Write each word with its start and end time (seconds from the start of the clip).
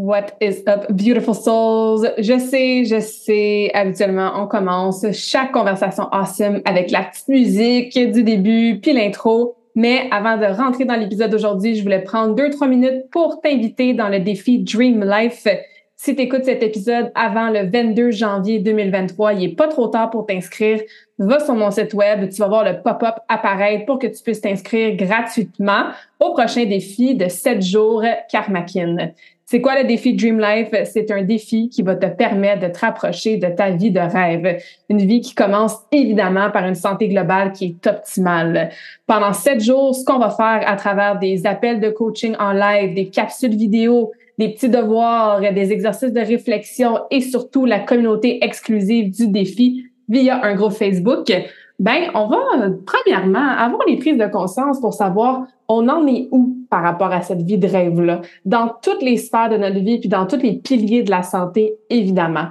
What 0.00 0.36
is 0.40 0.62
up, 0.68 0.92
beautiful 0.92 1.34
souls? 1.34 2.06
Je 2.18 2.38
sais, 2.38 2.84
je 2.84 3.00
sais, 3.00 3.68
habituellement, 3.74 4.30
on 4.36 4.46
commence 4.46 5.04
chaque 5.10 5.50
conversation 5.50 6.04
awesome 6.12 6.60
avec 6.66 6.92
la 6.92 7.02
petite 7.02 7.26
musique 7.26 8.12
du 8.12 8.22
début, 8.22 8.78
puis 8.80 8.92
l'intro. 8.92 9.56
Mais 9.74 10.08
avant 10.12 10.36
de 10.36 10.44
rentrer 10.44 10.84
dans 10.84 10.94
l'épisode 10.94 11.32
d'aujourd'hui, 11.32 11.74
je 11.74 11.82
voulais 11.82 12.02
prendre 12.04 12.36
deux, 12.36 12.48
trois 12.50 12.68
minutes 12.68 13.10
pour 13.10 13.40
t'inviter 13.40 13.92
dans 13.92 14.08
le 14.08 14.20
défi 14.20 14.60
Dream 14.60 15.02
Life. 15.04 15.48
Si 15.96 16.14
tu 16.14 16.22
écoutes 16.22 16.44
cet 16.44 16.62
épisode 16.62 17.10
avant 17.16 17.50
le 17.50 17.68
22 17.68 18.12
janvier 18.12 18.60
2023, 18.60 19.32
il 19.32 19.44
est 19.50 19.56
pas 19.56 19.66
trop 19.66 19.88
tard 19.88 20.10
pour 20.10 20.26
t'inscrire. 20.26 20.80
Va 21.18 21.40
sur 21.40 21.56
mon 21.56 21.72
site 21.72 21.92
web, 21.92 22.28
tu 22.28 22.36
vas 22.36 22.46
voir 22.46 22.62
le 22.62 22.80
pop-up 22.84 23.16
apparaître 23.28 23.84
pour 23.84 23.98
que 23.98 24.06
tu 24.06 24.22
puisses 24.22 24.42
t'inscrire 24.42 24.94
gratuitement 24.94 25.86
au 26.20 26.34
prochain 26.34 26.66
défi 26.66 27.16
de 27.16 27.26
7 27.26 27.60
jours 27.60 28.04
Karmakin. 28.30 29.10
C'est 29.50 29.62
quoi 29.62 29.80
le 29.80 29.88
défi 29.88 30.12
Dream 30.12 30.38
Life? 30.38 30.68
C'est 30.84 31.10
un 31.10 31.22
défi 31.22 31.70
qui 31.70 31.80
va 31.80 31.94
te 31.94 32.04
permettre 32.04 32.68
de 32.68 32.70
te 32.70 32.80
rapprocher 32.80 33.38
de 33.38 33.46
ta 33.46 33.70
vie 33.70 33.90
de 33.90 33.98
rêve. 33.98 34.62
Une 34.90 34.98
vie 34.98 35.22
qui 35.22 35.34
commence 35.34 35.74
évidemment 35.90 36.50
par 36.50 36.66
une 36.66 36.74
santé 36.74 37.08
globale 37.08 37.52
qui 37.52 37.64
est 37.64 37.86
optimale. 37.86 38.68
Pendant 39.06 39.32
sept 39.32 39.64
jours, 39.64 39.94
ce 39.94 40.04
qu'on 40.04 40.18
va 40.18 40.28
faire 40.28 40.60
à 40.66 40.76
travers 40.76 41.18
des 41.18 41.46
appels 41.46 41.80
de 41.80 41.88
coaching 41.88 42.36
en 42.38 42.52
live, 42.52 42.92
des 42.92 43.08
capsules 43.08 43.56
vidéo, 43.56 44.12
des 44.36 44.50
petits 44.50 44.68
devoirs, 44.68 45.40
des 45.40 45.72
exercices 45.72 46.12
de 46.12 46.20
réflexion 46.20 46.98
et 47.10 47.22
surtout 47.22 47.64
la 47.64 47.78
communauté 47.78 48.44
exclusive 48.44 49.10
du 49.10 49.28
défi 49.28 49.86
via 50.10 50.44
un 50.44 50.56
groupe 50.56 50.74
Facebook, 50.74 51.32
ben 51.78 52.10
on 52.12 52.26
va 52.26 52.36
premièrement 52.84 53.56
avoir 53.56 53.80
les 53.88 53.96
prises 53.96 54.18
de 54.18 54.26
conscience 54.26 54.78
pour 54.78 54.92
savoir 54.92 55.46
on 55.68 55.88
en 55.88 56.06
est 56.06 56.28
où 56.32 56.56
par 56.70 56.82
rapport 56.82 57.12
à 57.12 57.22
cette 57.22 57.42
vie 57.42 57.58
de 57.58 57.68
rêve-là, 57.68 58.22
dans 58.44 58.72
toutes 58.82 59.02
les 59.02 59.16
sphères 59.16 59.50
de 59.50 59.56
notre 59.56 59.78
vie, 59.78 60.00
puis 60.00 60.08
dans 60.08 60.26
tous 60.26 60.36
les 60.42 60.54
piliers 60.54 61.02
de 61.02 61.10
la 61.10 61.22
santé, 61.22 61.76
évidemment. 61.90 62.46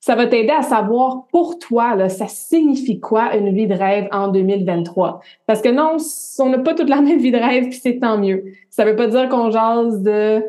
Ça 0.00 0.16
va 0.16 0.26
t'aider 0.26 0.50
à 0.50 0.62
savoir 0.62 1.26
pour 1.30 1.58
toi, 1.58 1.94
là, 1.94 2.08
ça 2.08 2.26
signifie 2.26 2.98
quoi 2.98 3.36
une 3.36 3.54
vie 3.54 3.68
de 3.68 3.74
rêve 3.74 4.08
en 4.10 4.28
2023. 4.28 5.20
Parce 5.46 5.62
que 5.62 5.68
non, 5.68 5.96
on 6.40 6.48
n'a 6.48 6.58
pas 6.58 6.74
toute 6.74 6.88
la 6.88 7.00
même 7.00 7.20
vie 7.20 7.30
de 7.30 7.38
rêve, 7.38 7.68
puis 7.68 7.78
c'est 7.80 8.00
tant 8.00 8.18
mieux. 8.18 8.44
Ça 8.68 8.84
veut 8.84 8.96
pas 8.96 9.06
dire 9.06 9.28
qu'on 9.28 9.50
jase 9.50 10.02
de 10.02 10.42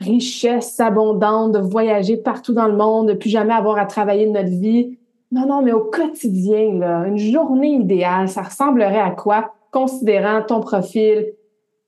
richesse 0.00 0.78
abondante, 0.78 1.52
de 1.52 1.58
voyager 1.58 2.18
partout 2.18 2.52
dans 2.52 2.68
le 2.68 2.76
monde, 2.76 3.08
de 3.08 3.14
plus 3.14 3.30
jamais 3.30 3.54
avoir 3.54 3.78
à 3.78 3.86
travailler 3.86 4.26
de 4.26 4.32
notre 4.32 4.48
vie. 4.48 4.98
Non, 5.32 5.46
non, 5.46 5.62
mais 5.62 5.72
au 5.72 5.84
quotidien, 5.84 6.74
là, 6.74 7.04
une 7.06 7.18
journée 7.18 7.72
idéale, 7.72 8.28
ça 8.28 8.42
ressemblerait 8.42 9.00
à 9.00 9.10
quoi? 9.10 9.54
Considérant 9.72 10.42
ton 10.42 10.60
profil, 10.60 11.26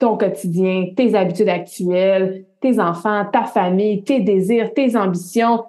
ton 0.00 0.16
quotidien, 0.16 0.86
tes 0.96 1.14
habitudes 1.14 1.48
actuelles, 1.48 2.44
tes 2.60 2.80
enfants, 2.80 3.24
ta 3.32 3.44
famille, 3.44 4.02
tes 4.02 4.20
désirs, 4.20 4.74
tes 4.74 4.96
ambitions, 4.96 5.64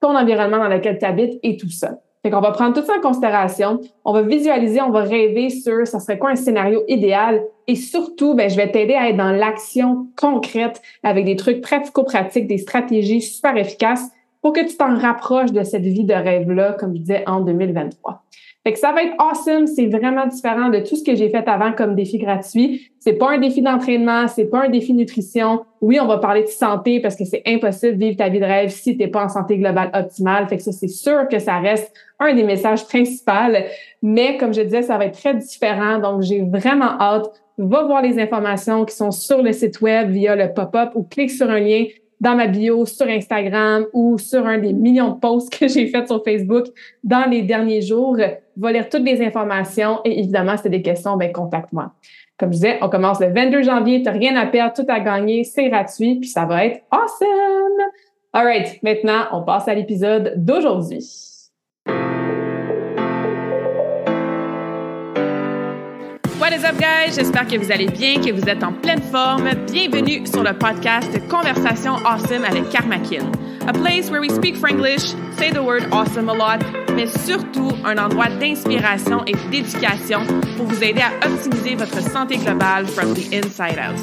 ton 0.00 0.16
environnement 0.16 0.58
dans 0.58 0.68
lequel 0.68 0.98
tu 0.98 1.04
habites 1.04 1.38
et 1.44 1.56
tout 1.56 1.70
ça. 1.70 2.00
Fait 2.22 2.30
qu'on 2.30 2.40
va 2.40 2.52
prendre 2.52 2.74
tout 2.74 2.84
ça 2.84 2.94
en 2.96 3.00
considération. 3.00 3.80
On 4.04 4.14
va 4.14 4.22
visualiser, 4.22 4.80
on 4.80 4.90
va 4.90 5.02
rêver 5.02 5.50
sur 5.50 5.86
ça 5.86 6.00
serait 6.00 6.18
quoi 6.18 6.30
un 6.30 6.36
scénario 6.36 6.82
idéal 6.88 7.44
et 7.66 7.76
surtout, 7.76 8.34
ben, 8.34 8.48
je 8.48 8.56
vais 8.56 8.70
t'aider 8.70 8.94
à 8.94 9.10
être 9.10 9.16
dans 9.16 9.30
l'action 9.30 10.08
concrète 10.18 10.80
avec 11.02 11.26
des 11.26 11.36
trucs 11.36 11.60
pratico-pratiques, 11.60 12.46
des 12.46 12.58
stratégies 12.58 13.20
super 13.20 13.56
efficaces 13.56 14.10
pour 14.40 14.54
que 14.54 14.66
tu 14.66 14.76
t'en 14.76 14.98
rapproches 14.98 15.52
de 15.52 15.62
cette 15.62 15.84
vie 15.84 16.04
de 16.04 16.14
rêve-là, 16.14 16.74
comme 16.78 16.94
je 16.94 17.00
disais, 17.00 17.24
en 17.26 17.40
2023. 17.40 18.22
Fait 18.64 18.72
que 18.72 18.78
ça 18.78 18.92
va 18.92 19.02
être 19.02 19.14
awesome. 19.18 19.66
C'est 19.66 19.86
vraiment 19.86 20.26
différent 20.26 20.70
de 20.70 20.78
tout 20.78 20.96
ce 20.96 21.04
que 21.04 21.14
j'ai 21.14 21.28
fait 21.28 21.46
avant 21.46 21.72
comme 21.72 21.94
défi 21.94 22.16
gratuit. 22.16 22.90
C'est 22.98 23.12
pas 23.12 23.32
un 23.32 23.38
défi 23.38 23.60
d'entraînement, 23.60 24.26
c'est 24.26 24.46
pas 24.46 24.64
un 24.64 24.68
défi 24.70 24.94
nutrition. 24.94 25.66
Oui, 25.82 26.00
on 26.00 26.06
va 26.06 26.16
parler 26.16 26.42
de 26.42 26.48
santé 26.48 27.00
parce 27.00 27.14
que 27.14 27.26
c'est 27.26 27.42
impossible 27.46 27.98
de 27.98 28.04
vivre 28.06 28.16
ta 28.16 28.30
vie 28.30 28.40
de 28.40 28.44
rêve 28.44 28.70
si 28.70 28.96
t'es 28.96 29.08
pas 29.08 29.24
en 29.24 29.28
santé 29.28 29.58
globale 29.58 29.90
optimale. 29.92 30.48
Fait 30.48 30.56
que 30.56 30.62
ça, 30.62 30.72
c'est 30.72 30.88
sûr 30.88 31.28
que 31.28 31.38
ça 31.38 31.58
reste 31.58 31.92
un 32.18 32.34
des 32.34 32.44
messages 32.44 32.86
principaux. 32.86 33.32
Mais 34.00 34.38
comme 34.38 34.54
je 34.54 34.62
disais, 34.62 34.82
ça 34.82 34.96
va 34.96 35.04
être 35.04 35.18
très 35.18 35.34
différent. 35.34 35.98
Donc, 35.98 36.22
j'ai 36.22 36.40
vraiment 36.40 36.98
hâte. 36.98 37.30
Va 37.58 37.84
voir 37.84 38.00
les 38.00 38.18
informations 38.18 38.86
qui 38.86 38.96
sont 38.96 39.10
sur 39.10 39.42
le 39.42 39.52
site 39.52 39.82
web 39.82 40.10
via 40.10 40.34
le 40.34 40.54
pop-up 40.54 40.92
ou 40.94 41.02
clique 41.02 41.30
sur 41.30 41.50
un 41.50 41.60
lien 41.60 41.84
dans 42.24 42.34
ma 42.34 42.46
bio 42.46 42.86
sur 42.86 43.06
Instagram 43.06 43.86
ou 43.92 44.18
sur 44.18 44.46
un 44.46 44.58
des 44.58 44.72
millions 44.72 45.10
de 45.10 45.20
posts 45.20 45.56
que 45.56 45.68
j'ai 45.68 45.86
fait 45.86 46.06
sur 46.06 46.24
Facebook 46.24 46.66
dans 47.04 47.28
les 47.28 47.42
derniers 47.42 47.82
jours. 47.82 48.16
Va 48.56 48.72
lire 48.72 48.88
toutes 48.88 49.04
les 49.04 49.22
informations 49.22 50.00
et 50.04 50.18
évidemment, 50.18 50.56
si 50.56 50.64
tu 50.64 50.70
des 50.70 50.82
questions, 50.82 51.16
ben 51.16 51.30
contacte-moi. 51.30 51.92
Comme 52.38 52.48
je 52.48 52.56
disais, 52.56 52.78
on 52.80 52.88
commence 52.88 53.20
le 53.20 53.32
22 53.32 53.62
janvier, 53.62 54.02
tu 54.02 54.08
rien 54.08 54.34
à 54.36 54.46
perdre, 54.46 54.74
tout 54.74 54.86
à 54.88 54.98
gagner, 55.00 55.44
c'est 55.44 55.68
gratuit, 55.68 56.16
puis 56.16 56.28
ça 56.28 56.46
va 56.46 56.64
être 56.64 56.80
awesome! 56.90 57.28
All 58.32 58.44
right, 58.44 58.82
maintenant, 58.82 59.26
on 59.32 59.42
passe 59.42 59.68
à 59.68 59.74
l'épisode 59.74 60.32
d'aujourd'hui. 60.36 61.33
What 66.44 66.52
is 66.52 66.62
up, 66.62 66.76
guys? 66.78 67.14
J'espère 67.14 67.48
que 67.48 67.56
vous 67.56 67.72
allez 67.72 67.86
bien, 67.86 68.20
que 68.20 68.30
vous 68.30 68.46
êtes 68.46 68.62
en 68.62 68.74
pleine 68.74 69.00
forme. 69.00 69.48
Bienvenue 69.72 70.26
sur 70.26 70.42
le 70.42 70.52
podcast 70.52 71.08
Conversation 71.30 71.94
Awesome 72.04 72.44
avec 72.44 72.68
Karmakin. 72.68 73.32
A 73.66 73.72
place 73.72 74.10
where 74.10 74.20
we 74.20 74.28
speak 74.28 74.54
Franglish, 74.54 75.14
say 75.38 75.50
the 75.50 75.62
word 75.62 75.86
awesome 75.90 76.28
a 76.28 76.34
lot, 76.34 76.62
mais 76.94 77.06
surtout 77.06 77.72
un 77.86 77.96
endroit 77.96 78.28
d'inspiration 78.28 79.24
et 79.24 79.32
d'éducation 79.50 80.20
pour 80.58 80.66
vous 80.66 80.84
aider 80.84 81.00
à 81.00 81.26
optimiser 81.26 81.76
votre 81.76 82.02
santé 82.02 82.36
globale 82.36 82.86
from 82.88 83.14
the 83.14 83.32
inside 83.32 83.78
out. 83.78 83.98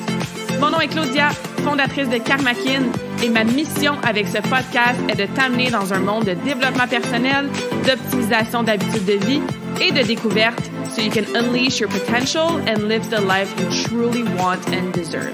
Mon 0.60 0.72
nom 0.72 0.80
est 0.80 0.88
Claudia, 0.88 1.30
fondatrice 1.64 2.10
de 2.10 2.18
Karmakin, 2.18 2.86
et 3.22 3.30
ma 3.30 3.44
mission 3.44 3.98
avec 4.02 4.28
ce 4.28 4.40
podcast 4.40 5.00
est 5.10 5.16
de 5.16 5.32
t'amener 5.36 5.70
dans 5.70 5.94
un 5.94 6.00
monde 6.00 6.26
de 6.26 6.34
développement 6.34 6.88
personnel, 6.88 7.50
d'optimisation 7.86 8.64
d'habitudes 8.64 9.06
de 9.06 9.26
vie 9.28 9.42
et 9.80 9.92
de 9.92 10.02
découverte 10.02 10.71
so 10.92 11.02
you 11.02 11.10
can 11.10 11.26
unleash 11.36 11.80
your 11.80 11.90
potential 11.90 12.58
and 12.68 12.90
live 12.90 13.10
the 13.10 13.22
life 13.22 13.50
you 13.58 13.70
truly 13.88 14.24
want 14.38 14.68
and 14.70 14.94
deserve. 14.94 15.34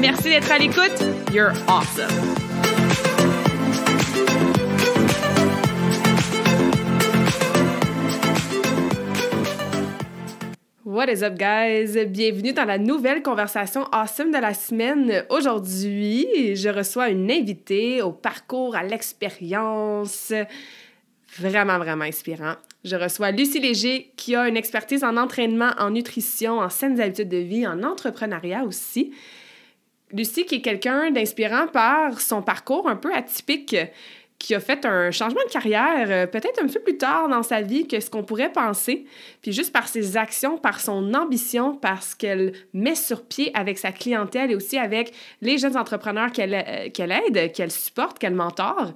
Merci 0.00 0.30
d'être 0.30 0.50
à 0.50 0.58
l'écoute. 0.58 1.00
You're 1.32 1.52
awesome. 1.68 2.10
What 10.84 11.08
is 11.08 11.22
up, 11.22 11.36
guys? 11.36 11.96
Bienvenue 12.06 12.52
dans 12.52 12.64
la 12.64 12.78
nouvelle 12.78 13.22
conversation 13.22 13.84
awesome 13.92 14.32
de 14.32 14.38
la 14.38 14.54
semaine. 14.54 15.24
Aujourd'hui, 15.30 16.56
je 16.56 16.68
reçois 16.68 17.10
une 17.10 17.30
invitée 17.30 18.02
au 18.02 18.12
parcours, 18.12 18.74
à 18.74 18.82
l'expérience. 18.82 20.32
Vraiment, 21.38 21.78
vraiment 21.78 22.04
inspirant. 22.04 22.54
Je 22.86 22.94
reçois 22.94 23.32
Lucie 23.32 23.58
Léger, 23.58 24.12
qui 24.16 24.36
a 24.36 24.46
une 24.46 24.56
expertise 24.56 25.02
en 25.02 25.16
entraînement, 25.16 25.70
en 25.76 25.90
nutrition, 25.90 26.60
en 26.60 26.68
saines 26.68 27.00
habitudes 27.00 27.28
de 27.28 27.38
vie, 27.38 27.66
en 27.66 27.82
entrepreneuriat 27.82 28.62
aussi. 28.62 29.12
Lucie, 30.12 30.46
qui 30.46 30.56
est 30.56 30.60
quelqu'un 30.60 31.10
d'inspirant 31.10 31.66
par 31.66 32.20
son 32.20 32.42
parcours 32.42 32.88
un 32.88 32.94
peu 32.94 33.12
atypique, 33.12 33.74
qui 34.38 34.54
a 34.54 34.60
fait 34.60 34.86
un 34.86 35.10
changement 35.10 35.40
de 35.46 35.50
carrière 35.50 36.06
euh, 36.10 36.26
peut-être 36.28 36.62
un 36.62 36.68
peu 36.68 36.78
plus 36.78 36.96
tard 36.96 37.28
dans 37.28 37.42
sa 37.42 37.60
vie 37.60 37.88
que 37.88 37.98
ce 37.98 38.08
qu'on 38.08 38.22
pourrait 38.22 38.52
penser. 38.52 39.06
Puis 39.42 39.52
juste 39.52 39.72
par 39.72 39.88
ses 39.88 40.16
actions, 40.16 40.56
par 40.56 40.78
son 40.78 41.12
ambition, 41.14 41.74
parce 41.74 42.14
qu'elle 42.14 42.52
met 42.72 42.94
sur 42.94 43.24
pied 43.24 43.50
avec 43.54 43.78
sa 43.78 43.90
clientèle 43.90 44.52
et 44.52 44.54
aussi 44.54 44.78
avec 44.78 45.12
les 45.40 45.58
jeunes 45.58 45.76
entrepreneurs 45.76 46.30
qu'elle 46.30 46.54
euh, 46.54 47.18
aide, 47.26 47.50
qu'elle 47.50 47.72
supporte, 47.72 48.20
qu'elle 48.20 48.34
mentore, 48.34 48.92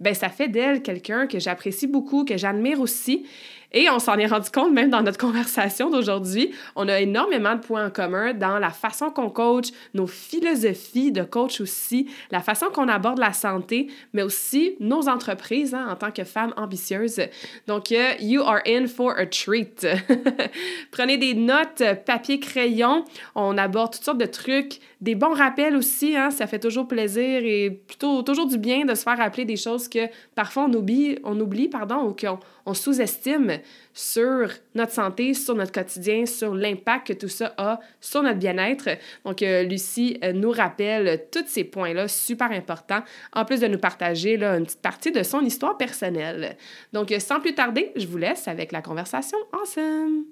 ben 0.00 0.14
ça 0.14 0.28
fait 0.28 0.48
d'elle 0.48 0.82
quelqu'un 0.82 1.26
que 1.26 1.38
j'apprécie 1.38 1.86
beaucoup, 1.86 2.24
que 2.24 2.36
j'admire 2.36 2.80
aussi. 2.80 3.26
Et 3.72 3.88
on 3.88 3.98
s'en 3.98 4.16
est 4.16 4.26
rendu 4.26 4.50
compte 4.50 4.72
même 4.72 4.90
dans 4.90 5.02
notre 5.02 5.18
conversation 5.18 5.90
d'aujourd'hui. 5.90 6.52
On 6.74 6.88
a 6.88 7.00
énormément 7.00 7.54
de 7.54 7.60
points 7.60 7.86
en 7.86 7.90
commun 7.90 8.34
dans 8.34 8.58
la 8.58 8.70
façon 8.70 9.10
qu'on 9.10 9.30
coach, 9.30 9.68
nos 9.94 10.06
philosophies 10.06 11.12
de 11.12 11.22
coach 11.22 11.60
aussi, 11.60 12.08
la 12.30 12.40
façon 12.40 12.66
qu'on 12.72 12.88
aborde 12.88 13.18
la 13.18 13.32
santé, 13.32 13.88
mais 14.12 14.22
aussi 14.22 14.74
nos 14.80 15.08
entreprises 15.08 15.74
hein, 15.74 15.86
en 15.88 15.96
tant 15.96 16.10
que 16.10 16.24
femmes 16.24 16.52
ambitieuses. 16.56 17.20
Donc, 17.66 17.92
euh, 17.92 18.12
you 18.20 18.42
are 18.42 18.60
in 18.66 18.86
for 18.86 19.12
a 19.16 19.26
treat. 19.26 19.86
Prenez 20.90 21.16
des 21.16 21.34
notes, 21.34 21.82
papier, 22.04 22.40
crayon. 22.40 23.04
On 23.34 23.56
aborde 23.56 23.92
toutes 23.92 24.04
sortes 24.04 24.18
de 24.18 24.26
trucs, 24.26 24.80
des 25.00 25.14
bons 25.14 25.34
rappels 25.34 25.76
aussi. 25.76 26.16
Hein, 26.16 26.30
ça 26.30 26.46
fait 26.46 26.58
toujours 26.58 26.88
plaisir 26.88 27.42
et 27.44 27.70
plutôt 27.70 28.22
toujours 28.22 28.46
du 28.46 28.58
bien 28.58 28.84
de 28.84 28.94
se 28.94 29.02
faire 29.02 29.18
rappeler 29.18 29.44
des 29.44 29.56
choses 29.56 29.88
que 29.88 30.08
parfois 30.34 30.66
on 30.68 30.74
oublie, 30.74 31.18
on 31.24 31.38
oublie 31.38 31.68
pardon, 31.68 32.08
ou 32.08 32.14
qu'on 32.14 32.38
on 32.66 32.74
sous-estime 32.74 33.59
sur 33.92 34.50
notre 34.74 34.92
santé, 34.92 35.34
sur 35.34 35.54
notre 35.54 35.72
quotidien, 35.72 36.26
sur 36.26 36.54
l'impact 36.54 37.08
que 37.08 37.12
tout 37.12 37.28
ça 37.28 37.54
a 37.56 37.80
sur 38.00 38.22
notre 38.22 38.38
bien-être. 38.38 38.88
Donc, 39.24 39.42
euh, 39.42 39.62
Lucie 39.62 40.18
euh, 40.24 40.32
nous 40.32 40.50
rappelle 40.50 41.26
tous 41.32 41.44
ces 41.46 41.64
points-là 41.64 42.08
super 42.08 42.50
importants, 42.52 43.02
en 43.32 43.44
plus 43.44 43.60
de 43.60 43.66
nous 43.66 43.78
partager 43.78 44.36
là, 44.36 44.56
une 44.56 44.64
petite 44.64 44.82
partie 44.82 45.12
de 45.12 45.22
son 45.22 45.40
histoire 45.42 45.76
personnelle. 45.76 46.56
Donc, 46.92 47.12
euh, 47.12 47.18
sans 47.18 47.40
plus 47.40 47.54
tarder, 47.54 47.92
je 47.96 48.06
vous 48.06 48.18
laisse 48.18 48.48
avec 48.48 48.72
la 48.72 48.82
conversation 48.82 49.38
ensemble. 49.52 50.24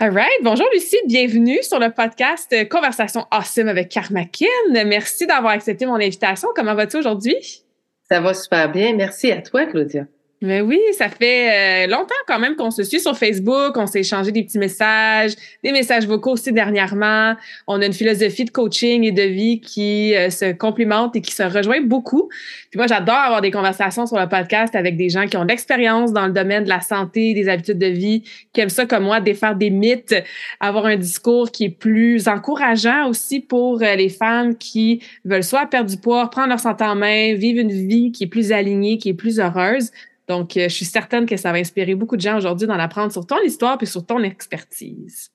All 0.00 0.10
right. 0.10 0.42
Bonjour 0.42 0.66
Lucie, 0.72 0.98
bienvenue 1.06 1.62
sur 1.62 1.78
le 1.78 1.90
podcast 1.90 2.52
Conversation 2.68 3.26
Awesome 3.30 3.68
avec 3.68 3.90
Karma 3.90 4.24
Kin. 4.24 4.46
Merci 4.72 5.24
d'avoir 5.26 5.52
accepté 5.52 5.86
mon 5.86 5.94
invitation. 5.94 6.48
Comment 6.54 6.74
vas-tu 6.74 6.96
aujourd'hui? 6.96 7.64
Ça 8.08 8.20
va 8.20 8.34
super 8.34 8.70
bien. 8.70 8.94
Merci 8.94 9.30
à 9.30 9.40
toi, 9.40 9.66
Claudia. 9.66 10.06
Mais 10.42 10.60
oui, 10.60 10.78
ça 10.92 11.08
fait 11.08 11.86
euh, 11.86 11.90
longtemps 11.90 12.14
quand 12.26 12.38
même 12.38 12.54
qu'on 12.54 12.70
se 12.70 12.82
suit 12.82 13.00
sur 13.00 13.16
Facebook, 13.16 13.76
on 13.76 13.86
s'est 13.86 14.00
échangé 14.00 14.30
des 14.30 14.42
petits 14.42 14.58
messages, 14.58 15.32
des 15.62 15.72
messages 15.72 16.06
vocaux 16.06 16.32
aussi 16.32 16.52
dernièrement. 16.52 17.34
On 17.66 17.80
a 17.80 17.86
une 17.86 17.94
philosophie 17.94 18.44
de 18.44 18.50
coaching 18.50 19.04
et 19.04 19.12
de 19.12 19.22
vie 19.22 19.60
qui 19.60 20.14
euh, 20.14 20.28
se 20.28 20.52
complimente 20.52 21.16
et 21.16 21.22
qui 21.22 21.32
se 21.32 21.44
rejoint 21.44 21.80
beaucoup. 21.80 22.28
Puis 22.70 22.76
moi, 22.76 22.86
j'adore 22.86 23.14
avoir 23.14 23.40
des 23.40 23.50
conversations 23.50 24.06
sur 24.06 24.18
le 24.18 24.28
podcast 24.28 24.74
avec 24.74 24.98
des 24.98 25.08
gens 25.08 25.26
qui 25.26 25.36
ont 25.38 25.44
de 25.44 25.48
l'expérience 25.48 26.12
dans 26.12 26.26
le 26.26 26.32
domaine 26.32 26.64
de 26.64 26.68
la 26.68 26.80
santé, 26.82 27.32
des 27.32 27.48
habitudes 27.48 27.78
de 27.78 27.86
vie, 27.86 28.24
qui 28.52 28.60
aiment 28.60 28.68
ça 28.68 28.84
comme 28.84 29.04
moi, 29.04 29.20
défaire 29.20 29.54
des 29.54 29.70
mythes, 29.70 30.14
avoir 30.60 30.86
un 30.86 30.96
discours 30.96 31.52
qui 31.52 31.64
est 31.64 31.78
plus 31.78 32.28
encourageant 32.28 33.08
aussi 33.08 33.40
pour 33.40 33.82
euh, 33.82 33.94
les 33.94 34.10
femmes 34.10 34.56
qui 34.56 35.00
veulent 35.24 35.44
soit 35.44 35.66
perdre 35.66 35.88
du 35.88 35.96
poids, 35.96 36.28
prendre 36.28 36.48
leur 36.48 36.60
santé 36.60 36.84
en 36.84 36.96
main, 36.96 37.34
vivre 37.34 37.60
une 37.60 37.72
vie 37.72 38.12
qui 38.12 38.24
est 38.24 38.28
plus 38.28 38.52
alignée, 38.52 38.98
qui 38.98 39.08
est 39.08 39.14
plus 39.14 39.40
heureuse. 39.40 39.90
Donc, 40.28 40.56
euh, 40.56 40.68
je 40.68 40.74
suis 40.74 40.84
certaine 40.84 41.26
que 41.26 41.36
ça 41.36 41.52
va 41.52 41.58
inspirer 41.58 41.94
beaucoup 41.94 42.16
de 42.16 42.22
gens 42.22 42.36
aujourd'hui 42.36 42.66
d'en 42.66 42.78
apprendre 42.78 43.12
sur 43.12 43.26
ton 43.26 43.40
histoire 43.42 43.76
puis 43.78 43.86
sur 43.86 44.06
ton 44.06 44.22
expertise. 44.22 45.33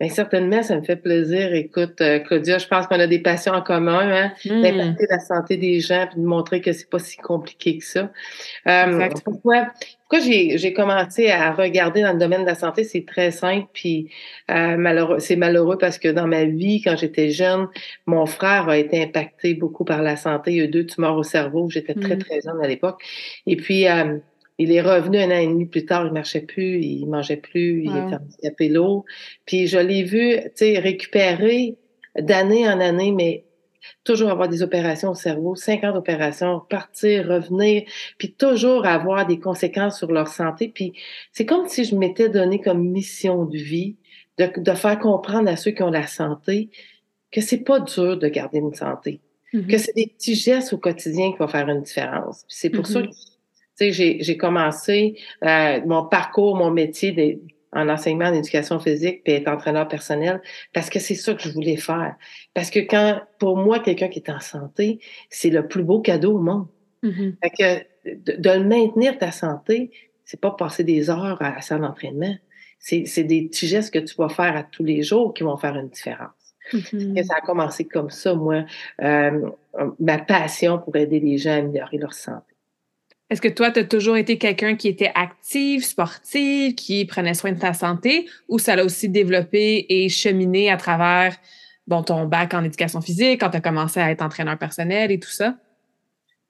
Bien, 0.00 0.08
certainement, 0.08 0.62
ça 0.62 0.76
me 0.76 0.82
fait 0.82 0.96
plaisir. 0.96 1.52
Écoute, 1.52 2.00
euh, 2.00 2.20
Claudia, 2.20 2.56
je 2.56 2.66
pense 2.66 2.86
qu'on 2.86 2.98
a 2.98 3.06
des 3.06 3.18
passions 3.18 3.52
en 3.52 3.60
commun, 3.60 4.10
hein? 4.10 4.32
Hmm. 4.46 4.62
d'impacter 4.62 5.06
la 5.10 5.20
santé 5.20 5.58
des 5.58 5.80
gens 5.80 6.06
puis 6.10 6.20
de 6.20 6.26
montrer 6.26 6.62
que 6.62 6.72
c'est 6.72 6.88
pas 6.88 6.98
si 6.98 7.18
compliqué 7.18 7.76
que 7.76 7.84
ça. 7.84 8.10
Euh, 8.66 9.08
pourquoi 9.24 9.66
pourquoi 10.10 10.26
j'ai 10.26 10.72
commencé 10.72 11.30
à 11.30 11.52
regarder 11.52 12.02
dans 12.02 12.12
le 12.12 12.18
domaine 12.18 12.40
de 12.40 12.46
la 12.46 12.56
santé, 12.56 12.82
c'est 12.82 13.06
très 13.06 13.30
simple, 13.30 13.68
puis 13.72 14.10
euh, 14.50 14.76
malheureux, 14.76 15.20
c'est 15.20 15.36
malheureux 15.36 15.78
parce 15.78 15.98
que 15.98 16.08
dans 16.08 16.26
ma 16.26 16.46
vie, 16.46 16.82
quand 16.82 16.96
j'étais 16.96 17.30
jeune, 17.30 17.68
mon 18.06 18.26
frère 18.26 18.68
a 18.68 18.76
été 18.76 19.00
impacté 19.00 19.54
beaucoup 19.54 19.84
par 19.84 20.02
la 20.02 20.16
santé. 20.16 20.50
Il 20.50 20.56
y 20.56 20.60
a 20.62 20.64
eu 20.64 20.68
deux 20.68 20.84
tumeurs 20.84 21.16
au 21.16 21.22
cerveau. 21.22 21.70
J'étais 21.70 21.94
très, 21.94 22.16
hmm. 22.16 22.22
très 22.24 22.40
jeune 22.40 22.60
à 22.60 22.66
l'époque. 22.66 23.00
Et 23.46 23.54
puis, 23.54 23.86
euh, 23.86 24.18
il 24.60 24.72
est 24.72 24.82
revenu 24.82 25.18
un 25.18 25.30
an 25.30 25.40
et 25.40 25.46
demi 25.46 25.64
plus 25.64 25.86
tard, 25.86 26.06
il 26.06 26.12
marchait 26.12 26.42
plus, 26.42 26.82
il 26.82 27.06
mangeait 27.06 27.38
plus, 27.38 27.82
il 27.82 27.90
était 27.90 28.16
handicapé 28.16 28.68
l'eau. 28.68 29.06
Puis 29.46 29.66
je 29.66 29.78
l'ai 29.78 30.02
vu, 30.02 30.36
tu 30.36 30.50
sais, 30.54 30.78
récupérer 30.78 31.76
d'année 32.18 32.68
en 32.68 32.78
année, 32.78 33.10
mais 33.10 33.44
toujours 34.04 34.28
avoir 34.28 34.50
des 34.50 34.62
opérations 34.62 35.12
au 35.12 35.14
cerveau, 35.14 35.54
50 35.54 35.96
opérations, 35.96 36.60
partir, 36.68 37.26
revenir, 37.26 37.84
puis 38.18 38.32
toujours 38.32 38.84
avoir 38.84 39.26
des 39.26 39.40
conséquences 39.40 39.96
sur 39.96 40.12
leur 40.12 40.28
santé. 40.28 40.68
Puis 40.68 40.92
c'est 41.32 41.46
comme 41.46 41.66
si 41.66 41.84
je 41.84 41.96
m'étais 41.96 42.28
donné 42.28 42.60
comme 42.60 42.86
mission 42.86 43.46
de 43.46 43.56
vie 43.56 43.96
de, 44.36 44.50
de, 44.58 44.72
faire 44.72 44.98
comprendre 44.98 45.48
à 45.48 45.56
ceux 45.56 45.70
qui 45.70 45.82
ont 45.82 45.90
la 45.90 46.06
santé 46.06 46.68
que 47.32 47.40
c'est 47.40 47.64
pas 47.64 47.80
dur 47.80 48.18
de 48.18 48.28
garder 48.28 48.58
une 48.58 48.74
santé, 48.74 49.20
que 49.52 49.56
mm-hmm. 49.56 49.78
c'est 49.78 49.96
des 49.96 50.06
petits 50.08 50.34
gestes 50.34 50.74
au 50.74 50.78
quotidien 50.78 51.32
qui 51.32 51.38
vont 51.38 51.48
faire 51.48 51.68
une 51.68 51.82
différence. 51.82 52.44
C'est 52.46 52.68
pour 52.68 52.86
ça 52.86 53.00
mm-hmm. 53.00 53.08
que 53.08 53.39
j'ai 53.80 54.36
commencé 54.36 55.16
euh, 55.44 55.80
mon 55.86 56.04
parcours, 56.04 56.56
mon 56.56 56.70
métier 56.70 57.40
en 57.72 57.88
enseignement 57.88 58.26
en 58.26 58.34
éducation 58.34 58.80
physique 58.80 59.22
puis 59.24 59.34
être 59.34 59.48
entraîneur 59.48 59.86
personnel 59.88 60.40
parce 60.72 60.90
que 60.90 60.98
c'est 60.98 61.14
ça 61.14 61.34
que 61.34 61.42
je 61.42 61.50
voulais 61.50 61.76
faire. 61.76 62.16
Parce 62.54 62.70
que 62.70 62.80
quand, 62.80 63.20
pour 63.38 63.56
moi, 63.56 63.78
quelqu'un 63.78 64.08
qui 64.08 64.18
est 64.18 64.30
en 64.30 64.40
santé, 64.40 64.98
c'est 65.28 65.50
le 65.50 65.66
plus 65.66 65.84
beau 65.84 66.00
cadeau 66.00 66.36
au 66.36 66.40
monde. 66.40 66.66
Mm-hmm. 67.02 67.34
Fait 67.42 67.84
que 68.04 68.40
de, 68.40 68.50
le 68.58 68.64
maintenir 68.64 69.16
ta 69.18 69.30
santé, 69.30 69.90
c'est 70.24 70.40
pas 70.40 70.50
passer 70.50 70.84
des 70.84 71.10
heures 71.10 71.40
à, 71.40 71.56
à 71.58 71.78
d'entraînement. 71.78 72.34
C'est 72.78 73.24
des 73.24 73.42
petits 73.42 73.66
gestes 73.66 73.92
que 73.92 73.98
tu 73.98 74.14
vas 74.16 74.30
faire 74.30 74.56
à 74.56 74.62
tous 74.62 74.84
les 74.84 75.02
jours 75.02 75.34
qui 75.34 75.42
vont 75.42 75.56
faire 75.56 75.76
une 75.76 75.90
différence. 75.90 76.30
Mm-hmm. 76.72 77.24
Ça 77.24 77.34
a 77.36 77.40
commencé 77.40 77.84
comme 77.84 78.10
ça, 78.10 78.34
moi, 78.34 78.64
euh, 79.02 79.50
ma 79.98 80.18
passion 80.18 80.78
pour 80.78 80.96
aider 80.96 81.20
les 81.20 81.36
gens 81.36 81.50
à 81.50 81.56
améliorer 81.56 81.98
leur 81.98 82.14
santé. 82.14 82.49
Est-ce 83.30 83.40
que 83.40 83.48
toi, 83.48 83.70
tu 83.70 83.78
as 83.78 83.84
toujours 83.84 84.16
été 84.16 84.38
quelqu'un 84.38 84.74
qui 84.74 84.88
était 84.88 85.12
actif, 85.14 85.84
sportif, 85.84 86.74
qui 86.74 87.04
prenait 87.04 87.34
soin 87.34 87.52
de 87.52 87.60
ta 87.60 87.72
santé, 87.72 88.28
ou 88.48 88.58
ça 88.58 88.74
l'a 88.74 88.84
aussi 88.84 89.08
développé 89.08 89.86
et 89.88 90.08
cheminé 90.08 90.68
à 90.68 90.76
travers 90.76 91.36
bon, 91.86 92.02
ton 92.02 92.26
bac 92.26 92.54
en 92.54 92.64
éducation 92.64 93.00
physique, 93.00 93.40
quand 93.40 93.50
tu 93.50 93.56
as 93.56 93.60
commencé 93.60 94.00
à 94.00 94.10
être 94.10 94.22
entraîneur 94.22 94.58
personnel 94.58 95.12
et 95.12 95.20
tout 95.20 95.30
ça? 95.30 95.56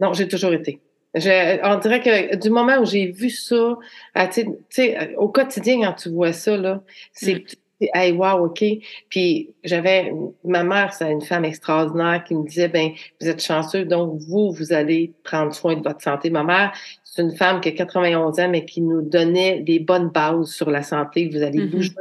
Non, 0.00 0.14
j'ai 0.14 0.26
toujours 0.26 0.54
été. 0.54 0.80
on 1.14 1.78
dirait 1.78 2.00
que 2.00 2.36
du 2.36 2.48
moment 2.48 2.78
où 2.78 2.86
j'ai 2.86 3.10
vu 3.10 3.28
ça, 3.28 3.76
ah, 4.14 4.26
tu 4.28 4.46
sais, 4.70 5.14
au 5.16 5.28
quotidien, 5.28 5.82
quand 5.82 5.92
tu 5.92 6.08
vois 6.08 6.32
ça, 6.32 6.56
là, 6.56 6.82
c'est 7.12 7.34
mm 7.34 7.44
hey, 7.80 8.12
wow, 8.12 8.44
OK. 8.46 8.64
Puis 9.08 9.50
j'avais, 9.64 10.12
ma 10.44 10.64
mère, 10.64 10.92
c'est 10.92 11.10
une 11.10 11.22
femme 11.22 11.44
extraordinaire 11.44 12.24
qui 12.24 12.34
me 12.34 12.46
disait, 12.46 12.68
ben, 12.68 12.90
vous 13.20 13.28
êtes 13.28 13.42
chanceux, 13.42 13.84
donc 13.84 14.18
vous, 14.20 14.52
vous 14.52 14.72
allez 14.72 15.12
prendre 15.24 15.54
soin 15.54 15.76
de 15.76 15.82
votre 15.82 16.02
santé. 16.02 16.30
Ma 16.30 16.44
mère, 16.44 16.72
c'est 17.04 17.22
une 17.22 17.36
femme 17.36 17.60
qui 17.60 17.68
a 17.68 17.72
91 17.72 18.38
ans, 18.38 18.48
mais 18.48 18.64
qui 18.64 18.80
nous 18.80 19.02
donnait 19.02 19.60
des 19.60 19.78
bonnes 19.78 20.10
bases 20.10 20.50
sur 20.50 20.70
la 20.70 20.82
santé. 20.82 21.28
Vous 21.32 21.42
allez 21.42 21.60
mm-hmm. 21.60 21.70
bouger. 21.70 21.92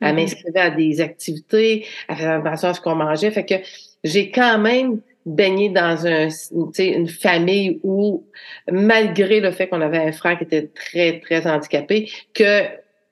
Elle 0.00 0.12
mm-hmm. 0.12 0.16
m'inscrivait 0.16 0.60
à 0.60 0.70
des 0.70 1.00
activités, 1.00 1.86
elle 2.08 2.16
faisait 2.16 2.28
attention 2.28 2.68
à 2.68 2.74
ce 2.74 2.80
qu'on 2.80 2.94
mangeait. 2.94 3.30
Fait 3.30 3.44
que 3.44 3.54
j'ai 4.04 4.30
quand 4.30 4.58
même 4.58 5.00
baigné 5.24 5.68
dans 5.68 6.06
un, 6.06 6.28
une 6.78 7.08
famille 7.08 7.80
où, 7.82 8.24
malgré 8.70 9.40
le 9.40 9.52
fait 9.52 9.68
qu'on 9.68 9.80
avait 9.80 9.98
un 9.98 10.12
frère 10.12 10.38
qui 10.38 10.44
était 10.44 10.68
très, 10.68 11.20
très 11.20 11.46
handicapé, 11.46 12.10
que 12.34 12.62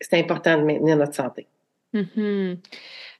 c'est 0.01 0.19
important 0.19 0.59
de 0.59 0.65
maintenir 0.65 0.97
notre 0.97 1.15
santé. 1.15 1.47
Mm-hmm. 1.95 2.59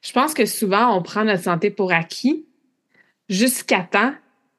Je 0.03 0.13
pense 0.13 0.35
que 0.35 0.47
souvent, 0.47 0.97
on 0.97 1.03
prend 1.03 1.25
notre 1.25 1.43
santé 1.43 1.71
pour 1.71 1.93
acquis 1.93 2.47
jusqu'à 3.29 3.81
temps 3.81 4.13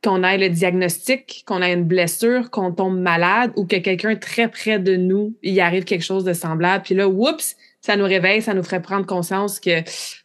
qu'on 0.03 0.23
ait 0.23 0.37
le 0.37 0.49
diagnostic, 0.49 1.43
qu'on 1.45 1.61
ait 1.61 1.73
une 1.73 1.83
blessure, 1.83 2.49
qu'on 2.49 2.71
tombe 2.71 2.99
malade 2.99 3.51
ou 3.55 3.65
que 3.65 3.75
quelqu'un 3.75 4.15
très 4.15 4.47
près 4.47 4.79
de 4.79 4.95
nous, 4.95 5.35
il 5.43 5.59
arrive 5.59 5.83
quelque 5.83 6.03
chose 6.03 6.23
de 6.23 6.33
semblable. 6.33 6.83
Puis 6.83 6.95
là, 6.95 7.07
oups, 7.07 7.55
ça 7.81 7.95
nous 7.95 8.05
réveille, 8.05 8.41
ça 8.41 8.53
nous 8.53 8.63
ferait 8.63 8.81
prendre 8.81 9.05
conscience 9.05 9.59
que, 9.59 9.81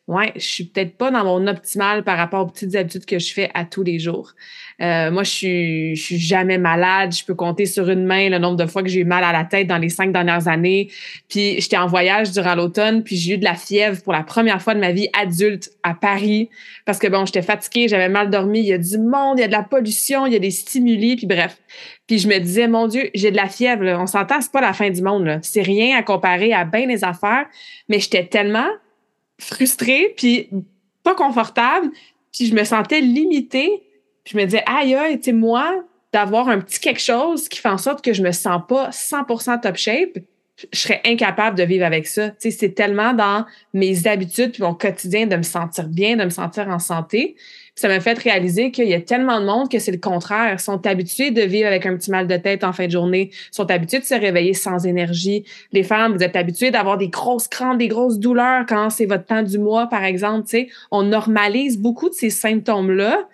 ouais, 0.09 0.33
je 0.37 0.41
suis 0.41 0.65
peut-être 0.65 0.97
pas 0.97 1.11
dans 1.11 1.25
mon 1.25 1.47
optimal 1.47 2.05
par 2.05 2.17
rapport 2.17 2.43
aux 2.43 2.47
petites 2.47 2.77
habitudes 2.77 3.07
que 3.07 3.19
je 3.19 3.33
fais 3.33 3.51
à 3.55 3.65
tous 3.65 3.83
les 3.83 3.99
jours. 3.99 4.33
Euh, 4.81 5.11
moi, 5.11 5.25
je 5.25 5.31
suis, 5.31 5.97
je 5.97 6.03
suis 6.03 6.19
jamais 6.19 6.59
malade. 6.59 7.13
Je 7.13 7.25
peux 7.25 7.35
compter 7.35 7.67
sur 7.67 7.89
une 7.89 8.05
main 8.05 8.29
le 8.29 8.39
nombre 8.39 8.57
de 8.57 8.67
fois 8.67 8.83
que 8.83 8.89
j'ai 8.89 9.01
eu 9.01 9.05
mal 9.05 9.25
à 9.25 9.33
la 9.33 9.45
tête 9.45 9.67
dans 9.67 9.79
les 9.79 9.89
cinq 9.89 10.13
dernières 10.13 10.49
années. 10.49 10.91
Puis 11.29 11.61
j'étais 11.61 11.77
en 11.77 11.87
voyage 11.87 12.31
durant 12.33 12.55
l'automne, 12.55 13.03
puis 13.03 13.17
j'ai 13.17 13.35
eu 13.35 13.39
de 13.39 13.45
la 13.45 13.55
fièvre 13.55 14.01
pour 14.03 14.13
la 14.13 14.23
première 14.23 14.63
fois 14.63 14.75
de 14.75 14.81
ma 14.81 14.93
vie 14.93 15.09
adulte 15.19 15.71
à 15.83 15.95
Paris 15.95 16.51
parce 16.85 16.99
que 16.99 17.09
bon, 17.09 17.27
j'étais 17.27 17.43
fatiguée, 17.43 17.89
j'avais 17.89 18.09
mal 18.09 18.31
dormi. 18.31 18.61
Il 18.61 18.67
y 18.67 18.73
a 18.73 18.79
du 18.79 18.99
monde, 18.99 19.39
il 19.39 19.41
y 19.41 19.45
a 19.45 19.49
de 19.49 19.53
la 19.53 19.63
pollution, 19.63 20.27
il 20.27 20.33
y 20.33 20.37
a 20.37 20.39
des 20.39 20.51
stimuli, 20.51 21.17
puis 21.17 21.27
bref. 21.27 21.59
Puis 22.07 22.21
je 22.21 22.29
me 22.29 22.39
disais, 22.39 22.69
mon 22.69 22.87
Dieu, 22.87 23.11
j'ai 23.15 23.33
de 23.33 23.37
la 23.37 23.49
fièvre. 23.49 23.85
On 24.01 24.07
s'entend, 24.07 24.41
c'est 24.41 24.53
pas 24.53 24.61
la 24.61 24.73
fin 24.73 24.91
du 24.91 25.03
monde. 25.03 25.41
C'est 25.43 25.63
rien 25.63 25.99
à 25.99 26.03
comparer 26.03 26.53
à 26.53 26.65
bien 26.65 26.87
des 26.87 27.03
affaires. 27.03 27.47
Mais 27.89 27.99
j'étais 27.99 28.27
tellement 28.27 28.69
frustrée, 29.39 30.15
puis 30.17 30.51
pas 31.03 31.15
confortable, 31.15 31.91
puis 32.33 32.47
je 32.47 32.55
me 32.55 32.65
sentais 32.65 33.01
limitée 33.01 33.83
je 34.27 34.37
me 34.37 34.45
disais, 34.45 34.63
aïe, 34.67 34.95
aïe, 34.95 35.21
tu 35.21 35.33
moi, 35.33 35.85
d'avoir 36.13 36.49
un 36.49 36.61
petit 36.61 36.81
quelque 36.81 37.01
chose 37.01 37.49
qui 37.49 37.61
fait 37.61 37.69
en 37.69 37.79
sorte 37.79 38.05
que 38.05 38.13
je 38.13 38.23
me 38.23 38.33
sens 38.33 38.61
pas 38.69 38.91
100% 38.91 39.61
top 39.61 39.77
shape, 39.77 40.19
je 40.73 40.79
serais 40.79 41.01
incapable 41.05 41.57
de 41.57 41.63
vivre 41.63 41.85
avec 41.85 42.07
ça. 42.07 42.31
Tu 42.31 42.37
sais, 42.39 42.51
c'est 42.51 42.73
tellement 42.73 43.13
dans 43.13 43.45
mes 43.75 44.07
habitudes 44.07 44.53
puis 44.53 44.63
mon 44.63 44.75
quotidien 44.75 45.27
de 45.27 45.37
me 45.37 45.43
sentir 45.43 45.87
bien, 45.89 46.17
de 46.17 46.25
me 46.25 46.31
sentir 46.31 46.69
en 46.69 46.79
santé. 46.79 47.37
Ça 47.77 47.89
m'a 47.89 48.01
fait 48.01 48.19
réaliser 48.19 48.71
qu'il 48.71 48.89
y 48.89 48.95
a 48.95 49.01
tellement 49.01 49.39
de 49.39 49.45
monde 49.45 49.71
que 49.71 49.79
c'est 49.79 49.93
le 49.93 49.99
contraire. 49.99 50.55
Ils 50.55 50.59
sont 50.59 50.87
habitués 50.87 51.31
de 51.31 51.43
vivre 51.43 51.67
avec 51.67 51.85
un 51.85 51.95
petit 51.97 52.11
mal 52.11 52.27
de 52.27 52.37
tête 52.37 52.65
en 52.65 52.73
fin 52.73 52.87
de 52.87 52.91
journée, 52.91 53.31
sont 53.51 53.71
habitués 53.71 53.99
de 53.99 54.05
se 54.05 54.15
réveiller 54.15 54.55
sans 54.55 54.87
énergie. 54.87 55.45
Les 55.73 55.83
femmes, 55.83 56.17
vous 56.17 56.23
êtes 56.23 56.37
habituées 56.37 56.71
d'avoir 56.71 56.97
des 56.97 57.09
grosses 57.09 57.49
crampes, 57.49 57.79
des 57.79 57.89
grosses 57.89 58.19
douleurs 58.19 58.65
quand 58.67 58.89
c'est 58.89 59.05
votre 59.05 59.27
temps 59.27 59.43
du 59.43 59.59
mois, 59.59 59.89
par 59.89 60.05
exemple. 60.05 60.45
Tu 60.45 60.51
sais, 60.51 60.69
on 60.91 61.03
normalise 61.03 61.79
beaucoup 61.79 62.09
de 62.09 62.15
ces 62.15 62.31
symptômes-là 62.31 63.29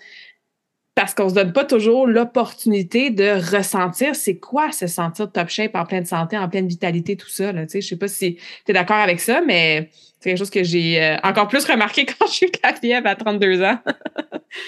parce 0.95 1.15
qu'on 1.15 1.29
se 1.29 1.35
donne 1.35 1.53
pas 1.53 1.65
toujours 1.65 2.07
l'opportunité 2.07 3.11
de 3.11 3.57
ressentir 3.57 4.15
c'est 4.15 4.37
quoi 4.37 4.73
se 4.73 4.87
sentir 4.87 5.31
top 5.31 5.49
shape 5.49 5.75
en 5.75 5.87
pleine 5.87 6.05
santé, 6.05 6.37
en 6.37 6.49
pleine 6.49 6.67
vitalité, 6.67 7.17
tout 7.17 7.29
ça. 7.29 7.53
Là, 7.53 7.65
je 7.73 7.81
sais 7.81 7.97
pas 7.97 8.09
si 8.09 8.35
tu 8.35 8.71
es 8.71 8.75
d'accord 8.75 8.99
avec 8.99 9.21
ça, 9.21 9.41
mais 9.47 9.89
c'est 10.23 10.31
quelque 10.31 10.39
chose 10.39 10.51
que 10.51 10.63
j'ai 10.63 11.03
euh, 11.03 11.17
encore 11.25 11.49
plus 11.49 11.65
remarqué 11.65 12.07
quand 12.19 12.27
je 12.29 12.33
suis 12.33 12.51
fièvre 12.81 13.09
à 13.09 13.17
32 13.17 13.61
ans. 13.63 13.79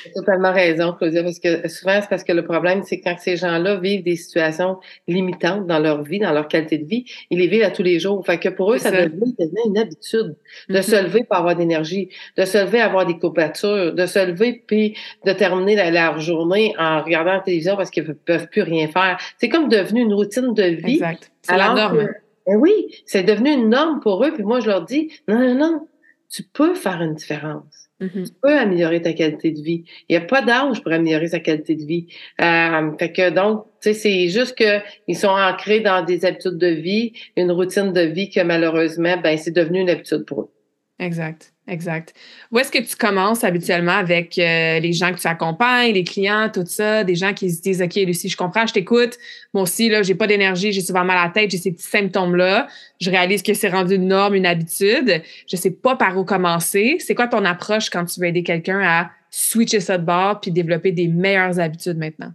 Tu 0.02 0.12
totalement 0.12 0.52
raison, 0.52 0.94
Claudia, 0.94 1.22
parce 1.22 1.38
que 1.38 1.68
souvent, 1.68 2.00
c'est 2.00 2.08
parce 2.08 2.24
que 2.24 2.32
le 2.32 2.44
problème, 2.44 2.82
c'est 2.84 3.00
quand 3.00 3.14
ces 3.20 3.36
gens-là 3.36 3.76
vivent 3.76 4.02
des 4.02 4.16
situations 4.16 4.78
limitantes 5.06 5.66
dans 5.68 5.78
leur 5.78 6.02
vie, 6.02 6.18
dans 6.18 6.32
leur 6.32 6.48
qualité 6.48 6.78
de 6.78 6.86
vie, 6.86 7.04
ils 7.30 7.38
les 7.38 7.46
vivent 7.46 7.62
à 7.62 7.70
tous 7.70 7.84
les 7.84 8.00
jours. 8.00 8.24
Fait 8.26 8.38
que 8.38 8.48
pour 8.48 8.72
eux, 8.72 8.78
ça, 8.78 8.90
devient 8.90 9.32
une 9.66 9.78
habitude 9.78 10.34
de 10.68 10.80
se 10.80 10.90
mm-hmm. 10.90 11.02
lever 11.04 11.24
pour 11.24 11.36
avoir 11.36 11.54
d'énergie, 11.54 12.08
de 12.36 12.44
se 12.44 12.58
lever 12.58 12.80
avoir 12.80 13.06
des 13.06 13.18
coupatures, 13.18 13.92
de 13.92 14.06
se 14.06 14.26
lever 14.26 14.64
puis 14.66 14.96
de 15.24 15.32
terminer 15.32 15.76
leur 15.92 16.18
journée 16.18 16.74
en 16.78 17.00
regardant 17.00 17.34
la 17.34 17.40
télévision 17.40 17.76
parce 17.76 17.90
qu'ils 17.90 18.08
ne 18.08 18.12
peuvent 18.12 18.48
plus 18.48 18.62
rien 18.62 18.88
faire. 18.88 19.18
C'est 19.38 19.48
comme 19.48 19.68
devenu 19.68 20.00
une 20.00 20.14
routine 20.14 20.52
de 20.52 20.64
vie. 20.64 20.94
Exact. 20.94 21.30
C'est 21.42 21.56
la 21.56 21.74
norme. 21.74 22.08
Ben 22.46 22.56
oui, 22.56 23.02
c'est 23.06 23.22
devenu 23.22 23.50
une 23.50 23.70
norme 23.70 24.00
pour 24.00 24.24
eux. 24.24 24.32
Puis 24.32 24.42
moi, 24.42 24.60
je 24.60 24.66
leur 24.66 24.84
dis, 24.84 25.10
non, 25.28 25.38
non, 25.38 25.54
non, 25.54 25.88
tu 26.28 26.42
peux 26.42 26.74
faire 26.74 27.00
une 27.00 27.14
différence. 27.14 27.88
Mm-hmm. 28.00 28.26
Tu 28.26 28.32
peux 28.42 28.58
améliorer 28.58 29.00
ta 29.00 29.12
qualité 29.12 29.52
de 29.52 29.60
vie. 29.62 29.84
Il 30.08 30.16
n'y 30.16 30.22
a 30.22 30.26
pas 30.26 30.42
d'âge 30.42 30.82
pour 30.82 30.92
améliorer 30.92 31.28
sa 31.28 31.40
qualité 31.40 31.76
de 31.76 31.84
vie. 31.84 32.08
Euh, 32.40 32.90
fait 32.98 33.12
que 33.12 33.30
donc, 33.30 33.64
tu 33.80 33.92
sais, 33.92 33.94
c'est 33.94 34.28
juste 34.28 34.56
qu'ils 34.56 35.16
sont 35.16 35.28
ancrés 35.28 35.80
dans 35.80 36.04
des 36.04 36.24
habitudes 36.24 36.58
de 36.58 36.66
vie, 36.66 37.12
une 37.36 37.52
routine 37.52 37.92
de 37.92 38.00
vie 38.00 38.30
que 38.30 38.40
malheureusement, 38.40 39.16
ben, 39.22 39.38
c'est 39.38 39.52
devenu 39.52 39.80
une 39.80 39.90
habitude 39.90 40.24
pour 40.24 40.40
eux. 40.42 40.50
Exact. 40.98 41.53
Exact. 41.66 42.12
Où 42.52 42.58
est-ce 42.58 42.70
que 42.70 42.78
tu 42.78 42.94
commences 42.94 43.42
habituellement 43.42 43.96
avec 43.96 44.38
euh, 44.38 44.80
les 44.80 44.92
gens 44.92 45.14
que 45.14 45.18
tu 45.18 45.26
accompagnes, 45.26 45.94
les 45.94 46.04
clients, 46.04 46.50
tout 46.52 46.66
ça, 46.66 47.04
des 47.04 47.14
gens 47.14 47.32
qui 47.32 47.50
se 47.50 47.62
disent 47.62 47.80
OK, 47.80 47.94
Lucie, 47.94 48.28
je 48.28 48.36
comprends, 48.36 48.66
je 48.66 48.74
t'écoute. 48.74 49.16
Moi 49.54 49.62
aussi, 49.62 49.88
là, 49.88 50.02
j'ai 50.02 50.14
pas 50.14 50.26
d'énergie, 50.26 50.72
j'ai 50.72 50.82
souvent 50.82 51.04
mal 51.04 51.16
à 51.16 51.24
la 51.24 51.30
tête, 51.30 51.50
j'ai 51.50 51.56
ces 51.56 51.72
petits 51.72 51.86
symptômes-là. 51.86 52.68
Je 53.00 53.10
réalise 53.10 53.42
que 53.42 53.54
c'est 53.54 53.70
rendu 53.70 53.94
une 53.94 54.08
norme, 54.08 54.34
une 54.34 54.44
habitude. 54.44 55.22
Je 55.50 55.56
sais 55.56 55.70
pas 55.70 55.96
par 55.96 56.18
où 56.18 56.24
commencer. 56.24 56.98
C'est 56.98 57.14
quoi 57.14 57.28
ton 57.28 57.46
approche 57.46 57.88
quand 57.88 58.04
tu 58.04 58.20
veux 58.20 58.26
aider 58.26 58.42
quelqu'un 58.42 58.80
à 58.84 59.10
switcher 59.30 59.80
ça 59.80 59.96
de 59.96 60.04
bord 60.04 60.40
puis 60.42 60.50
développer 60.50 60.92
des 60.92 61.08
meilleures 61.08 61.58
habitudes 61.58 61.96
maintenant? 61.96 62.32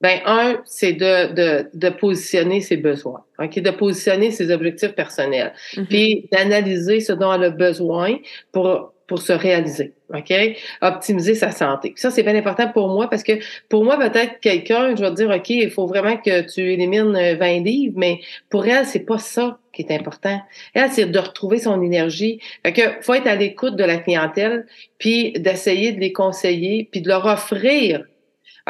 Ben, 0.00 0.20
un, 0.24 0.62
c'est 0.64 0.94
de, 0.94 1.32
de, 1.34 1.70
de, 1.74 1.88
positionner 1.90 2.62
ses 2.62 2.78
besoins, 2.78 3.22
ok, 3.38 3.60
de 3.60 3.70
positionner 3.70 4.30
ses 4.30 4.50
objectifs 4.50 4.92
personnels, 4.94 5.52
mm-hmm. 5.74 5.86
puis 5.86 6.28
d'analyser 6.32 7.00
ce 7.00 7.12
dont 7.12 7.32
elle 7.32 7.44
a 7.44 7.50
besoin 7.50 8.16
pour 8.50 8.94
pour 9.10 9.20
se 9.20 9.32
réaliser, 9.32 9.92
ok, 10.14 10.32
optimiser 10.82 11.34
sa 11.34 11.50
santé. 11.50 11.92
ça, 11.96 12.12
c'est 12.12 12.22
bien 12.22 12.36
important 12.36 12.68
pour 12.68 12.86
moi 12.86 13.10
parce 13.10 13.24
que 13.24 13.32
pour 13.68 13.82
moi, 13.82 13.98
peut-être 13.98 14.38
quelqu'un, 14.38 14.94
je 14.94 15.02
vais 15.02 15.10
dire, 15.10 15.30
ok, 15.30 15.50
il 15.50 15.68
faut 15.68 15.88
vraiment 15.88 16.16
que 16.16 16.42
tu 16.42 16.60
élimines 16.72 17.12
20 17.12 17.64
livres, 17.64 17.94
mais 17.96 18.20
pour 18.50 18.68
elle, 18.68 18.86
c'est 18.86 19.04
pas 19.04 19.18
ça 19.18 19.58
qui 19.72 19.82
est 19.82 19.92
important. 19.92 20.40
Elle, 20.74 20.90
c'est 20.92 21.06
de 21.06 21.18
retrouver 21.18 21.58
son 21.58 21.82
énergie. 21.82 22.38
Fait 22.64 22.72
que 22.72 22.82
faut 23.00 23.14
être 23.14 23.26
à 23.26 23.34
l'écoute 23.34 23.74
de 23.74 23.82
la 23.82 23.96
clientèle, 23.96 24.64
puis 24.98 25.32
d'essayer 25.32 25.90
de 25.90 25.98
les 25.98 26.12
conseiller, 26.12 26.88
puis 26.92 27.00
de 27.00 27.08
leur 27.08 27.26
offrir 27.26 28.04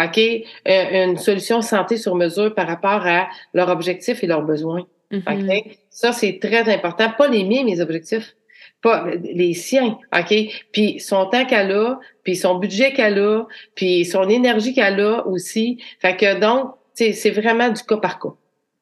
OK, 0.02 0.18
euh, 0.18 1.04
une 1.04 1.18
solution 1.18 1.62
santé 1.62 1.96
sur 1.96 2.14
mesure 2.14 2.54
par 2.54 2.66
rapport 2.66 3.06
à 3.06 3.28
leurs 3.54 3.68
objectifs 3.68 4.22
et 4.22 4.26
leurs 4.26 4.42
besoins. 4.42 4.86
Mm-hmm. 5.12 5.76
Ça, 5.90 6.12
c'est 6.12 6.38
très 6.40 6.72
important. 6.72 7.10
Pas 7.16 7.28
les 7.28 7.44
miens, 7.44 7.64
mes 7.64 7.80
objectifs. 7.80 8.34
Pas 8.82 9.06
les 9.22 9.52
siens, 9.52 9.98
OK? 10.16 10.34
Puis 10.72 11.00
son 11.00 11.26
temps 11.26 11.44
qu'elle 11.44 11.72
a, 11.72 11.98
puis 12.24 12.34
son 12.34 12.54
budget 12.54 12.94
qu'elle 12.94 13.18
a, 13.18 13.44
puis 13.74 14.06
son 14.06 14.28
énergie 14.28 14.72
qu'elle 14.72 15.00
a 15.00 15.26
aussi. 15.26 15.82
Fait 16.00 16.16
que 16.16 16.38
donc, 16.38 16.72
c'est 16.94 17.30
vraiment 17.30 17.68
du 17.68 17.82
cas 17.82 17.98
par 17.98 18.18
cas. 18.18 18.30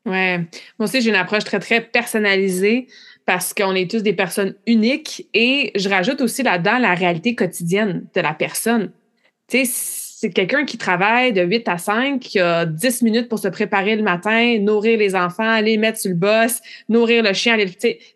Ouais. 0.07 0.39
Moi 0.79 0.89
aussi, 0.89 1.01
j'ai 1.01 1.11
une 1.11 1.17
approche 1.17 1.45
très, 1.45 1.59
très 1.59 1.81
personnalisée 1.81 2.87
parce 3.27 3.53
qu'on 3.53 3.75
est 3.75 3.91
tous 3.91 4.03
des 4.03 4.15
personnes 4.15 4.55
uniques 4.67 5.29
et 5.35 5.73
je 5.75 5.89
rajoute 5.89 6.21
aussi 6.21 6.43
là-dedans 6.43 6.79
la 6.79 6.95
réalité 6.95 7.35
quotidienne 7.35 8.07
de 8.15 8.21
la 8.21 8.33
personne. 8.33 8.93
Tu 9.49 9.67
sais, 9.67 10.08
c'est 10.21 10.31
quelqu'un 10.31 10.65
qui 10.65 10.79
travaille 10.79 11.33
de 11.33 11.43
8 11.43 11.69
à 11.69 11.79
5, 11.79 12.19
qui 12.19 12.41
a 12.41 12.67
10 12.67 13.03
minutes 13.03 13.29
pour 13.29 13.39
se 13.39 13.47
préparer 13.47 13.95
le 13.95 14.03
matin, 14.03 14.59
nourrir 14.59 14.99
les 14.99 15.15
enfants, 15.15 15.49
aller 15.49 15.77
mettre 15.77 16.01
sur 16.01 16.11
le 16.11 16.17
boss, 16.17 16.61
nourrir 16.89 17.23
le 17.23 17.33
chien. 17.33 17.57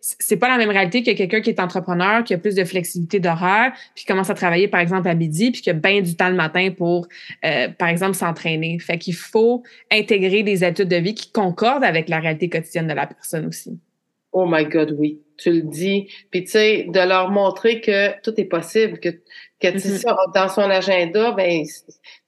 C'est 0.01 0.37
pas 0.37 0.49
la 0.49 0.59
même 0.59 0.71
réalité 0.71 1.05
que 1.05 1.13
quelqu'un 1.13 1.41
qui 1.41 1.51
est 1.51 1.61
entrepreneur, 1.61 2.25
qui 2.25 2.35
a 2.35 2.39
plus 2.39 2.57
de 2.57 2.65
flexibilité 2.65 3.21
d'horaire, 3.21 3.73
puis 3.95 4.05
commence 4.05 4.31
à 4.31 4.35
travailler, 4.35 4.67
par 4.67 4.81
exemple, 4.81 5.07
à 5.07 5.15
midi, 5.15 5.53
puis 5.53 5.63
qui 5.63 5.71
a 5.71 5.75
bien 5.75 6.01
du 6.01 6.17
temps 6.17 6.29
le 6.29 6.35
matin 6.35 6.71
pour, 6.77 7.07
euh, 7.45 7.69
par 7.69 7.87
exemple, 7.87 8.15
s'entraîner. 8.15 8.81
Fait 8.81 8.99
qu'il 8.99 9.15
faut 9.15 9.63
intégrer 9.93 10.43
des 10.43 10.65
études 10.65 10.89
de 10.89 10.97
vie 10.97 11.15
qui 11.15 11.31
concordent 11.31 11.85
avec 11.85 12.09
la 12.09 12.19
réalité 12.19 12.49
quotidienne 12.49 12.89
de 12.89 12.95
la 12.95 13.07
personne 13.07 13.47
aussi. 13.47 13.79
Oh 14.33 14.47
my 14.49 14.65
God, 14.65 14.97
oui. 14.99 15.21
Tu 15.37 15.53
le 15.53 15.63
dis. 15.63 16.09
Puis, 16.31 16.45
tu 16.45 16.53
sais, 16.53 16.87
de 16.89 17.01
leur 17.01 17.31
montrer 17.31 17.81
que 17.81 18.21
tout 18.23 18.33
est 18.41 18.45
possible, 18.45 18.99
que 18.99 19.11
que 19.63 19.69
mm-hmm. 19.69 20.35
dans 20.35 20.49
son 20.49 20.69
agenda, 20.71 21.33
ben, 21.33 21.65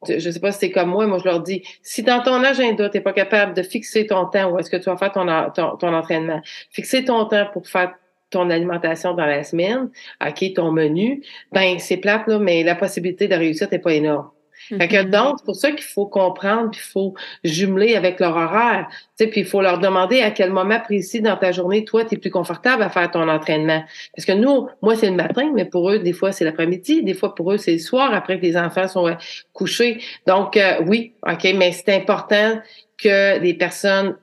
je 0.09 0.31
sais 0.31 0.41
pas 0.41 0.53
si 0.53 0.59
c'est 0.61 0.71
comme 0.71 0.91
moi, 0.91 1.07
moi 1.07 1.19
je 1.19 1.25
leur 1.25 1.41
dis, 1.41 1.63
si 1.83 2.03
dans 2.03 2.23
ton 2.23 2.43
agenda, 2.43 2.89
tu 2.89 2.97
n'es 2.97 3.03
pas 3.03 3.13
capable 3.13 3.55
de 3.55 3.63
fixer 3.63 4.07
ton 4.07 4.27
temps 4.27 4.51
où 4.51 4.59
est-ce 4.59 4.71
que 4.71 4.77
tu 4.77 4.85
vas 4.85 4.97
faire 4.97 5.13
ton, 5.13 5.77
ton, 5.77 5.95
entraînement, 5.95 6.41
fixer 6.71 7.05
ton 7.05 7.25
temps 7.27 7.47
pour 7.53 7.67
faire 7.67 7.95
ton 8.31 8.51
alimentation 8.51 9.15
dans 9.15 9.27
la 9.27 9.45
semaine, 9.45 9.91
OK, 10.27 10.55
ton 10.55 10.73
menu, 10.73 11.23
ben 11.53 11.79
c'est 11.79 11.99
plate, 11.99 12.27
là, 12.27 12.39
mais 12.39 12.63
la 12.63 12.75
possibilité 12.75 13.29
de 13.29 13.35
réussir 13.35 13.69
n'est 13.71 13.79
pas 13.79 13.95
énorme. 13.95 14.31
Fait 14.69 14.89
que 14.89 14.97
mm-hmm. 14.97 15.11
donc, 15.11 15.37
c'est 15.39 15.45
pour 15.45 15.57
ça 15.57 15.73
qu'il 15.73 15.85
faut 15.85 16.07
comprendre, 16.07 16.71
puis 16.71 16.81
il 16.83 16.91
faut 16.91 17.15
jumeler 17.43 17.97
avec 17.97 18.21
leur 18.21 18.37
horaire. 18.37 18.89
Puis 19.19 19.31
il 19.37 19.45
faut 19.45 19.61
leur 19.61 19.79
demander 19.79 20.21
à 20.21 20.31
quel 20.31 20.51
moment 20.51 20.81
précis 20.81 21.21
dans 21.21 21.37
ta 21.37 21.53
journée, 21.53 21.85
toi, 21.85 22.05
tu 22.05 22.15
es 22.15 22.19
plus 22.19 22.31
confortable 22.31 22.83
à 22.83 22.91
faire 22.91 23.11
ton 23.11 23.29
entraînement. 23.29 23.85
Parce 24.17 24.25
que 24.27 24.33
nous, 24.33 24.69
moi, 24.83 24.97
c'est 24.97 25.11
le 25.11 25.17
matin, 25.17 25.51
mais 25.55 25.65
pour 25.65 25.91
eux, 25.91 25.99
des 25.99 26.13
fois, 26.13 26.33
c'est 26.33 26.45
l'après-midi, 26.45 27.03
des 27.03 27.15
fois, 27.15 27.35
pour 27.35 27.53
eux, 27.53 27.59
c'est 27.59 27.73
le 27.73 27.79
soir, 27.79 28.15
après 28.15 28.39
que 28.39 28.43
les 28.43 28.57
enfants 28.57 28.89
sont 28.89 29.09
euh, 29.09 29.15
couchés. 29.53 30.01
Donc, 30.27 30.57
euh, 30.57 30.83
oui, 30.87 31.15
OK, 31.27 31.47
mais 31.57 31.73
c'est 31.73 31.95
important 31.95 32.61
que 32.99 33.39
les 33.41 33.55
personnes, 33.55 34.17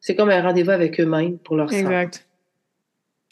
c'est 0.00 0.14
comme 0.14 0.30
un 0.30 0.42
rendez-vous 0.42 0.70
avec 0.70 1.00
eux-mêmes 1.00 1.38
pour 1.38 1.56
leur 1.56 1.72
exact. 1.72 2.27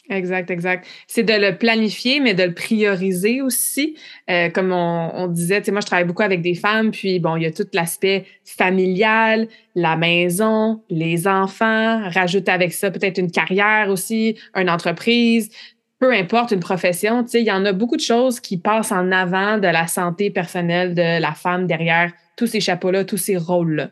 Exact, 0.08 0.50
exact. 0.50 0.86
C'est 1.08 1.24
de 1.24 1.32
le 1.32 1.58
planifier, 1.58 2.20
mais 2.20 2.34
de 2.34 2.44
le 2.44 2.54
prioriser 2.54 3.42
aussi. 3.42 3.96
Euh, 4.30 4.50
comme 4.50 4.70
on, 4.72 5.26
disait, 5.26 5.60
tu 5.60 5.66
sais, 5.66 5.72
moi, 5.72 5.80
je 5.80 5.86
travaille 5.86 6.04
beaucoup 6.04 6.22
avec 6.22 6.42
des 6.42 6.54
femmes, 6.54 6.92
puis 6.92 7.18
bon, 7.18 7.36
il 7.36 7.42
y 7.42 7.46
a 7.46 7.50
tout 7.50 7.66
l'aspect 7.72 8.24
familial, 8.44 9.48
la 9.74 9.96
maison, 9.96 10.82
les 10.90 11.26
enfants, 11.26 12.08
rajoute 12.08 12.48
avec 12.48 12.72
ça 12.72 12.90
peut-être 12.90 13.18
une 13.18 13.32
carrière 13.32 13.88
aussi, 13.90 14.36
une 14.54 14.70
entreprise, 14.70 15.50
peu 15.98 16.12
importe 16.12 16.52
une 16.52 16.60
profession, 16.60 17.24
tu 17.24 17.30
sais, 17.30 17.40
il 17.40 17.46
y 17.46 17.52
en 17.52 17.64
a 17.64 17.72
beaucoup 17.72 17.96
de 17.96 18.02
choses 18.02 18.38
qui 18.38 18.58
passent 18.58 18.92
en 18.92 19.10
avant 19.10 19.58
de 19.58 19.66
la 19.66 19.86
santé 19.86 20.30
personnelle 20.30 20.94
de 20.94 21.20
la 21.20 21.32
femme 21.32 21.66
derrière 21.66 22.12
tous 22.36 22.46
ces 22.46 22.60
chapeaux-là, 22.60 23.04
tous 23.04 23.16
ces 23.16 23.36
rôles-là. 23.36 23.90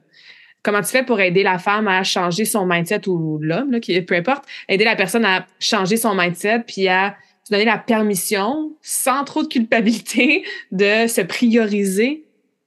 Comment 0.64 0.80
tu 0.80 0.88
fais 0.88 1.04
pour 1.04 1.20
aider 1.20 1.42
la 1.42 1.58
femme 1.58 1.86
à 1.86 2.02
changer 2.02 2.46
son 2.46 2.64
mindset 2.64 3.06
ou 3.06 3.38
l'homme, 3.38 3.78
peu 3.80 4.14
importe, 4.14 4.44
aider 4.66 4.84
la 4.84 4.96
personne 4.96 5.26
à 5.26 5.46
changer 5.60 5.98
son 5.98 6.14
mindset 6.14 6.60
puis 6.60 6.88
à 6.88 7.16
se 7.44 7.52
donner 7.52 7.66
la 7.66 7.76
permission, 7.76 8.72
sans 8.80 9.24
trop 9.24 9.42
de 9.42 9.48
culpabilité, 9.48 10.42
de 10.72 11.06
se 11.06 11.20
prioriser 11.20 12.24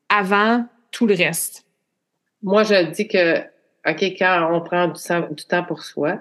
avant 0.09 0.65
tout 0.91 1.07
le 1.07 1.15
reste? 1.15 1.65
Moi, 2.43 2.61
je 2.63 2.91
dis 2.91 3.07
que, 3.07 3.39
OK, 3.89 4.03
quand 4.19 4.49
on 4.53 4.61
prend 4.61 4.87
du 4.87 5.45
temps 5.45 5.63
pour 5.63 5.81
soi, 5.81 6.19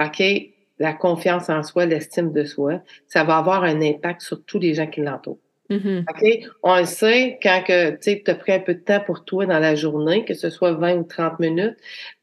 OK, 0.00 0.22
la 0.78 0.94
confiance 0.94 1.50
en 1.50 1.62
soi, 1.62 1.84
l'estime 1.84 2.32
de 2.32 2.44
soi, 2.44 2.80
ça 3.06 3.24
va 3.24 3.36
avoir 3.36 3.62
un 3.62 3.82
impact 3.82 4.22
sur 4.22 4.42
tous 4.42 4.58
les 4.58 4.72
gens 4.72 4.86
qui 4.86 5.02
l'entourent. 5.02 5.38
Mm-hmm. 5.70 6.04
OK? 6.10 6.50
On 6.62 6.78
le 6.78 6.84
sait 6.84 7.38
quand 7.42 7.62
tu 7.66 8.22
as 8.26 8.34
pris 8.34 8.52
un 8.52 8.60
peu 8.60 8.74
de 8.74 8.80
temps 8.80 9.00
pour 9.00 9.24
toi 9.24 9.46
dans 9.46 9.58
la 9.58 9.74
journée, 9.74 10.24
que 10.24 10.34
ce 10.34 10.50
soit 10.50 10.72
20 10.72 10.96
ou 10.96 11.04
30 11.04 11.40
minutes, 11.40 11.76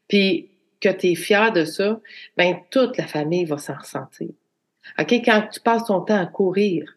puis 0.08 0.50
que 0.80 0.88
tu 0.88 1.08
es 1.08 1.14
fier 1.14 1.52
de 1.52 1.64
ça, 1.64 2.00
ben 2.36 2.56
toute 2.70 2.96
la 2.96 3.06
famille 3.06 3.44
va 3.44 3.58
s'en 3.58 3.74
ressentir. 3.74 4.28
OK? 4.98 5.12
Quand 5.24 5.48
tu 5.52 5.60
passes 5.60 5.84
ton 5.84 6.00
temps 6.00 6.20
à 6.20 6.26
courir, 6.26 6.96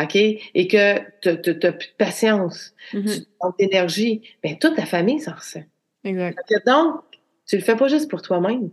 OK? 0.00 0.16
Et 0.16 0.68
que 0.68 0.98
tu 1.20 1.28
n'as 1.30 1.72
plus 1.72 1.88
de 1.88 1.96
patience, 1.96 2.74
mm-hmm. 2.92 3.14
tu 3.14 3.26
manques 3.42 3.58
d'énergie, 3.58 4.22
ben 4.42 4.58
toute 4.58 4.76
la 4.76 4.86
famille 4.86 5.20
s'en 5.20 5.34
ressent. 5.34 5.64
Exact. 6.04 6.38
Donc, 6.66 7.00
tu 7.46 7.56
le 7.56 7.62
fais 7.62 7.76
pas 7.76 7.88
juste 7.88 8.10
pour 8.10 8.22
toi-même. 8.22 8.70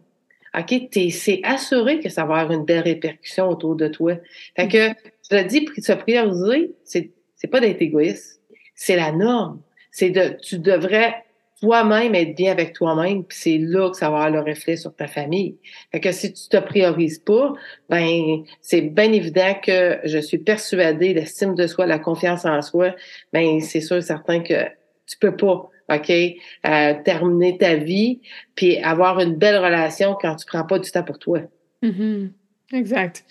OK, 0.55 0.73
c'est 0.91 1.39
assuré 1.43 1.99
que 1.99 2.09
ça 2.09 2.25
va 2.25 2.37
avoir 2.37 2.59
une 2.59 2.65
belle 2.65 2.83
répercussion 2.83 3.49
autour 3.49 3.75
de 3.75 3.87
toi. 3.87 4.15
Fait 4.55 4.67
que, 4.67 4.89
je 5.29 5.37
le 5.37 5.43
dis, 5.43 5.67
se 5.77 5.93
prioriser, 5.93 6.71
c'est, 6.83 7.11
c'est 7.35 7.47
pas 7.47 7.59
d'être 7.59 7.81
égoïste. 7.81 8.41
C'est 8.75 8.95
la 8.95 9.11
norme. 9.11 9.61
C'est 9.91 10.09
de, 10.09 10.37
tu 10.41 10.59
devrais 10.59 11.15
toi-même 11.61 12.13
être 12.13 12.35
bien 12.35 12.51
avec 12.51 12.73
toi-même, 12.73 13.23
puis 13.23 13.37
c'est 13.37 13.57
là 13.57 13.89
que 13.89 13.95
ça 13.95 14.09
va 14.09 14.23
avoir 14.23 14.43
le 14.43 14.51
reflet 14.51 14.75
sur 14.75 14.93
ta 14.93 15.07
famille. 15.07 15.55
Fait 15.93 16.01
que 16.01 16.11
si 16.11 16.33
tu 16.33 16.49
te 16.49 16.57
priorises 16.57 17.19
pas, 17.19 17.53
ben, 17.89 18.43
c'est 18.59 18.81
bien 18.81 19.13
évident 19.13 19.53
que 19.63 19.99
je 20.03 20.17
suis 20.17 20.39
persuadée, 20.39 21.13
l'estime 21.13 21.55
de 21.55 21.65
soi, 21.67 21.85
la 21.85 21.99
confiance 21.99 22.43
en 22.43 22.61
soi, 22.61 22.93
ben, 23.31 23.61
c'est 23.61 23.79
sûr, 23.79 24.03
certain 24.03 24.41
que 24.41 24.65
tu 25.07 25.17
peux 25.19 25.35
pas 25.37 25.69
OK? 25.89 26.09
Euh, 26.09 26.93
terminer 27.03 27.57
ta 27.57 27.75
vie, 27.75 28.21
puis 28.55 28.77
avoir 28.79 29.19
une 29.19 29.35
belle 29.35 29.57
relation 29.57 30.15
quand 30.19 30.35
tu 30.35 30.45
prends 30.45 30.63
pas 30.65 30.79
du 30.79 30.89
temps 30.89 31.03
pour 31.03 31.19
toi. 31.19 31.41
Mm-hmm. 31.81 32.31
Exact. 32.73 33.25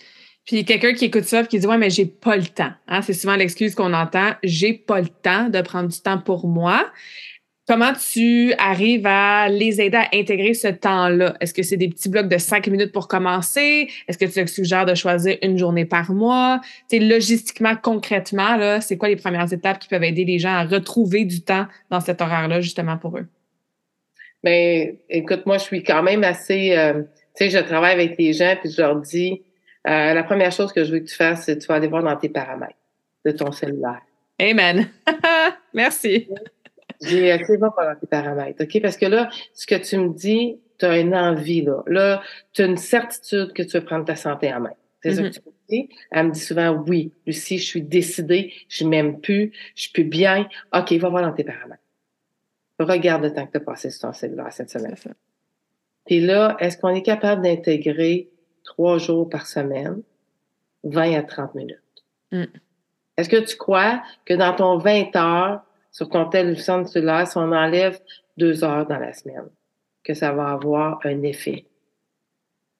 Puis 0.45 0.65
quelqu'un 0.65 0.93
qui 0.93 1.05
écoute 1.05 1.23
ça 1.23 1.41
et 1.41 1.47
qui 1.47 1.59
dit 1.59 1.67
Ouais, 1.67 1.77
mais 1.77 1.89
j'ai 1.89 2.05
pas 2.05 2.35
le 2.35 2.45
temps. 2.45 2.71
Hein? 2.87 3.01
C'est 3.01 3.13
souvent 3.13 3.35
l'excuse 3.35 3.75
qu'on 3.75 3.93
entend. 3.93 4.33
J'ai 4.43 4.73
pas 4.73 4.99
le 4.99 5.07
temps 5.07 5.49
de 5.49 5.61
prendre 5.61 5.89
du 5.89 5.99
temps 5.99 6.17
pour 6.17 6.47
moi. 6.47 6.91
Comment 7.65 7.93
tu 7.93 8.53
arrives 8.57 9.05
à 9.05 9.47
les 9.47 9.79
aider 9.79 9.95
à 9.95 10.09
intégrer 10.13 10.53
ce 10.53 10.67
temps-là? 10.67 11.37
Est-ce 11.39 11.53
que 11.53 11.63
c'est 11.63 11.77
des 11.77 11.87
petits 11.87 12.09
blocs 12.09 12.27
de 12.27 12.37
cinq 12.37 12.67
minutes 12.67 12.91
pour 12.91 13.07
commencer? 13.07 13.87
Est-ce 14.05 14.17
que 14.17 14.25
tu 14.25 14.45
suggères 14.49 14.85
de 14.85 14.95
choisir 14.95 15.37
une 15.41 15.57
journée 15.57 15.85
par 15.85 16.11
mois? 16.11 16.59
Tu 16.89 16.99
logistiquement, 16.99 17.77
concrètement, 17.81 18.57
là, 18.57 18.81
c'est 18.81 18.97
quoi 18.97 19.07
les 19.07 19.15
premières 19.15 19.53
étapes 19.53 19.79
qui 19.79 19.87
peuvent 19.87 20.03
aider 20.03 20.25
les 20.25 20.39
gens 20.39 20.53
à 20.53 20.65
retrouver 20.65 21.23
du 21.23 21.41
temps 21.41 21.65
dans 21.89 22.01
cet 22.01 22.19
horaire-là, 22.19 22.59
justement, 22.59 22.97
pour 22.97 23.17
eux? 23.17 23.27
Ben, 24.43 24.97
écoute, 25.09 25.45
moi, 25.45 25.57
je 25.57 25.63
suis 25.63 25.83
quand 25.83 26.03
même 26.03 26.25
assez, 26.25 26.75
euh, 26.77 27.03
sais, 27.33 27.49
je 27.49 27.59
travaille 27.59 27.93
avec 27.93 28.17
les 28.19 28.33
gens, 28.33 28.57
puis 28.59 28.71
je 28.71 28.81
leur 28.81 28.97
dis, 28.97 29.41
euh, 29.87 30.13
la 30.13 30.23
première 30.23 30.51
chose 30.51 30.71
que 30.71 30.83
je 30.83 30.93
veux 30.93 30.99
que 30.99 31.09
tu 31.09 31.15
fasses, 31.15 31.45
c'est 31.45 31.55
que 31.55 31.61
tu 31.61 31.67
vas 31.67 31.75
aller 31.75 31.87
voir 31.87 32.03
dans 32.03 32.15
tes 32.15 32.29
paramètres 32.29 32.77
de 33.25 33.31
ton 33.31 33.51
cellulaire. 33.51 34.01
Amen. 34.39 34.89
Merci. 35.73 36.27
J'ai 37.01 37.33
OK, 37.33 37.49
va 37.59 37.69
voir 37.69 37.93
dans 37.93 37.99
tes 37.99 38.07
paramètres, 38.07 38.63
OK? 38.63 38.81
Parce 38.81 38.97
que 38.97 39.05
là, 39.05 39.29
ce 39.53 39.67
que 39.67 39.75
tu 39.75 39.97
me 39.97 40.13
dis, 40.13 40.59
tu 40.79 40.85
as 40.85 40.99
une 40.99 41.15
envie, 41.15 41.61
là. 41.61 41.83
Là, 41.87 42.21
tu 42.53 42.61
as 42.61 42.65
une 42.65 42.77
certitude 42.77 43.53
que 43.53 43.63
tu 43.63 43.77
veux 43.77 43.83
prendre 43.83 44.05
ta 44.05 44.15
santé 44.15 44.53
en 44.53 44.61
main. 44.61 44.73
C'est 45.01 45.15
ça 45.15 45.21
que 45.21 45.27
mm-hmm. 45.27 45.33
tu 45.33 45.39
me 45.41 45.53
dis? 45.69 45.89
Elle 46.11 46.27
me 46.27 46.31
dit 46.31 46.39
souvent, 46.39 46.71
oui, 46.87 47.11
Lucie, 47.27 47.57
je 47.57 47.65
suis 47.65 47.81
décidée, 47.81 48.53
je 48.69 48.85
m'aime 48.85 49.19
plus, 49.19 49.51
je 49.75 49.83
suis 49.83 49.91
plus 49.91 50.05
bien. 50.05 50.47
OK, 50.73 50.93
va 50.93 51.09
voir 51.09 51.23
dans 51.23 51.33
tes 51.33 51.43
paramètres. 51.43 51.81
Regarde 52.79 53.23
le 53.23 53.33
temps 53.33 53.45
que 53.45 53.51
tu 53.51 53.57
as 53.57 53.61
passé 53.61 53.89
sur 53.89 54.07
ton 54.07 54.13
cellulaire 54.13 54.51
cette 54.51 54.69
semaine. 54.69 54.95
Puis 56.05 56.21
là, 56.21 56.57
est-ce 56.59 56.77
qu'on 56.77 56.89
est 56.89 57.03
capable 57.03 57.41
d'intégrer 57.41 58.29
trois 58.63 58.97
jours 58.97 59.29
par 59.29 59.47
semaine, 59.47 60.01
20 60.83 61.15
à 61.15 61.23
30 61.23 61.55
minutes? 61.55 61.77
Mm. 62.31 62.45
Est-ce 63.17 63.29
que 63.29 63.43
tu 63.45 63.55
crois 63.57 64.01
que 64.25 64.33
dans 64.33 64.53
ton 64.53 64.77
20 64.77 65.15
heures 65.15 65.61
sur 65.91 66.09
ton 66.09 66.25
téléphone 66.25 66.85
cellulaire, 66.85 67.27
si 67.27 67.37
on 67.37 67.51
enlève 67.51 67.99
deux 68.37 68.63
heures 68.63 68.87
dans 68.87 68.97
la 68.97 69.13
semaine, 69.13 69.47
que 70.03 70.13
ça 70.13 70.31
va 70.31 70.51
avoir 70.51 70.99
un 71.03 71.21
effet 71.23 71.65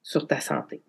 sur 0.01 0.27
ta 0.27 0.39
santé? 0.39 0.81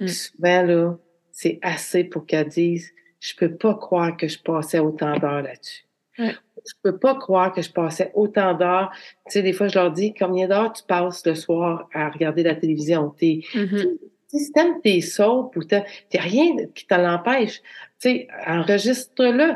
Mm. 0.00 0.06
souvent, 0.08 0.62
là, 0.62 0.98
c'est 1.32 1.58
assez 1.62 2.04
pour 2.04 2.26
qu'elle 2.26 2.48
dise, 2.48 2.92
je 3.20 3.34
peux 3.34 3.54
pas 3.54 3.74
croire 3.74 4.16
que 4.16 4.28
je 4.28 4.38
passais 4.38 4.78
autant 4.78 5.18
d'heures 5.18 5.42
là-dessus. 5.42 5.84
Je 6.18 6.72
peux 6.82 6.98
pas 6.98 7.14
croire 7.14 7.52
que 7.52 7.62
je 7.62 7.70
passais 7.70 8.10
autant 8.14 8.54
d'heures. 8.54 8.90
Tu 9.26 9.32
sais, 9.32 9.42
des 9.42 9.52
fois, 9.52 9.68
je 9.68 9.78
leur 9.78 9.92
dis, 9.92 10.14
combien 10.14 10.48
d'heures 10.48 10.72
tu 10.72 10.82
passes 10.82 11.24
le 11.26 11.34
soir 11.34 11.88
à 11.92 12.08
regarder 12.08 12.42
la 12.42 12.54
télévision? 12.54 13.10
T'es. 13.10 13.42
Si 14.38 14.52
t'aimes 14.52 14.80
tes 14.82 15.00
soaps 15.00 15.56
ou 15.56 15.64
t'as, 15.64 15.84
rien 16.14 16.56
qui 16.74 16.86
t'en 16.86 17.04
empêche, 17.04 17.60
tu 18.00 18.08
sais, 18.10 18.28
enregistre-le. 18.46 19.54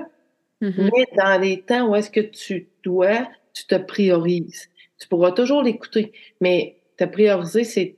Mm-hmm. 0.62 0.90
Mais 0.92 1.06
dans 1.16 1.40
les 1.40 1.62
temps 1.62 1.88
où 1.88 1.94
est-ce 1.94 2.10
que 2.10 2.20
tu 2.20 2.68
dois, 2.82 3.28
tu 3.52 3.66
te 3.66 3.76
priorises. 3.76 4.68
Tu 4.98 5.08
pourras 5.08 5.32
toujours 5.32 5.62
l'écouter, 5.62 6.12
mais 6.40 6.76
te 6.96 7.04
prioriser, 7.04 7.64
c'est 7.64 7.96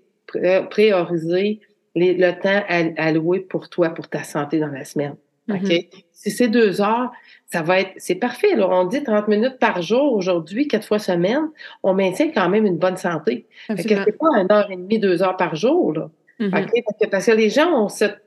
prioriser 0.71 1.61
le 1.95 2.31
temps 2.33 2.65
alloué 2.97 3.41
pour 3.41 3.69
toi, 3.69 3.91
pour 3.91 4.09
ta 4.09 4.23
santé 4.23 4.59
dans 4.59 4.69
la 4.69 4.85
semaine. 4.85 5.17
OK? 5.51 5.57
Mm-hmm. 5.57 6.05
Si 6.13 6.31
c'est 6.31 6.49
deux 6.49 6.81
heures, 6.81 7.11
ça 7.47 7.63
va 7.63 7.81
être, 7.81 7.93
c'est 7.97 8.15
parfait. 8.15 8.55
On 8.63 8.85
dit 8.85 9.03
30 9.03 9.29
minutes 9.29 9.59
par 9.59 9.83
jour 9.83 10.13
aujourd'hui, 10.13 10.69
quatre 10.69 10.87
fois 10.87 10.99
semaine. 10.99 11.51
On 11.83 11.95
maintient 11.95 12.31
quand 12.31 12.49
même 12.49 12.65
une 12.65 12.79
bonne 12.79 12.97
santé. 12.97 13.47
Fait 13.67 13.75
que 13.75 14.05
c'est 14.05 14.19
pas 14.19 14.29
une 14.37 14.51
heure 14.51 14.71
et 14.71 14.77
demie, 14.77 14.99
deux 14.99 15.23
heures 15.23 15.37
par 15.37 15.57
jour, 15.57 15.93
là. 15.93 16.11
Mm-hmm. 16.43 17.11
Parce, 17.11 17.27
que, 17.27 17.33
les 17.33 17.51
gens 17.51 17.85
ont 17.85 17.89
cette, 17.89 18.19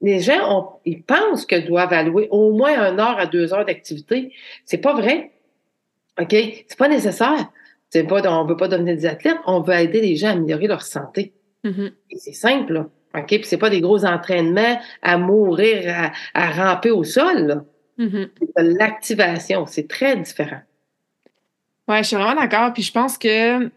les 0.00 0.20
gens 0.20 0.58
ont, 0.58 0.68
ils 0.84 1.02
pensent 1.02 1.46
que 1.46 1.56
doivent 1.56 1.92
allouer 1.92 2.28
au 2.30 2.52
moins 2.52 2.76
une 2.78 3.00
heure 3.00 3.18
à 3.18 3.26
deux 3.26 3.52
heures 3.54 3.64
d'activité. 3.64 4.32
C'est 4.64 4.78
pas 4.78 4.94
vrai. 4.94 5.30
OK? 6.20 6.30
C'est 6.30 6.78
pas 6.78 6.88
nécessaire. 6.88 7.50
C'est 7.88 8.04
pas, 8.04 8.22
on 8.30 8.44
veut 8.44 8.56
pas 8.56 8.68
devenir 8.68 8.94
des 8.94 9.06
athlètes, 9.06 9.38
on 9.46 9.60
veut 9.60 9.74
aider 9.74 10.00
les 10.00 10.16
gens 10.16 10.28
à 10.28 10.32
améliorer 10.32 10.68
leur 10.68 10.82
santé. 10.82 11.32
Mm-hmm. 11.64 11.92
C'est 12.16 12.32
simple, 12.32 12.72
là. 12.72 12.88
OK? 13.14 13.26
Puis 13.26 13.44
c'est 13.44 13.58
pas 13.58 13.70
des 13.70 13.80
gros 13.80 14.04
entraînements 14.04 14.80
à 15.02 15.18
mourir, 15.18 16.12
à, 16.34 16.50
ramper 16.50 16.90
au 16.90 17.02
sol, 17.02 17.64
mm-hmm. 17.98 18.28
C'est 18.38 18.64
de 18.64 18.78
l'activation. 18.78 19.66
C'est 19.66 19.88
très 19.88 20.16
différent. 20.16 20.60
Oui, 21.88 21.98
je 21.98 22.02
suis 22.04 22.16
vraiment 22.16 22.40
d'accord. 22.40 22.72
Puis 22.72 22.84
je 22.84 22.92
pense 22.92 23.18
que 23.18 23.68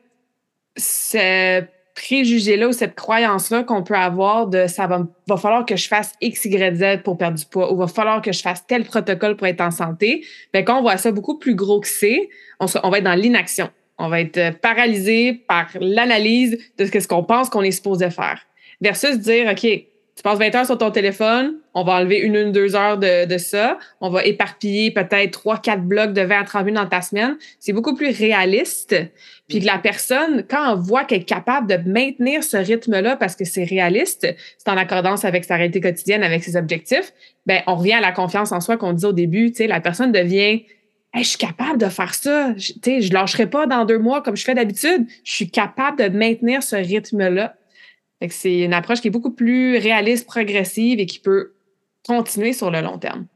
c'est 0.75 1.67
préjugé-là 1.96 2.68
ou 2.68 2.72
cette 2.72 2.96
croyance-là 2.96 3.64
qu'on 3.64 3.84
peut 3.84 3.96
avoir 3.96 4.48
de 4.48 4.68
ça 4.68 4.88
va, 4.88 5.08
va 5.28 5.38
falloir 5.38 5.66
que 5.66 5.76
je 5.76 5.88
fasse 5.88 6.14
X, 6.22 6.46
Y, 6.46 6.76
Z 6.76 7.04
pour 7.04 7.18
perdre 7.18 7.38
du 7.38 7.46
poids 7.46 7.72
ou 7.72 7.78
va 7.78 7.88
falloir 7.88 8.22
que 8.22 8.32
je 8.32 8.42
fasse 8.42 8.66
tel 8.66 8.84
protocole 8.84 9.36
pour 9.36 9.48
être 9.48 9.62
en 9.62 9.72
santé, 9.72 10.26
bien, 10.54 10.64
quand 10.64 10.80
on 10.80 10.82
voit 10.82 10.98
ça 10.98 11.12
beaucoup 11.12 11.38
plus 11.38 11.56
gros 11.56 11.80
que 11.80 11.88
c'est, 11.88 12.30
on, 12.60 12.66
on 12.84 12.90
va 12.90 12.98
être 12.98 13.04
dans 13.04 13.14
l'inaction. 13.14 13.70
On 14.00 14.10
va 14.10 14.22
être 14.22 14.38
euh, 14.38 14.52
paralysé 14.52 15.34
par 15.34 15.68
l'analyse 15.80 16.58
de 16.78 16.86
ce 16.86 17.08
qu'on 17.08 17.24
pense 17.24 17.50
qu'on 17.50 17.62
est 17.62 17.72
supposé 17.72 18.10
faire. 18.10 18.41
Versus 18.82 19.20
dire, 19.20 19.52
OK, 19.52 19.67
tu 20.15 20.21
passes 20.21 20.38
20 20.38 20.54
heures 20.56 20.65
sur 20.65 20.78
ton 20.78 20.91
téléphone, 20.91 21.56
on 21.73 21.84
va 21.84 21.93
enlever 21.93 22.19
une, 22.19 22.36
une, 22.36 22.52
deux 22.52 22.76
heures 22.76 22.99
de, 22.99 23.26
de 23.26 23.38
ça, 23.39 23.80
on 23.99 24.10
va 24.10 24.23
éparpiller 24.23 24.91
peut-être 24.91 25.32
trois, 25.32 25.58
quatre 25.58 25.82
blocs 25.82 26.13
de 26.13 26.21
20 26.21 26.39
à 26.39 26.43
30 26.43 26.65
minutes 26.65 26.82
dans 26.82 26.88
ta 26.88 27.02
semaine. 27.02 27.36
C'est 27.60 27.73
beaucoup 27.73 27.95
plus 27.95 28.15
réaliste. 28.15 28.95
Puis 29.47 29.60
que 29.60 29.65
la 29.65 29.80
personne, 29.80 30.43
quand 30.47 30.73
on 30.73 30.76
voit 30.76 31.04
qu'elle 31.04 31.21
est 31.21 31.26
capable 31.26 31.67
de 31.67 31.89
maintenir 31.89 32.43
ce 32.43 32.58
rythme-là 32.58 33.15
parce 33.15 33.36
que 33.36 33.43
c'est 33.43 33.63
réaliste, 33.63 34.28
c'est 34.58 34.69
en 34.69 34.78
accordance 34.78 35.26
avec 35.26 35.45
sa 35.45 35.56
réalité 35.56 35.82
quotidienne, 35.82 36.23
avec 36.23 36.43
ses 36.43 36.56
objectifs, 36.56 37.12
ben 37.45 37.62
on 37.65 37.76
revient 37.76 37.93
à 37.93 38.02
la 38.02 38.12
confiance 38.12 38.52
en 38.52 38.62
soi 38.62 38.78
qu'on 38.78 38.93
disait 38.93 39.08
au 39.08 39.13
début. 39.13 39.49
Tu 39.49 39.58
sais, 39.58 39.67
la 39.67 39.82
personne 39.82 40.12
devient 40.12 40.63
je 41.15 41.28
suis 41.28 41.38
capable 41.38 41.78
de 41.78 41.89
faire 41.89 42.13
ça. 42.13 42.56
Je, 42.58 42.73
je 42.84 43.13
lâcherai 43.13 43.47
pas 43.47 43.67
dans 43.67 43.86
deux 43.86 43.99
mois 43.99 44.21
comme 44.21 44.36
je 44.36 44.43
fais 44.43 44.56
d'habitude. 44.56 45.06
Je 45.23 45.32
suis 45.32 45.49
capable 45.49 45.97
de 45.99 46.10
maintenir 46.10 46.63
ce 46.63 46.76
rythme-là 46.76 47.56
c'est 48.30 48.60
une 48.60 48.73
approche 48.73 49.02
qui 49.02 49.10
est 49.10 49.12
beaucoup 49.12 49.34
plus 49.34 49.78
réaliste, 49.78 50.26
progressive 50.26 50.99
et 50.99 51.06
qui 51.06 51.19
peut 51.19 51.54
continuer 52.06 52.54
sur 52.54 52.71
le 52.71 52.82
long 52.82 52.97
terme. 52.97 53.28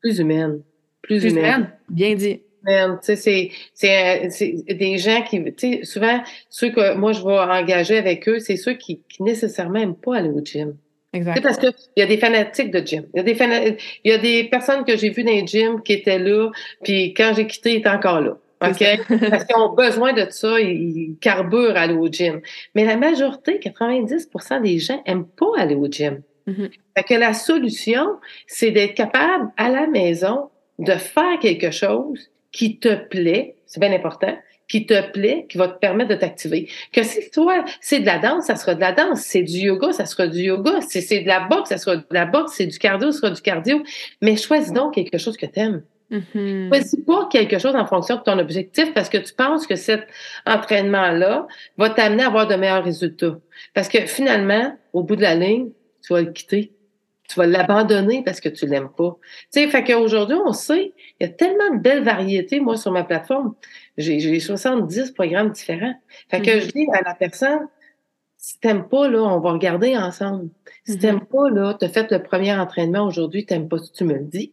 Plus 0.00 0.18
humaine. 0.18 0.62
Plus, 1.02 1.24
humaine. 1.24 1.70
Bien 1.88 2.14
dit. 2.14 2.40
C'est 3.02 3.50
des 4.68 4.98
gens 4.98 5.22
qui, 5.22 5.84
souvent, 5.84 6.22
ceux 6.48 6.70
que 6.70 6.94
moi 6.94 7.12
je 7.12 7.22
vais 7.22 7.38
engager 7.38 7.98
avec 7.98 8.28
eux, 8.28 8.38
c'est 8.38 8.56
ceux 8.56 8.74
qui, 8.74 9.02
qui 9.08 9.22
nécessairement 9.22 9.78
n'aiment 9.80 9.96
pas 9.96 10.16
aller 10.16 10.30
au 10.30 10.42
gym. 10.42 10.76
Exact. 11.12 11.42
Parce 11.42 11.58
qu'il 11.58 11.72
y 11.96 12.02
a 12.02 12.06
des 12.06 12.18
fanatiques 12.18 12.72
de 12.72 12.84
gym. 12.84 13.06
Il 13.14 13.18
y 13.18 13.20
a 13.20 13.22
des, 13.22 13.76
il 14.04 14.10
y 14.10 14.14
a 14.14 14.18
des 14.18 14.44
personnes 14.44 14.84
que 14.84 14.96
j'ai 14.96 15.10
vues 15.10 15.22
dans 15.22 15.30
les 15.30 15.46
gyms 15.46 15.80
qui 15.82 15.92
étaient 15.92 16.18
là, 16.18 16.50
puis 16.82 17.14
quand 17.14 17.32
j'ai 17.36 17.46
quitté, 17.46 17.74
ils 17.74 17.76
étaient 17.76 17.88
encore 17.88 18.20
là. 18.20 18.36
OK? 18.70 18.84
Parce 19.30 19.44
qu'ils 19.44 19.56
ont 19.56 19.74
besoin 19.74 20.12
de 20.12 20.26
ça, 20.30 20.60
ils 20.60 21.16
carburent 21.20 21.76
à 21.76 21.82
aller 21.82 21.94
au 21.94 22.08
gym. 22.08 22.40
Mais 22.74 22.84
la 22.84 22.96
majorité, 22.96 23.58
90% 23.58 24.62
des 24.62 24.78
gens 24.78 25.02
n'aiment 25.06 25.26
pas 25.26 25.50
aller 25.56 25.74
au 25.74 25.86
gym. 25.86 26.22
Mm-hmm. 26.46 26.70
Fait 26.96 27.04
que 27.04 27.14
la 27.14 27.32
solution, 27.32 28.06
c'est 28.46 28.70
d'être 28.70 28.94
capable 28.94 29.50
à 29.56 29.68
la 29.68 29.86
maison 29.86 30.50
de 30.78 30.92
faire 30.92 31.38
quelque 31.40 31.70
chose 31.70 32.30
qui 32.52 32.78
te 32.78 32.94
plaît, 32.94 33.56
c'est 33.66 33.80
bien 33.80 33.92
important, 33.92 34.36
qui 34.68 34.86
te 34.86 35.10
plaît, 35.10 35.46
qui 35.48 35.58
va 35.58 35.68
te 35.68 35.78
permettre 35.78 36.10
de 36.10 36.14
t'activer. 36.14 36.68
Que 36.92 37.02
si 37.02 37.30
toi, 37.30 37.64
c'est 37.80 38.00
de 38.00 38.06
la 38.06 38.18
danse, 38.18 38.46
ça 38.46 38.56
sera 38.56 38.74
de 38.74 38.80
la 38.80 38.92
danse. 38.92 39.20
C'est 39.20 39.42
du 39.42 39.58
yoga, 39.58 39.92
ça 39.92 40.06
sera 40.06 40.26
du 40.26 40.40
yoga. 40.40 40.80
Si 40.80 41.02
c'est 41.02 41.20
de 41.20 41.28
la 41.28 41.40
boxe, 41.40 41.68
ça 41.68 41.78
sera 41.78 41.96
de 41.96 42.04
la 42.10 42.24
boxe. 42.24 42.54
C'est 42.56 42.66
du 42.66 42.78
cardio, 42.78 43.12
ça 43.12 43.20
sera 43.20 43.30
du 43.30 43.42
cardio. 43.42 43.82
Mais 44.22 44.36
choisis 44.36 44.72
donc 44.72 44.94
quelque 44.94 45.18
chose 45.18 45.36
que 45.36 45.46
tu 45.46 45.60
aimes. 45.60 45.82
Mm 46.34 46.70
pas 47.06 47.28
quelque 47.30 47.58
chose 47.58 47.74
en 47.74 47.86
fonction 47.86 48.16
de 48.16 48.22
ton 48.22 48.38
objectif 48.38 48.92
parce 48.94 49.08
que 49.08 49.18
tu 49.18 49.34
penses 49.34 49.66
que 49.66 49.76
cet 49.76 50.06
entraînement-là 50.46 51.46
va 51.76 51.90
t'amener 51.90 52.22
à 52.22 52.28
avoir 52.28 52.46
de 52.46 52.54
meilleurs 52.54 52.84
résultats. 52.84 53.38
Parce 53.74 53.88
que 53.88 54.06
finalement, 54.06 54.76
au 54.92 55.02
bout 55.02 55.16
de 55.16 55.22
la 55.22 55.34
ligne, 55.34 55.70
tu 56.02 56.12
vas 56.12 56.22
le 56.22 56.32
quitter. 56.32 56.72
Tu 57.28 57.36
vas 57.36 57.46
l'abandonner 57.46 58.22
parce 58.22 58.40
que 58.40 58.50
tu 58.50 58.66
l'aimes 58.66 58.90
pas. 58.94 59.16
Tu 59.52 59.60
sais, 59.60 59.68
fait 59.68 59.82
qu'aujourd'hui, 59.82 60.36
on 60.44 60.52
sait, 60.52 60.92
il 61.18 61.26
y 61.26 61.30
a 61.30 61.32
tellement 61.32 61.74
de 61.74 61.80
belles 61.80 62.04
variétés. 62.04 62.60
Moi, 62.60 62.76
sur 62.76 62.92
ma 62.92 63.02
plateforme, 63.02 63.54
j'ai 63.96 64.38
70 64.40 65.12
programmes 65.12 65.50
différents. 65.50 65.94
Fait 66.30 66.42
que 66.42 66.60
je 66.60 66.66
mm-hmm. 66.66 66.72
dis 66.72 66.86
à 66.92 67.02
la 67.02 67.14
personne, 67.14 67.66
si 68.36 68.60
t'aimes 68.60 68.88
pas, 68.88 69.08
là, 69.08 69.22
on 69.22 69.40
va 69.40 69.52
regarder 69.52 69.96
ensemble. 69.96 70.50
Si 70.84 70.92
mm-hmm. 70.92 70.98
t'aimes 71.00 71.24
pas, 71.24 71.48
là, 71.48 71.74
tu 71.78 71.86
as 71.86 71.88
fait 71.88 72.10
le 72.10 72.22
premier 72.22 72.54
entraînement 72.54 73.06
aujourd'hui, 73.06 73.46
t'aimes 73.46 73.68
pas, 73.68 73.78
si 73.78 73.90
tu 73.92 74.04
me 74.04 74.12
le 74.12 74.24
dis, 74.24 74.52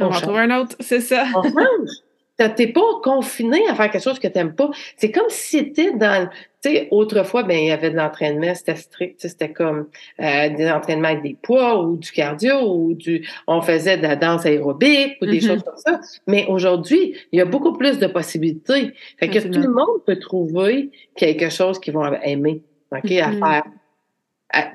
on, 0.00 0.08
va 0.08 0.20
trouver 0.20 0.40
un 0.40 0.60
autre, 0.60 0.76
c'est 0.80 1.00
ça. 1.00 1.26
On 1.34 1.42
change. 1.42 1.90
T'es 2.36 2.66
pas 2.66 3.00
confiné 3.02 3.66
à 3.66 3.74
faire 3.74 3.90
quelque 3.90 4.02
chose 4.02 4.18
que 4.18 4.28
t'aimes 4.28 4.54
pas. 4.54 4.68
C'est 4.98 5.10
comme 5.10 5.28
si 5.30 5.58
c'était 5.58 5.92
dans, 5.92 6.28
tu 6.62 6.68
sais, 6.68 6.88
autrefois, 6.90 7.44
ben, 7.44 7.56
il 7.56 7.68
y 7.68 7.70
avait 7.70 7.90
de 7.90 7.96
l'entraînement, 7.96 8.54
c'était 8.54 8.76
strict, 8.76 9.20
c'était 9.20 9.52
comme 9.52 9.86
euh, 10.20 10.50
des 10.50 10.70
entraînements 10.70 11.08
avec 11.08 11.22
des 11.22 11.34
poids 11.40 11.82
ou 11.82 11.96
du 11.96 12.12
cardio 12.12 12.74
ou 12.74 12.92
du, 12.92 13.26
on 13.46 13.62
faisait 13.62 13.96
de 13.96 14.02
la 14.02 14.16
danse 14.16 14.44
aérobique 14.44 15.16
ou 15.22 15.26
des 15.26 15.38
mm-hmm. 15.38 15.46
choses 15.46 15.62
comme 15.62 15.78
ça. 15.78 16.00
Mais 16.26 16.44
aujourd'hui, 16.46 17.16
il 17.32 17.38
y 17.38 17.40
a 17.40 17.46
beaucoup 17.46 17.72
plus 17.72 17.98
de 17.98 18.06
possibilités. 18.06 18.92
Fait 19.18 19.28
que 19.28 19.38
tout 19.38 19.60
le 19.60 19.72
monde 19.72 20.04
peut 20.04 20.18
trouver 20.18 20.90
quelque 21.16 21.48
chose 21.48 21.80
qu'ils 21.80 21.94
vont 21.94 22.12
aimer, 22.22 22.62
ok, 22.92 23.12
à 23.12 23.30
mm-hmm. 23.30 23.38
faire, 23.38 23.62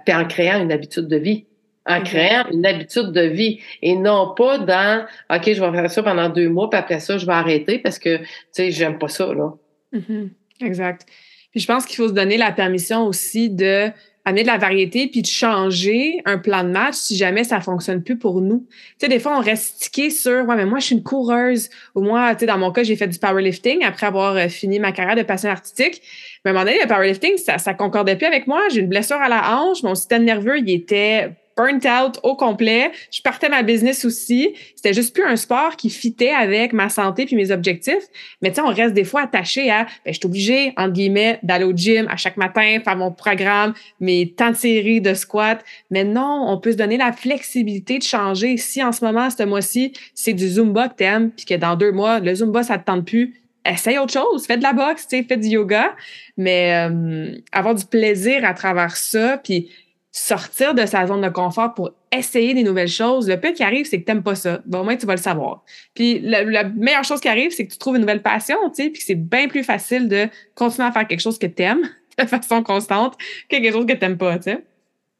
puis 0.03 0.15
en 0.15 0.25
créant 0.25 0.63
une 0.63 0.71
habitude 0.71 1.07
de 1.07 1.17
vie 1.17 1.45
en 1.85 2.01
créant 2.01 2.45
une 2.51 2.65
habitude 2.65 3.11
de 3.11 3.21
vie 3.21 3.59
et 3.81 3.95
non 3.95 4.33
pas 4.35 4.59
dans 4.59 5.05
OK, 5.33 5.53
je 5.53 5.61
vais 5.61 5.71
faire 5.71 5.91
ça 5.91 6.03
pendant 6.03 6.29
deux 6.29 6.49
mois, 6.49 6.69
puis 6.69 6.79
après 6.79 6.99
ça, 6.99 7.17
je 7.17 7.25
vais 7.25 7.33
arrêter 7.33 7.79
parce 7.79 7.99
que, 7.99 8.17
tu 8.17 8.25
sais, 8.51 8.71
j'aime 8.71 8.99
pas 8.99 9.07
ça, 9.07 9.33
là. 9.33 9.53
Mm-hmm. 9.93 10.29
Exact. 10.61 11.05
Puis 11.51 11.59
je 11.59 11.67
pense 11.67 11.85
qu'il 11.85 11.97
faut 11.97 12.07
se 12.07 12.13
donner 12.13 12.37
la 12.37 12.51
permission 12.51 13.05
aussi 13.05 13.49
de 13.49 13.91
amener 14.23 14.43
de 14.43 14.47
la 14.47 14.57
variété 14.57 15.07
puis 15.07 15.21
de 15.21 15.27
changer 15.27 16.21
un 16.25 16.37
plan 16.37 16.63
de 16.63 16.69
match 16.69 16.93
si 16.93 17.17
jamais 17.17 17.43
ça 17.43 17.59
fonctionne 17.59 18.03
plus 18.03 18.17
pour 18.17 18.41
nous. 18.41 18.67
Tu 18.69 18.95
sais, 18.99 19.07
des 19.07 19.19
fois, 19.19 19.37
on 19.37 19.41
reste 19.41 19.77
stické 19.77 20.09
sur, 20.09 20.45
ouais, 20.45 20.55
mais 20.55 20.65
moi, 20.65 20.79
je 20.79 20.85
suis 20.85 20.95
une 20.95 21.03
coureuse. 21.03 21.69
Ou 21.95 22.01
moi, 22.01 22.35
tu 22.35 22.41
sais, 22.41 22.45
dans 22.45 22.57
mon 22.57 22.71
cas, 22.71 22.83
j'ai 22.83 22.95
fait 22.95 23.07
du 23.07 23.17
powerlifting 23.17 23.83
après 23.83 24.05
avoir 24.05 24.35
euh, 24.35 24.47
fini 24.47 24.79
ma 24.79 24.91
carrière 24.91 25.15
de 25.15 25.23
patient 25.23 25.49
artistique. 25.49 26.01
Mais 26.45 26.51
à 26.51 26.51
un 26.51 26.53
moment 26.53 26.65
donné, 26.65 26.79
le 26.81 26.87
powerlifting, 26.87 27.37
ça, 27.37 27.57
ça 27.57 27.73
concordait 27.73 28.15
plus 28.15 28.27
avec 28.27 28.45
moi. 28.45 28.61
J'ai 28.71 28.81
une 28.81 28.89
blessure 28.89 29.17
à 29.17 29.27
la 29.27 29.57
hanche. 29.57 29.81
Mon 29.83 29.95
système 29.95 30.23
nerveux, 30.23 30.59
il 30.59 30.69
était 30.69 31.31
burnt 31.57 31.85
out 31.85 32.19
au 32.23 32.35
complet. 32.35 32.91
Je 33.11 33.21
partais 33.21 33.49
ma 33.49 33.63
business 33.63 34.05
aussi. 34.05 34.53
C'était 34.75 34.93
juste 34.93 35.13
plus 35.13 35.23
un 35.23 35.35
sport 35.35 35.75
qui 35.75 35.89
fitait 35.89 36.31
avec 36.31 36.73
ma 36.73 36.89
santé 36.89 37.25
puis 37.25 37.35
mes 37.35 37.51
objectifs. 37.51 38.03
Mais 38.41 38.49
tu 38.49 38.55
sais, 38.55 38.61
on 38.61 38.73
reste 38.73 38.93
des 38.93 39.03
fois 39.03 39.23
attaché 39.23 39.69
à, 39.69 39.85
ben, 40.05 40.13
je 40.13 40.13
suis 40.13 40.25
obligée, 40.25 40.73
entre 40.77 40.93
guillemets, 40.93 41.39
d'aller 41.43 41.65
au 41.65 41.75
gym 41.75 42.07
à 42.09 42.17
chaque 42.17 42.37
matin, 42.37 42.79
faire 42.83 42.95
mon 42.95 43.11
programme, 43.11 43.73
mes 43.99 44.29
temps 44.29 44.51
de 44.51 44.55
série 44.55 45.01
de 45.01 45.13
squat. 45.13 45.63
Mais 45.89 46.03
non, 46.03 46.45
on 46.47 46.57
peut 46.57 46.71
se 46.71 46.77
donner 46.77 46.97
la 46.97 47.11
flexibilité 47.11 47.97
de 47.97 48.03
changer. 48.03 48.57
Si 48.57 48.83
en 48.83 48.91
ce 48.91 49.03
moment, 49.03 49.29
ce 49.29 49.43
mois-ci, 49.43 49.93
c'est 50.15 50.33
du 50.33 50.47
Zumba 50.47 50.89
que 50.89 50.95
t'aimes, 50.95 51.31
puis 51.31 51.45
que 51.45 51.55
dans 51.55 51.75
deux 51.75 51.91
mois, 51.91 52.19
le 52.19 52.33
Zumba, 52.33 52.63
ça 52.63 52.77
te 52.77 52.85
tente 52.85 53.05
plus, 53.05 53.41
essaye 53.65 53.97
autre 53.97 54.13
chose, 54.13 54.45
fais 54.45 54.57
de 54.57 54.63
la 54.63 54.73
boxe, 54.73 55.07
fais 55.09 55.37
du 55.37 55.47
yoga, 55.47 55.95
mais 56.37 56.89
euh, 56.89 57.35
avoir 57.51 57.75
du 57.75 57.85
plaisir 57.85 58.43
à 58.45 58.53
travers 58.53 58.95
ça, 58.95 59.37
puis 59.37 59.69
sortir 60.11 60.73
de 60.73 60.85
sa 60.85 61.07
zone 61.07 61.21
de 61.21 61.29
confort 61.29 61.73
pour 61.73 61.91
essayer 62.11 62.53
des 62.53 62.63
nouvelles 62.63 62.89
choses. 62.89 63.29
Le 63.29 63.39
pire 63.39 63.53
qui 63.53 63.63
arrive, 63.63 63.85
c'est 63.85 63.99
que 64.01 64.05
tu 64.05 64.11
n'aimes 64.11 64.23
pas 64.23 64.35
ça. 64.35 64.61
Au 64.73 64.83
moins, 64.83 64.97
tu 64.97 65.05
vas 65.05 65.15
le 65.15 65.21
savoir. 65.21 65.63
Puis 65.93 66.19
la, 66.19 66.65
meilleure 66.65 67.05
chose 67.05 67.21
qui 67.21 67.29
arrive, 67.29 67.51
c'est 67.51 67.65
que 67.65 67.71
tu 67.71 67.77
trouves 67.77 67.95
une 67.95 68.01
nouvelle 68.01 68.21
passion, 68.21 68.57
tu 68.75 68.83
sais, 68.83 68.89
puis 68.89 69.01
c'est 69.01 69.15
bien 69.15 69.47
plus 69.47 69.63
facile 69.63 70.09
de 70.09 70.27
continuer 70.53 70.87
à 70.87 70.91
faire 70.91 71.07
quelque 71.07 71.21
chose 71.21 71.39
que 71.39 71.47
tu 71.47 71.63
aimes 71.63 71.87
de 72.19 72.25
façon 72.25 72.61
constante 72.61 73.17
que 73.49 73.55
quelque 73.57 73.71
chose 73.71 73.85
que 73.85 73.93
tu 73.93 74.01
n'aimes 74.01 74.17
pas, 74.17 74.37
tu 74.37 74.51
sais. 74.51 74.63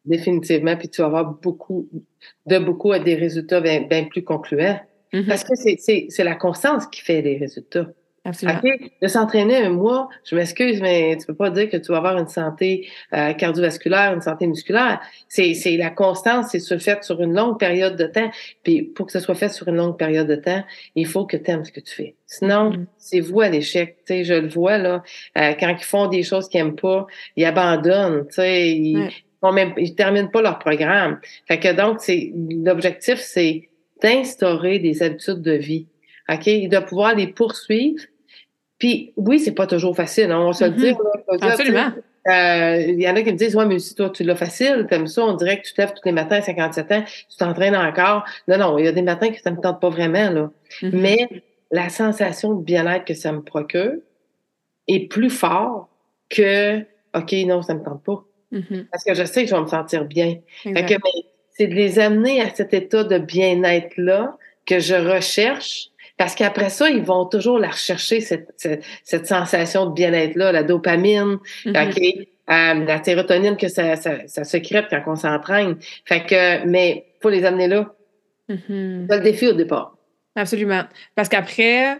Définitivement, 0.04 0.76
puis 0.76 0.90
tu 0.90 1.02
vas 1.02 1.08
avoir 1.08 1.26
beaucoup, 1.26 1.88
de 2.48 2.58
beaucoup 2.58 2.92
à 2.92 3.00
des 3.00 3.16
résultats 3.16 3.62
bien, 3.62 4.04
plus 4.10 4.24
concluants. 4.24 4.80
Mm-hmm. 5.14 5.28
Parce 5.28 5.44
que 5.44 5.54
c'est 5.56 6.24
la 6.24 6.36
constance 6.36 6.88
qui 6.88 7.02
fait 7.02 7.22
les 7.22 7.38
résultats. 7.38 7.88
Absolument. 8.24 8.62
De 9.02 9.08
s'entraîner 9.08 9.58
un 9.58 9.72
mois, 9.72 10.08
je 10.24 10.36
m'excuse, 10.36 10.80
mais 10.80 11.18
tu 11.18 11.26
peux 11.26 11.34
pas 11.34 11.50
dire 11.50 11.70
que 11.70 11.78
tu 11.78 11.92
vas 11.92 11.98
avoir 11.98 12.18
une 12.20 12.28
santé 12.28 12.88
euh, 13.14 13.34
cardiovasculaire, 13.34 14.14
une 14.14 14.22
santé 14.22 14.46
musculaire. 14.46 15.02
C'est, 15.28 15.56
c'est 15.56 15.76
la 15.76 15.90
constance, 15.90 16.50
c'est 16.52 16.60
se 16.60 16.78
fait 16.78 17.04
sur 17.04 17.20
une 17.22 17.34
longue 17.34 17.58
période 17.58 17.96
de 17.96 18.06
temps. 18.06 18.30
Puis 18.62 18.84
pour 18.84 19.08
que 19.08 19.12
ce 19.12 19.20
soit 19.20 19.34
fait 19.34 19.50
sur 19.50 19.68
une 19.70 19.78
longue 19.78 19.98
période 19.98 20.28
de 20.28 20.36
temps, 20.36 20.64
il 20.96 21.08
faut 21.08 21.26
que 21.26 21.36
tu 21.36 21.50
aimes 21.50 21.66
ce 21.66 21.72
que 21.72 21.80
tu 21.80 21.96
fais. 21.96 22.16
Sinon, 22.28 22.72
mm-hmm. 22.72 22.86
c'est 23.00 23.20
vous 23.22 23.42
à 23.42 23.50
l'échec. 23.50 23.98
Tu 24.06 24.14
sais, 24.14 24.24
je 24.24 24.36
le 24.36 24.48
vois 24.48 24.78
là, 24.78 25.04
euh, 25.38 25.54
quand 25.60 25.70
ils 25.70 25.84
font 25.84 26.06
des 26.08 26.22
choses 26.22 26.48
qu'ils 26.48 26.62
aiment 26.62 26.76
pas, 26.76 27.08
ils 27.36 27.46
abandonnent. 27.46 28.28
Tu 28.28 28.36
sais, 28.36 28.70
ils, 28.70 29.10
même, 29.52 29.74
ils 29.78 29.96
terminent 29.96 30.30
pas 30.30 30.44
leur 30.44 30.60
programme. 30.60 31.20
Fait 31.48 31.60
que 31.60 31.74
donc, 31.74 32.00
c'est 32.00 32.32
l'objectif, 32.36 33.20
c'est 33.20 33.70
d'instaurer 34.04 34.78
des 34.78 35.02
habitudes 35.02 35.42
de 35.42 35.54
vie. 35.54 35.88
OK? 36.32 36.46
De 36.46 36.80
pouvoir 36.80 37.16
les 37.16 37.28
poursuivre 37.28 38.02
puis 38.82 39.14
oui, 39.16 39.40
c'est 39.40 39.52
pas 39.52 39.68
toujours 39.68 39.96
facile, 39.96 40.32
hein, 40.32 40.40
on 40.40 40.48
va 40.48 40.54
se 40.54 40.64
le 40.64 40.72
dire. 40.72 40.98
Mm-hmm. 40.98 41.52
Absolument. 41.52 41.92
Euh, 42.28 42.82
il 42.82 43.00
y 43.00 43.08
en 43.08 43.16
a 43.16 43.22
qui 43.22 43.32
me 43.32 43.38
disent, 43.38 43.56
ouais, 43.56 43.68
mais 43.68 43.78
si 43.78 43.94
toi, 43.94 44.10
tu 44.10 44.24
l'as 44.24 44.36
facile, 44.36 44.88
t'aimes 44.90 45.06
ça, 45.06 45.24
on 45.24 45.36
dirait 45.36 45.62
que 45.62 45.68
tu 45.68 45.74
te 45.74 45.82
lèves 45.82 45.94
tous 45.94 46.02
les 46.04 46.12
matins 46.12 46.38
à 46.38 46.42
57 46.42 46.92
ans, 46.92 47.04
tu 47.04 47.38
t'entraînes 47.38 47.76
encore. 47.76 48.26
Non, 48.48 48.58
non, 48.58 48.80
il 48.80 48.86
y 48.86 48.88
a 48.88 48.92
des 48.92 49.04
matins 49.04 49.30
que 49.30 49.40
ça 49.40 49.52
me 49.52 49.62
tente 49.62 49.80
pas 49.80 49.90
vraiment, 49.90 50.32
là. 50.32 50.52
Mm-hmm. 50.82 50.90
Mais 50.94 51.30
la 51.70 51.90
sensation 51.90 52.56
de 52.56 52.64
bien-être 52.64 53.06
que 53.06 53.14
ça 53.14 53.32
me 53.32 53.44
procure 53.44 53.98
est 54.88 55.08
plus 55.08 55.30
fort 55.30 55.88
que, 56.32 56.80
OK, 57.16 57.34
non, 57.46 57.62
ça 57.62 57.76
me 57.76 57.84
tente 57.84 58.04
pas. 58.04 58.24
Mm-hmm. 58.52 58.88
Parce 58.92 59.04
que 59.04 59.14
je 59.14 59.26
sais 59.26 59.44
que 59.44 59.50
je 59.52 59.56
vais 59.56 59.62
me 59.62 59.68
sentir 59.68 60.06
bien. 60.06 60.40
c'est 61.52 61.68
de 61.68 61.76
les 61.76 62.00
amener 62.00 62.42
à 62.42 62.50
cet 62.50 62.74
état 62.74 63.04
de 63.04 63.20
bien-être-là 63.20 64.36
que 64.66 64.80
je 64.80 64.96
recherche 64.96 65.91
parce 66.22 66.36
qu'après 66.36 66.70
ça, 66.70 66.88
ils 66.88 67.02
vont 67.02 67.26
toujours 67.26 67.58
la 67.58 67.70
rechercher, 67.70 68.22
cette, 68.22 68.54
cette, 69.04 69.26
sensation 69.26 69.88
de 69.88 69.94
bien-être-là, 69.94 70.52
la 70.52 70.62
dopamine, 70.62 71.40
mm-hmm. 71.66 72.28
euh, 72.48 72.86
la 72.86 73.04
sérotonine 73.04 73.58
que 73.58 73.68
ça, 73.68 73.96
ça, 73.96 74.28
ça 74.28 74.44
secrète 74.44 74.86
quand 74.92 75.02
on 75.08 75.16
s'entraîne. 75.16 75.78
Fait 76.06 76.24
que, 76.24 76.64
mais 76.68 77.08
faut 77.24 77.32
les 77.32 77.44
amener 77.44 77.68
là. 77.68 77.96
C'est 78.48 78.56
le 78.70 79.20
défi 79.20 79.48
au 79.48 79.54
départ. 79.54 79.98
Absolument. 80.36 80.84
Parce 81.16 81.28
qu'après, 81.28 81.98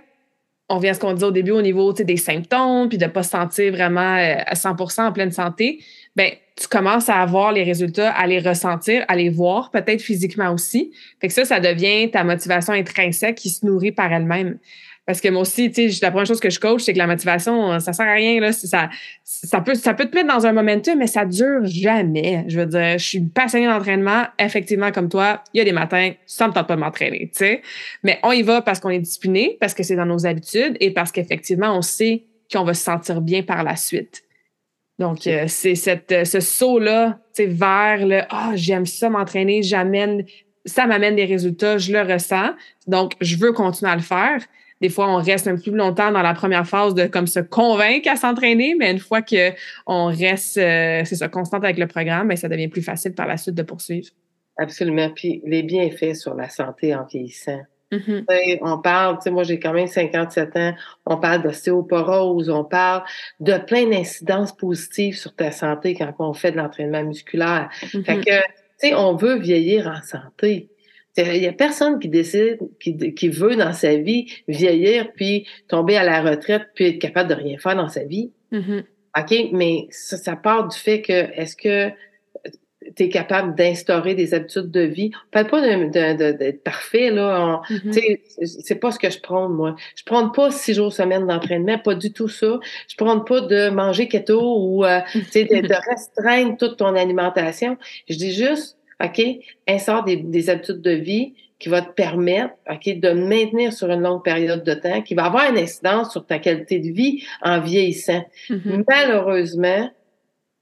on 0.70 0.78
vient 0.78 0.92
à 0.92 0.94
ce 0.94 1.00
qu'on 1.00 1.14
dit 1.14 1.24
au 1.24 1.32
début 1.32 1.52
au 1.52 1.64
niveau 1.64 1.92
des 1.92 2.18
symptômes, 2.18 2.90
puis 2.90 3.00
de 3.00 3.06
ne 3.06 3.10
pas 3.10 3.24
se 3.24 3.32
sentir 3.32 3.72
vraiment 3.74 4.18
euh, 4.18 4.36
à 4.46 4.54
100 4.54 4.76
en 5.00 5.12
pleine 5.12 5.32
santé 5.32 5.84
ben 6.16 6.32
tu 6.60 6.68
commences 6.68 7.10
à 7.10 7.22
avoir 7.22 7.52
les 7.52 7.64
résultats, 7.64 8.12
à 8.12 8.28
les 8.28 8.40
ressentir, 8.40 9.04
à 9.08 9.16
les 9.16 9.30
voir, 9.30 9.72
peut-être 9.72 10.02
physiquement 10.02 10.52
aussi. 10.52 10.92
Fait 11.20 11.28
que 11.28 11.34
ça, 11.34 11.46
ça 11.46 11.60
devient 11.60 12.12
ta 12.12 12.24
motivation 12.24 12.74
intrinsèque 12.74 13.36
qui 13.36 13.50
se 13.50 13.66
nourrit 13.66 13.92
par 13.92 14.12
elle-même. 14.12 14.60
Parce 15.08 15.20
que 15.20 15.30
moi 15.30 15.42
aussi, 15.42 15.72
tu 15.72 15.92
sais, 15.92 16.00
la 16.04 16.12
première 16.12 16.28
chose 16.28 16.40
que 16.40 16.52
je 16.52 16.60
coach, 16.60 16.84
c'est 16.84 16.94
que 16.94 16.98
la 17.00 17.08
motivation, 17.08 17.80
ça 17.80 17.92
sert 17.92 18.08
à 18.08 18.14
rien. 18.14 18.40
Là. 18.40 18.52
Ça, 18.52 18.90
ça, 19.24 19.60
peut, 19.60 19.74
ça 19.74 19.96
peut 19.96 20.06
te 20.06 20.16
mettre 20.16 20.34
dans 20.34 20.46
un 20.46 20.54
momentum, 20.54 21.00
mais 21.00 21.08
ça 21.08 21.26
dure 21.26 21.66
jamais. 21.66 22.46
Je 22.48 22.60
veux 22.60 22.66
dire, 22.68 23.00
je 23.00 23.06
suis 23.06 23.22
passionnée 23.22 23.66
d'entraînement, 23.66 24.26
effectivement, 24.38 24.92
comme 24.92 25.10
toi, 25.10 25.44
il 25.54 25.58
y 25.58 25.62
a 25.62 25.64
des 25.64 25.72
matins, 25.72 26.12
ça 26.28 26.48
me 26.48 26.54
tente 26.54 26.68
pas 26.68 26.76
de 26.76 26.82
m'entraîner, 26.82 27.32
tu 27.34 27.40
sais. 27.40 27.62
Mais 28.04 28.20
on 28.22 28.32
y 28.32 28.44
va 28.44 28.62
parce 28.62 28.80
qu'on 28.80 28.90
est 28.90 29.00
discipliné, 29.00 29.58
parce 29.60 29.74
que 29.74 29.82
c'est 29.82 29.96
dans 29.96 30.06
nos 30.06 30.28
habitudes 30.28 30.78
et 30.80 30.92
parce 30.92 31.12
qu'effectivement, 31.12 31.76
on 31.76 31.82
sait 31.82 32.24
qu'on 32.54 32.64
va 32.64 32.76
se 32.76 32.84
sentir 32.84 33.22
bien 33.22 33.42
par 33.42 33.64
la 33.64 33.76
suite. 33.76 34.24
Donc, 35.02 35.26
euh, 35.26 35.46
c'est 35.48 35.74
cette, 35.74 36.12
euh, 36.12 36.26
ce 36.26 36.40
saut-là 36.40 37.18
vers 37.40 38.06
le 38.06 38.22
Ah, 38.30 38.52
j'aime 38.54 38.86
ça 38.86 39.10
m'entraîner, 39.10 39.64
j'amène, 39.64 40.26
ça 40.64 40.86
m'amène 40.86 41.16
des 41.16 41.26
résultats, 41.26 41.80
je 41.80 41.92
le 41.92 42.02
ressens. 42.02 42.52
Donc, 42.86 43.14
je 43.20 43.36
veux 43.36 43.52
continuer 43.52 43.92
à 43.92 43.96
le 43.96 44.04
faire. 44.04 44.44
Des 44.80 44.90
fois, 44.90 45.10
on 45.10 45.16
reste 45.16 45.48
un 45.48 45.56
peu 45.56 45.62
plus 45.64 45.72
longtemps 45.72 46.12
dans 46.12 46.22
la 46.22 46.36
première 46.36 46.68
phase 46.68 46.94
de 46.94 47.08
comme 47.08 47.26
se 47.26 47.40
convaincre 47.40 48.12
à 48.12 48.16
s'entraîner, 48.16 48.76
mais 48.78 48.92
une 48.92 49.00
fois 49.00 49.24
qu'on 49.24 50.06
reste, 50.06 50.58
euh, 50.58 51.02
c'est 51.04 51.16
ça, 51.16 51.30
constante 51.30 51.64
avec 51.64 51.80
le 51.80 51.88
programme, 51.88 52.28
bien, 52.28 52.38
ça 52.38 52.48
devient 52.48 52.68
plus 52.68 52.84
facile 52.84 53.16
par 53.16 53.26
la 53.26 53.38
suite 53.38 53.56
de 53.56 53.64
poursuivre. 53.64 54.10
Absolument. 54.60 55.10
Puis 55.16 55.42
les 55.48 55.64
bienfaits 55.64 56.14
sur 56.14 56.36
la 56.36 56.48
santé 56.48 56.94
en 56.94 57.06
vieillissant. 57.06 57.62
Mm-hmm. 57.92 58.60
On 58.62 58.78
parle, 58.80 59.18
tu 59.18 59.24
sais, 59.24 59.32
moi 59.32 59.44
j'ai 59.44 59.60
quand 59.60 59.74
même 59.74 59.88
57 59.88 60.56
ans, 60.56 60.74
on 61.06 61.18
parle 61.18 61.44
d'ostéoporose, 61.44 62.50
on 62.50 62.64
parle 62.64 63.04
de 63.40 63.58
plein 63.58 63.90
d'incidences 63.90 64.56
positives 64.56 65.18
sur 65.18 65.36
ta 65.36 65.52
santé 65.52 65.94
quand 65.96 66.14
on 66.20 66.34
fait 66.34 66.52
de 66.52 66.58
l'entraînement 66.58 67.04
musculaire. 67.04 67.70
Fait 67.72 67.98
mm-hmm. 67.98 68.24
que, 68.24 68.42
tu 68.42 68.44
sais, 68.78 68.94
on 68.96 69.16
veut 69.16 69.38
vieillir 69.38 69.88
en 69.88 70.02
santé. 70.04 70.70
Il 71.18 71.38
y 71.38 71.48
a 71.48 71.52
personne 71.52 72.00
qui 72.00 72.08
décide, 72.08 72.60
qui, 72.80 73.14
qui 73.14 73.28
veut 73.28 73.58
dans 73.58 73.74
sa 73.74 73.98
vie 73.98 74.32
vieillir, 74.48 75.12
puis 75.14 75.46
tomber 75.68 75.98
à 75.98 76.06
la 76.06 76.22
retraite, 76.22 76.68
puis 76.74 76.86
être 76.86 77.00
capable 77.00 77.30
de 77.30 77.36
rien 77.36 77.58
faire 77.58 77.76
dans 77.76 77.90
sa 77.90 78.06
vie. 78.06 78.32
Mm-hmm. 78.54 78.84
OK, 79.20 79.50
mais 79.52 79.88
ça, 79.90 80.16
ça 80.16 80.38
part 80.38 80.70
du 80.70 80.78
fait 80.78 81.02
que 81.02 81.12
est-ce 81.12 81.58
que 81.58 81.92
tu 82.96 83.04
es 83.04 83.10
capable 83.10 83.56
d'instaurer 83.56 84.16
des 84.16 84.34
habitudes 84.34 84.72
de 84.72 84.82
vie. 84.82 85.12
On 85.28 85.30
parle 85.32 85.48
pas 85.48 85.62
d'être 85.88 86.64
parfait, 86.64 87.12
là. 87.12 87.62
Mm-hmm. 87.70 88.20
C'est 88.46 88.76
pas 88.76 88.92
ce 88.92 89.00
que 89.00 89.10
je 89.10 89.20
prends, 89.20 89.50
moi. 89.50 89.76
Je 89.96 90.04
prends 90.04 90.30
pas 90.30 90.52
six 90.52 90.74
jours 90.74 90.92
semaine 90.92 91.28
d'entraînement, 91.28 91.78
pas 91.78 91.96
du 91.96 92.12
tout 92.12 92.28
ça. 92.28 92.60
Je 92.88 92.96
prends 92.96 93.20
pas 93.20 93.42
de 93.42 93.70
manger 93.70 94.08
keto 94.08 94.42
ou 94.42 94.84
euh, 94.84 95.00
de, 95.14 95.68
de 95.68 95.90
restreindre 95.90 96.58
toute 96.58 96.78
ton 96.78 96.96
alimentation. 96.96 97.78
Je 98.10 98.16
dis 98.16 98.34
juste, 98.34 98.78
OK, 99.04 99.22
instaure 99.68 100.04
des, 100.04 100.18
des 100.18 100.50
habitudes 100.50 100.82
de 100.82 100.92
vie 100.92 101.34
qui 101.60 101.70
va 101.70 101.84
te 101.84 101.92
permettre 101.94 102.56
OK, 102.70 103.00
de 103.00 103.12
maintenir 103.12 103.72
sur 103.72 103.92
une 103.92 104.02
longue 104.02 104.24
période 104.24 104.64
de 104.64 104.74
temps, 104.74 105.04
qui 105.04 105.14
va 105.14 105.26
avoir 105.26 105.50
une 105.52 105.60
incidence 105.60 106.12
sur 106.12 106.26
ta 106.26 106.40
qualité 106.40 106.80
de 106.80 106.92
vie 106.92 107.24
en 107.44 107.62
vieillissant. 107.62 108.26
Mm-hmm. 108.50 108.84
Malheureusement, 108.90 109.92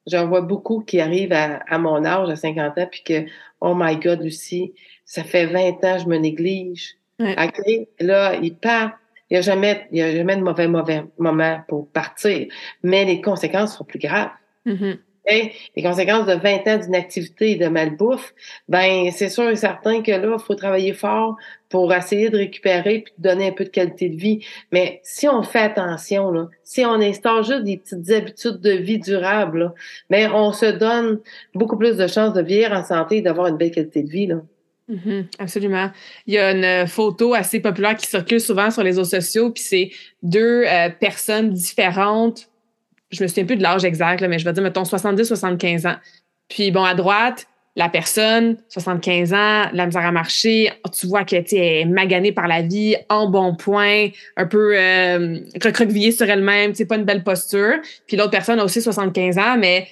J'en 0.10 0.28
vois 0.28 0.42
beaucoup 0.42 0.82
qui 0.82 1.00
arrivent 1.00 1.34
à, 1.34 1.78
mon 1.78 2.04
âge, 2.06 2.30
à 2.30 2.36
50 2.36 2.78
ans, 2.78 2.88
puis 2.90 3.04
que, 3.04 3.26
oh 3.62 3.74
my 3.76 3.98
God, 3.98 4.22
Lucie, 4.22 4.74
ça 5.06 5.24
fait 5.24 5.46
20 5.46 5.84
ans, 5.84 5.98
je 6.00 6.08
me 6.08 6.18
néglige. 6.18 6.96
Là, 8.00 8.36
ils 8.42 8.56
partent. 8.56 8.96
Il 9.30 9.36
n'y 9.36 9.38
a, 9.38 9.42
jamais, 9.42 9.88
il 9.92 10.00
y 10.00 10.02
a 10.02 10.12
jamais 10.12 10.36
de 10.38 10.42
mauvais, 10.42 10.68
mauvais 10.68 11.04
moment 11.20 11.62
pour 11.68 11.88
partir. 11.90 12.48
Mais 12.82 13.06
les 13.06 13.22
conséquences 13.22 13.78
sont 13.78 13.84
plus 13.84 14.00
graves. 14.00 14.32
Les 15.76 15.84
conséquences 15.84 16.26
de 16.26 16.34
20 16.34 16.68
ans 16.68 16.78
d'inactivité 16.78 17.52
et 17.52 17.56
de 17.56 17.68
malbouffe, 17.68 18.34
ben 18.68 19.10
c'est 19.12 19.30
sûr 19.30 19.50
et 19.50 19.56
certain 19.56 20.02
que 20.02 20.12
là, 20.12 20.36
il 20.38 20.44
faut 20.44 20.56
travailler 20.56 20.94
fort 20.94 21.38
pour 21.70 21.94
essayer 21.94 22.30
de 22.30 22.38
récupérer 22.38 22.96
et 22.96 23.06
de 23.18 23.30
donner 23.30 23.50
un 23.50 23.52
peu 23.52 23.64
de 23.64 23.70
qualité 23.70 24.10
de 24.10 24.18
vie. 24.18 24.46
Mais 24.72 25.00
si 25.04 25.28
on 25.28 25.44
fait 25.44 25.60
attention, 25.60 26.50
si 26.64 26.86
on 26.86 26.96
instaure 26.96 27.44
juste 27.44 27.64
des 27.64 27.78
petites 27.78 28.10
habitudes 28.10 28.60
de 28.60 28.72
vie 28.72 29.00
durables, 29.00 29.74
ben 30.10 30.32
on 30.34 30.52
se 30.52 30.66
donne 30.66 31.20
beaucoup 31.54 31.78
plus 31.78 31.98
de 31.98 32.08
chances 32.08 32.34
de 32.34 32.42
vieillir 32.42 32.74
en 32.74 32.84
santé 32.84 33.18
et 33.18 33.22
d'avoir 33.22 33.48
une 33.48 33.58
belle 33.58 33.72
qualité 33.72 34.04
de 34.04 34.10
vie. 34.10 34.30
Mm-hmm. 34.90 35.26
absolument. 35.38 35.92
Il 36.26 36.34
y 36.34 36.40
a 36.40 36.52
une 36.52 36.88
photo 36.88 37.36
assez 37.36 37.60
populaire 37.60 37.96
qui 37.96 38.08
circule 38.08 38.42
souvent 38.42 38.72
sur 38.72 38.82
les 38.82 38.90
réseaux 38.90 39.04
sociaux, 39.04 39.52
puis 39.52 39.64
c'est 39.64 39.92
deux 40.24 40.64
euh, 40.66 40.90
personnes 40.90 41.52
différentes 41.52 42.49
je 43.12 43.24
me 43.24 43.28
souviens 43.28 43.46
plus 43.46 43.56
de 43.56 43.64
l'âge 43.64 43.86
exact, 43.86 44.22
mais 44.22 44.40
je 44.40 44.46
vais 44.46 44.54
dire, 44.54 44.64
mettons, 44.64 44.84
70-75 44.84 45.88
ans. 45.88 45.98
Puis 46.48 46.72
bon, 46.72 46.84
à 46.84 46.94
droite, 46.96 47.48
la 47.76 47.88
personne, 47.88 48.58
75 48.68 49.34
ans, 49.34 49.70
la 49.72 49.86
misère 49.86 50.06
à 50.06 50.12
marcher, 50.12 50.72
tu 50.92 51.08
vois 51.08 51.24
qu'elle 51.24 51.46
est 51.52 51.86
maganée 51.86 52.32
par 52.32 52.48
la 52.48 52.62
vie, 52.62 52.96
en 53.10 53.30
bon 53.30 53.56
point, 53.56 54.10
un 54.36 54.46
peu 54.46 54.74
euh, 54.76 55.40
recroquevillée 55.64 56.12
sur 56.12 56.30
elle-même, 56.30 56.76
c'est 56.76 56.86
pas 56.86 56.98
une 56.98 57.06
belle 57.06 57.24
posture. 57.24 57.76
Puis 58.08 58.18
l'autre 58.18 58.32
personne 58.32 58.60
a 58.60 58.66
aussi 58.66 58.82
75 58.82 59.38
ans, 59.38 59.58
mais 59.58 59.88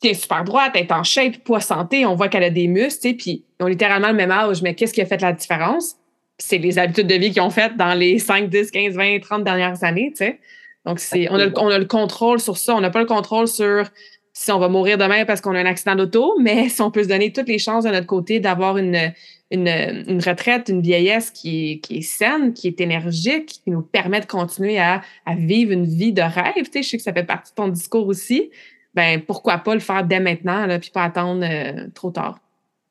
tu 0.00 0.08
es 0.08 0.14
super 0.14 0.44
droite, 0.44 0.72
elle 0.74 0.82
est 0.82 0.92
en 0.92 1.04
shape, 1.04 1.38
poids 1.44 1.60
santé, 1.60 2.04
on 2.04 2.14
voit 2.14 2.28
qu'elle 2.28 2.44
a 2.44 2.50
des 2.50 2.66
muscles, 2.66 3.14
puis 3.14 3.44
ils 3.58 3.64
ont 3.64 3.68
littéralement 3.68 4.08
le 4.08 4.14
même 4.14 4.30
âge, 4.30 4.60
mais 4.62 4.74
qu'est-ce 4.74 4.92
qui 4.92 5.00
a 5.00 5.06
fait 5.06 5.20
la 5.20 5.32
différence? 5.32 5.96
C'est 6.38 6.58
les 6.58 6.78
habitudes 6.78 7.06
de 7.06 7.14
vie 7.14 7.30
qu'ils 7.30 7.42
ont 7.42 7.50
faites 7.50 7.76
dans 7.76 7.94
les 7.94 8.18
5, 8.18 8.48
10, 8.48 8.70
15, 8.70 8.94
20, 8.94 9.20
30 9.20 9.44
dernières 9.44 9.84
années, 9.84 10.10
tu 10.10 10.24
sais. 10.24 10.40
Donc, 10.86 10.98
c'est, 10.98 11.30
on, 11.30 11.34
a 11.36 11.46
le, 11.46 11.52
on 11.56 11.68
a 11.68 11.78
le 11.78 11.84
contrôle 11.84 12.40
sur 12.40 12.56
ça. 12.56 12.74
On 12.74 12.80
n'a 12.80 12.90
pas 12.90 13.00
le 13.00 13.06
contrôle 13.06 13.46
sur 13.48 13.88
si 14.32 14.50
on 14.50 14.58
va 14.58 14.68
mourir 14.68 14.98
demain 14.98 15.24
parce 15.24 15.40
qu'on 15.40 15.54
a 15.54 15.60
un 15.60 15.66
accident 15.66 15.94
d'auto, 15.94 16.36
mais 16.40 16.68
si 16.68 16.80
on 16.82 16.90
peut 16.90 17.04
se 17.04 17.08
donner 17.08 17.32
toutes 17.32 17.48
les 17.48 17.58
chances 17.58 17.84
de 17.84 17.90
notre 17.90 18.06
côté 18.06 18.40
d'avoir 18.40 18.78
une, 18.78 19.12
une, 19.50 19.68
une, 19.68 20.20
retraite, 20.20 20.68
une 20.68 20.80
vieillesse 20.80 21.30
qui 21.30 21.72
est, 21.72 21.78
qui 21.78 21.98
est 21.98 22.02
saine, 22.02 22.52
qui 22.52 22.68
est 22.68 22.80
énergique, 22.80 23.46
qui 23.46 23.70
nous 23.70 23.82
permet 23.82 24.20
de 24.20 24.26
continuer 24.26 24.78
à, 24.78 25.02
à 25.26 25.34
vivre 25.34 25.72
une 25.72 25.86
vie 25.86 26.12
de 26.12 26.22
rêve. 26.22 26.64
Tu 26.64 26.70
sais, 26.72 26.82
je 26.82 26.88
sais 26.88 26.96
que 26.96 27.02
ça 27.02 27.12
fait 27.12 27.24
partie 27.24 27.52
de 27.52 27.56
ton 27.56 27.68
discours 27.68 28.06
aussi. 28.06 28.50
Ben, 28.94 29.22
pourquoi 29.22 29.58
pas 29.58 29.74
le 29.74 29.80
faire 29.80 30.04
dès 30.04 30.20
maintenant, 30.20 30.66
là, 30.66 30.78
puis 30.78 30.90
pas 30.90 31.04
attendre 31.04 31.44
euh, 31.44 31.88
trop 31.94 32.10
tard. 32.10 32.38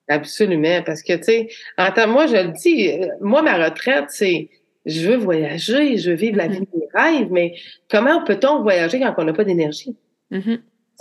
Absolument, 0.07 0.81
parce 0.83 1.03
que, 1.03 1.13
tu 1.13 1.23
sais, 1.23 1.47
en 1.77 2.07
moi, 2.07 2.25
je 2.27 2.35
le 2.35 2.53
dis, 2.53 2.89
euh, 2.89 3.07
moi, 3.21 3.41
ma 3.43 3.63
retraite, 3.63 4.05
c'est 4.09 4.49
je 4.85 5.09
veux 5.09 5.17
voyager, 5.17 5.97
je 5.97 6.11
veux 6.11 6.15
vivre 6.15 6.37
la 6.37 6.47
mm-hmm. 6.47 6.59
vie 6.59 6.67
des 6.73 6.87
rêves, 6.93 7.31
mais 7.31 7.55
comment 7.89 8.23
peut-on 8.23 8.61
voyager 8.61 8.99
quand 8.99 9.13
on 9.17 9.23
n'a 9.23 9.33
pas 9.33 9.43
d'énergie? 9.43 9.95
Mm-hmm 10.31 10.59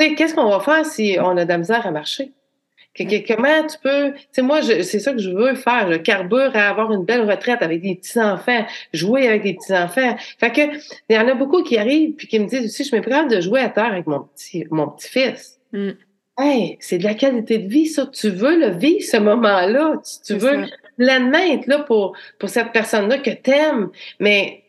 qu'est-ce 0.09 0.35
qu'on 0.35 0.49
va 0.49 0.61
faire 0.61 0.87
si 0.87 1.17
on 1.21 1.37
a 1.37 1.45
de 1.45 1.49
la 1.49 1.59
misère 1.59 1.87
à 1.87 1.91
marcher? 1.91 2.33
comment 3.27 3.67
tu 3.67 3.79
peux, 3.83 4.13
tu 4.13 4.21
sais, 4.33 4.43
moi, 4.43 4.61
c'est 4.63 4.99
ça 4.99 5.13
que 5.13 5.19
je 5.19 5.31
veux 5.31 5.55
faire, 5.55 5.89
le 5.89 5.99
carbure 5.99 6.51
à 6.55 6.69
avoir 6.69 6.93
une 6.93 7.05
belle 7.05 7.23
retraite 7.23 7.63
avec 7.63 7.81
des 7.81 7.95
petits-enfants, 7.95 8.67
jouer 8.93 9.29
avec 9.29 9.43
des 9.43 9.55
petits-enfants. 9.55 10.17
Fait 10.39 10.51
que, 10.51 10.77
il 11.09 11.17
y 11.17 11.19
en 11.19 11.29
a 11.29 11.35
beaucoup 11.35 11.63
qui 11.63 11.79
arrivent 11.79 12.15
puis 12.15 12.27
qui 12.27 12.39
me 12.41 12.47
disent 12.47 12.65
aussi, 12.65 12.85
je 12.85 12.95
me 12.95 13.29
de 13.29 13.41
jouer 13.41 13.61
à 13.61 13.69
terre 13.69 13.93
avec 13.93 14.07
mon 14.07 14.21
petit, 14.21 14.67
mon 14.71 14.89
petit-fils. 14.89 15.61
Mm. 15.73 15.91
Hey, 16.37 16.77
c'est 16.81 16.99
de 16.99 17.05
la 17.05 17.15
qualité 17.15 17.59
de 17.59 17.69
vie, 17.69 17.87
ça. 17.87 18.07
Tu 18.07 18.29
veux 18.29 18.59
le 18.59 18.71
vivre, 18.71 19.03
ce 19.03 19.19
moment-là. 19.19 19.95
Tu, 20.27 20.35
veux 20.35 20.67
pleinement 21.01 21.39
être 21.39 21.67
là 21.67 21.79
pour, 21.79 22.15
pour 22.39 22.51
cette 22.51 22.73
personne-là 22.73 23.19
que 23.19 23.31
t'aimes. 23.31 23.91
Mais 24.19 24.65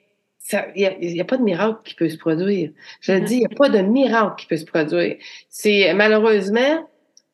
il 0.75 0.97
n'y 0.99 1.21
a, 1.21 1.25
pas 1.25 1.37
de 1.37 1.43
miracle 1.43 1.79
qui 1.83 1.93
peut 1.93 2.09
se 2.09 2.17
produire. 2.17 2.71
Je 3.01 3.13
le 3.13 3.21
dis, 3.21 3.35
il 3.35 3.39
n'y 3.39 3.45
a 3.45 3.55
pas 3.55 3.69
de 3.69 3.79
miracle 3.79 4.35
qui 4.37 4.47
peut 4.47 4.57
se 4.57 4.65
produire. 4.65 5.17
C'est 5.49 5.93
malheureusement, 5.93 6.87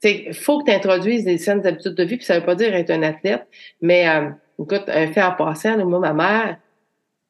il 0.03 0.33
faut 0.33 0.59
que 0.59 0.65
tu 0.65 0.75
introduises 0.75 1.25
des 1.25 1.37
saines 1.37 1.65
habitudes 1.65 1.95
de 1.95 2.03
vie, 2.03 2.17
puis 2.17 2.25
ça 2.25 2.35
ne 2.35 2.39
veut 2.39 2.45
pas 2.45 2.55
dire 2.55 2.73
être 2.73 2.91
un 2.91 3.03
athlète, 3.03 3.47
mais 3.81 4.07
euh, 4.07 4.29
écoute, 4.59 4.83
un 4.87 5.07
fait 5.07 5.23
en 5.23 5.31
passant, 5.31 5.83
moi, 5.85 5.99
ma 5.99 6.13
mère, 6.13 6.57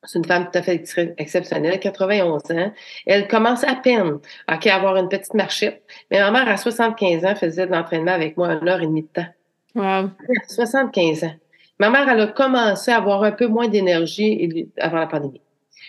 c'est 0.03 0.19
une 0.19 0.25
femme 0.25 0.49
tout 0.51 0.57
à 0.57 0.61
fait 0.61 0.83
exceptionnelle, 1.17 1.79
91 1.79 2.51
ans. 2.51 2.73
Elle 3.05 3.27
commence 3.27 3.63
à 3.63 3.75
peine 3.75 4.19
à 4.47 4.57
avoir 4.75 4.95
une 4.95 5.09
petite 5.09 5.33
marchette. 5.33 5.83
Mais 6.11 6.19
ma 6.19 6.31
mère, 6.31 6.47
à 6.47 6.57
75 6.57 7.25
ans, 7.25 7.35
faisait 7.35 7.65
de 7.65 7.71
l'entraînement 7.71 8.13
avec 8.13 8.37
moi 8.37 8.53
une 8.53 8.69
heure 8.69 8.81
et 8.81 8.87
demie 8.87 9.03
de 9.03 9.07
temps. 9.07 9.27
Wow. 9.75 10.11
75 10.47 11.23
ans. 11.25 11.33
Ma 11.79 11.89
mère, 11.89 12.09
elle 12.09 12.21
a 12.21 12.27
commencé 12.27 12.91
à 12.91 12.97
avoir 12.97 13.23
un 13.23 13.31
peu 13.31 13.47
moins 13.47 13.67
d'énergie 13.67 14.69
avant 14.79 14.97
la 14.97 15.07
pandémie. 15.07 15.41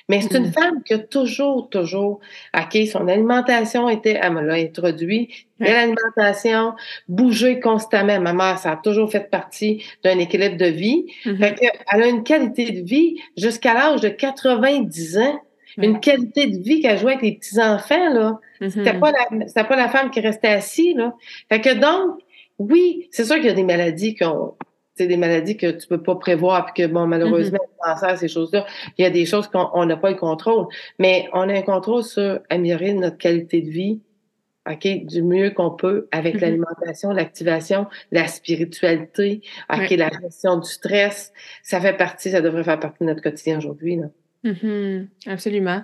Mais 0.09 0.23
c'est 0.23 0.39
une 0.39 0.49
mm. 0.49 0.53
femme 0.53 0.83
qui 0.85 0.95
a 0.95 0.99
toujours, 0.99 1.69
toujours, 1.69 2.21
OK, 2.57 2.79
son 2.91 3.09
alimentation 3.09 3.89
était, 3.91 4.19
elle 4.21 4.33
me 4.33 4.41
l'a 4.41 4.55
introduit, 4.55 5.29
l'alimentation, 5.61 6.75
bouger 7.09 7.61
constamment. 7.61 8.19
Ma 8.21 8.33
mère, 8.33 8.59
ça 8.59 8.73
a 8.73 8.77
toujours 8.77 9.11
fait 9.11 9.31
partie 9.31 9.85
d'un 10.03 10.19
équilibre 10.19 10.57
de 10.57 10.67
vie. 10.67 11.07
Mm-hmm. 11.27 11.39
Fait 11.39 11.73
elle 11.93 12.03
a 12.03 12.07
une 12.07 12.23
qualité 12.23 12.71
de 12.71 12.87
vie 12.87 13.21
jusqu'à 13.37 13.75
l'âge 13.75 14.01
de 14.01 14.09
90 14.09 15.19
ans. 15.19 15.41
Une 15.77 16.01
qualité 16.01 16.49
de 16.49 16.57
vie 16.61 16.81
qu'elle 16.81 16.99
jouait 16.99 17.13
avec 17.13 17.23
les 17.23 17.37
petits-enfants, 17.37 18.13
là. 18.13 18.41
C'était 18.61 18.95
mm-hmm. 18.95 18.99
pas 18.99 19.13
la, 19.55 19.65
pas 19.65 19.77
la 19.77 19.89
femme 19.89 20.11
qui 20.11 20.21
restait 20.21 20.49
assise, 20.49 20.97
là. 20.97 21.15
Fait 21.49 21.61
que 21.61 21.75
donc, 21.75 22.19
oui, 22.59 23.09
c'est 23.13 23.25
sûr 23.25 23.37
qu'il 23.37 23.45
y 23.45 23.51
a 23.51 23.53
des 23.53 23.63
maladies 23.63 24.17
qu'on, 24.17 24.55
des 25.07 25.17
maladies 25.17 25.57
que 25.57 25.71
tu 25.71 25.87
peux 25.87 26.03
pas 26.03 26.17
prévoir, 26.17 26.67
puis 26.67 26.83
que, 26.83 26.91
bon, 26.91 27.07
malheureusement, 27.07 27.59
mm 27.59 28.17
ces 28.17 28.29
choses-là, 28.29 28.67
il 28.99 29.03
y 29.03 29.07
a 29.07 29.11
des 29.11 29.25
choses 29.25 29.49
qu'on 29.49 29.87
n'a 29.87 29.97
pas 29.97 30.11
le 30.11 30.17
contrôle. 30.17 30.67
Mais 30.99 31.29
on 31.33 31.49
a 31.49 31.55
un 31.55 31.63
contrôle 31.63 32.03
sur 32.03 32.41
améliorer 32.51 32.93
notre 32.93 33.17
qualité 33.17 33.63
de 33.63 33.71
vie, 33.71 34.01
OK, 34.69 34.87
du 35.07 35.23
mieux 35.23 35.51
qu'on 35.51 35.71
peut 35.71 36.09
avec 36.13 36.37
mm-hmm. 36.37 36.41
l'alimentation, 36.41 37.11
l'activation, 37.13 37.87
la 38.11 38.27
spiritualité, 38.27 39.43
OK, 39.73 39.91
la 39.91 40.11
gestion 40.23 40.59
du 40.59 40.69
stress. 40.69 41.33
Ça 41.63 41.81
fait 41.81 41.97
partie, 41.97 42.31
ça 42.31 42.41
devrait 42.41 42.65
faire 42.65 42.81
partie 42.81 42.99
de 43.01 43.07
notre 43.07 43.23
quotidien 43.23 43.59
aujourd'hui, 43.59 44.01
mm-hmm. 44.45 45.07
Absolument. 45.27 45.83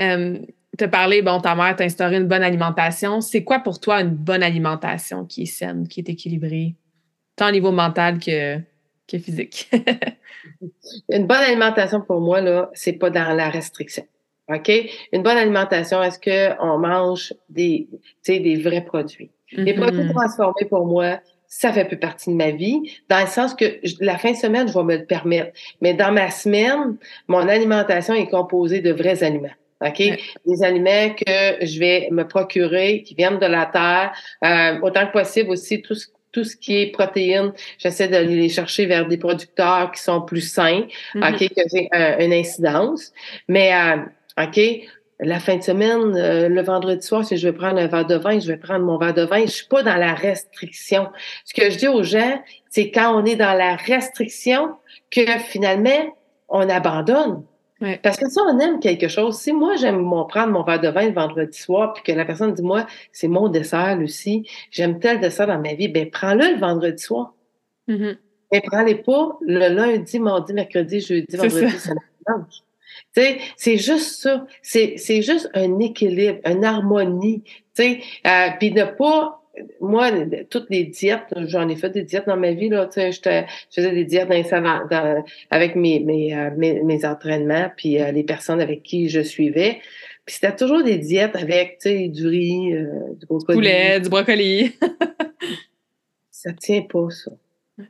Euh, 0.00 0.38
tu 0.78 0.84
as 0.84 0.88
parlé, 0.88 1.22
bon, 1.22 1.40
ta 1.40 1.54
mère 1.54 1.74
t'a 1.74 1.84
instauré 1.84 2.16
une 2.16 2.28
bonne 2.28 2.42
alimentation. 2.42 3.20
C'est 3.20 3.42
quoi 3.42 3.58
pour 3.58 3.80
toi 3.80 4.00
une 4.00 4.14
bonne 4.14 4.42
alimentation 4.42 5.24
qui 5.24 5.42
est 5.42 5.46
saine, 5.46 5.88
qui 5.88 6.00
est 6.00 6.08
équilibrée? 6.08 6.74
Tant 7.40 7.48
au 7.48 7.52
niveau 7.52 7.72
mental 7.72 8.18
que, 8.18 8.58
que 9.08 9.18
physique. 9.18 9.70
Une 11.08 11.26
bonne 11.26 11.38
alimentation 11.38 12.02
pour 12.02 12.20
moi, 12.20 12.40
là, 12.40 12.70
c'est 12.74 12.92
pas 12.92 13.08
dans 13.08 13.34
la 13.34 13.48
restriction. 13.48 14.04
OK? 14.48 14.70
Une 15.12 15.22
bonne 15.22 15.38
alimentation, 15.38 16.02
est-ce 16.02 16.18
qu'on 16.20 16.78
mange 16.78 17.32
des, 17.48 17.88
des 18.26 18.56
vrais 18.56 18.84
produits? 18.84 19.30
Les 19.52 19.72
mm-hmm. 19.72 19.80
produits 19.80 20.12
transformés, 20.12 20.66
pour 20.68 20.86
moi, 20.86 21.20
ça 21.46 21.72
fait 21.72 21.86
plus 21.86 21.98
partie 21.98 22.30
de 22.30 22.36
ma 22.36 22.50
vie, 22.50 22.92
dans 23.08 23.20
le 23.20 23.26
sens 23.26 23.54
que 23.54 23.80
la 24.00 24.18
fin 24.18 24.32
de 24.32 24.36
semaine, 24.36 24.68
je 24.68 24.74
vais 24.74 24.84
me 24.84 24.96
le 24.98 25.06
permettre. 25.06 25.52
Mais 25.80 25.94
dans 25.94 26.12
ma 26.12 26.30
semaine, 26.30 26.96
mon 27.26 27.48
alimentation 27.48 28.14
est 28.14 28.28
composée 28.28 28.80
de 28.80 28.92
vrais 28.92 29.24
aliments. 29.24 29.48
OK? 29.84 30.02
Des 30.46 30.62
aliments 30.62 31.14
que 31.14 31.64
je 31.64 31.78
vais 31.78 32.08
me 32.10 32.24
procurer, 32.24 33.02
qui 33.02 33.14
viennent 33.14 33.38
de 33.38 33.46
la 33.46 33.66
terre, 33.66 34.12
euh, 34.44 34.78
autant 34.82 35.06
que 35.06 35.12
possible 35.12 35.50
aussi, 35.50 35.80
tout 35.80 35.94
ce 35.94 36.06
tout 36.32 36.44
ce 36.44 36.56
qui 36.56 36.80
est 36.80 36.92
protéines, 36.92 37.52
j'essaie 37.78 38.08
d'aller 38.08 38.36
les 38.36 38.48
chercher 38.48 38.86
vers 38.86 39.06
des 39.06 39.18
producteurs 39.18 39.92
qui 39.92 40.02
sont 40.02 40.22
plus 40.22 40.40
sains, 40.40 40.86
mm-hmm. 41.14 41.34
OK, 41.34 41.48
que 41.54 41.62
j'ai 41.72 41.88
une 42.24 42.32
incidence. 42.32 43.12
Mais, 43.48 43.74
euh, 43.74 43.96
OK, 44.42 44.60
la 45.22 45.38
fin 45.38 45.56
de 45.56 45.62
semaine, 45.62 46.16
euh, 46.16 46.48
le 46.48 46.62
vendredi 46.62 47.06
soir, 47.06 47.24
si 47.24 47.36
je 47.36 47.48
veux 47.48 47.54
prendre 47.54 47.78
un 47.78 47.86
verre 47.86 48.06
de 48.06 48.14
vin, 48.14 48.38
je 48.38 48.46
vais 48.46 48.56
prendre 48.56 48.84
mon 48.84 48.96
verre 48.96 49.14
de 49.14 49.22
vin. 49.22 49.42
Je 49.42 49.50
suis 49.50 49.66
pas 49.66 49.82
dans 49.82 49.96
la 49.96 50.14
restriction. 50.14 51.08
Ce 51.44 51.52
que 51.52 51.70
je 51.70 51.76
dis 51.76 51.88
aux 51.88 52.02
gens, 52.02 52.42
c'est 52.70 52.90
quand 52.90 53.14
on 53.14 53.24
est 53.26 53.36
dans 53.36 53.52
la 53.52 53.76
restriction 53.76 54.70
que 55.10 55.26
finalement, 55.38 56.16
on 56.48 56.68
abandonne. 56.68 57.42
Parce 58.02 58.18
que 58.18 58.28
si 58.28 58.38
on 58.38 58.58
aime 58.58 58.78
quelque 58.78 59.08
chose, 59.08 59.38
si 59.38 59.52
moi 59.52 59.76
j'aime 59.76 60.04
prendre 60.28 60.52
mon 60.52 60.62
verre 60.62 60.80
de 60.80 60.88
vin 60.88 61.06
le 61.06 61.14
vendredi 61.14 61.58
soir, 61.58 61.94
puis 61.94 62.02
que 62.02 62.12
la 62.12 62.26
personne 62.26 62.52
dit 62.52 62.62
moi, 62.62 62.86
c'est 63.10 63.28
mon 63.28 63.48
dessert, 63.48 63.96
Lucie, 63.96 64.46
j'aime 64.70 65.00
tel 65.00 65.20
dessert 65.20 65.46
dans 65.46 65.58
ma 65.58 65.72
vie, 65.72 65.88
ben 65.88 66.10
prends-le 66.10 66.54
le 66.54 66.60
vendredi 66.60 67.02
soir. 67.02 67.34
Mm-hmm. 67.88 68.16
Mais 68.52 68.60
prends-les 68.60 68.96
pas 68.96 69.38
le 69.40 69.68
lundi, 69.74 70.18
mardi, 70.18 70.52
mercredi, 70.52 71.00
jeudi, 71.00 71.36
vendredi, 71.36 71.70
samedi, 71.78 72.00
dimanche. 72.26 73.40
c'est 73.56 73.76
juste 73.78 74.20
ça. 74.20 74.46
C'est 74.62 75.22
juste 75.22 75.48
un 75.54 75.78
équilibre, 75.78 76.40
une 76.44 76.64
harmonie. 76.64 77.42
Euh, 77.78 78.48
puis 78.58 78.72
ne 78.72 78.84
pas 78.84 79.39
moi, 79.80 80.10
toutes 80.48 80.70
les 80.70 80.84
diètes, 80.84 81.34
j'en 81.36 81.68
ai 81.68 81.76
fait 81.76 81.90
des 81.90 82.02
diètes 82.02 82.26
dans 82.26 82.36
ma 82.36 82.52
vie, 82.52 82.68
là, 82.68 82.86
tu 82.86 83.00
sais, 83.00 83.12
je 83.12 83.44
faisais 83.74 83.92
des 83.92 84.04
diètes 84.04 84.28
dans, 84.28 85.24
avec 85.50 85.74
mes, 85.76 86.00
mes, 86.00 86.36
euh, 86.36 86.50
mes, 86.56 86.82
mes, 86.82 87.04
entraînements, 87.04 87.70
puis 87.76 88.00
euh, 88.00 88.12
les 88.12 88.22
personnes 88.22 88.60
avec 88.60 88.82
qui 88.82 89.08
je 89.08 89.20
suivais. 89.20 89.80
Puis 90.24 90.36
c'était 90.36 90.54
toujours 90.54 90.84
des 90.84 90.98
diètes 90.98 91.36
avec, 91.36 91.78
tu 91.80 91.88
sais, 91.88 92.08
du 92.08 92.26
riz, 92.26 92.74
euh, 92.74 93.14
du 93.18 93.26
brocoli. 93.26 93.56
Poulet, 93.56 94.00
du 94.00 94.08
brocoli. 94.08 94.72
ça 96.30 96.52
tient 96.52 96.82
pas, 96.82 97.10
ça. 97.10 97.32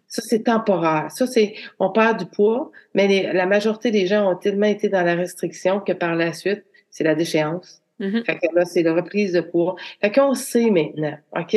Ça, 0.06 0.22
c'est 0.24 0.44
temporaire. 0.44 1.10
Ça, 1.10 1.26
c'est, 1.26 1.54
on 1.80 1.90
perd 1.90 2.20
du 2.20 2.26
poids, 2.26 2.70
mais 2.94 3.32
la 3.32 3.46
majorité 3.46 3.90
des 3.90 4.06
gens 4.06 4.30
ont 4.30 4.36
tellement 4.36 4.66
été 4.66 4.88
dans 4.88 5.02
la 5.02 5.16
restriction 5.16 5.80
que 5.80 5.92
par 5.92 6.14
la 6.14 6.32
suite, 6.32 6.64
c'est 6.90 7.02
la 7.02 7.16
déchéance. 7.16 7.82
Mm-hmm. 8.00 8.24
Fait 8.24 8.38
que 8.38 8.54
là, 8.54 8.64
c'est 8.64 8.82
la 8.82 8.94
reprise 8.94 9.32
de 9.32 9.40
poids. 9.40 9.76
Fait 10.00 10.10
qu'on 10.10 10.34
sait 10.34 10.70
maintenant, 10.70 11.16
OK, 11.36 11.56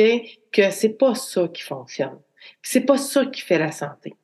que 0.52 0.70
c'est 0.70 0.96
pas 0.96 1.14
ça 1.14 1.48
qui 1.48 1.62
fonctionne. 1.62 2.18
C'est 2.62 2.82
pas 2.82 2.98
ça 2.98 3.26
qui 3.26 3.40
fait 3.40 3.58
la 3.58 3.72
santé. 3.72 4.14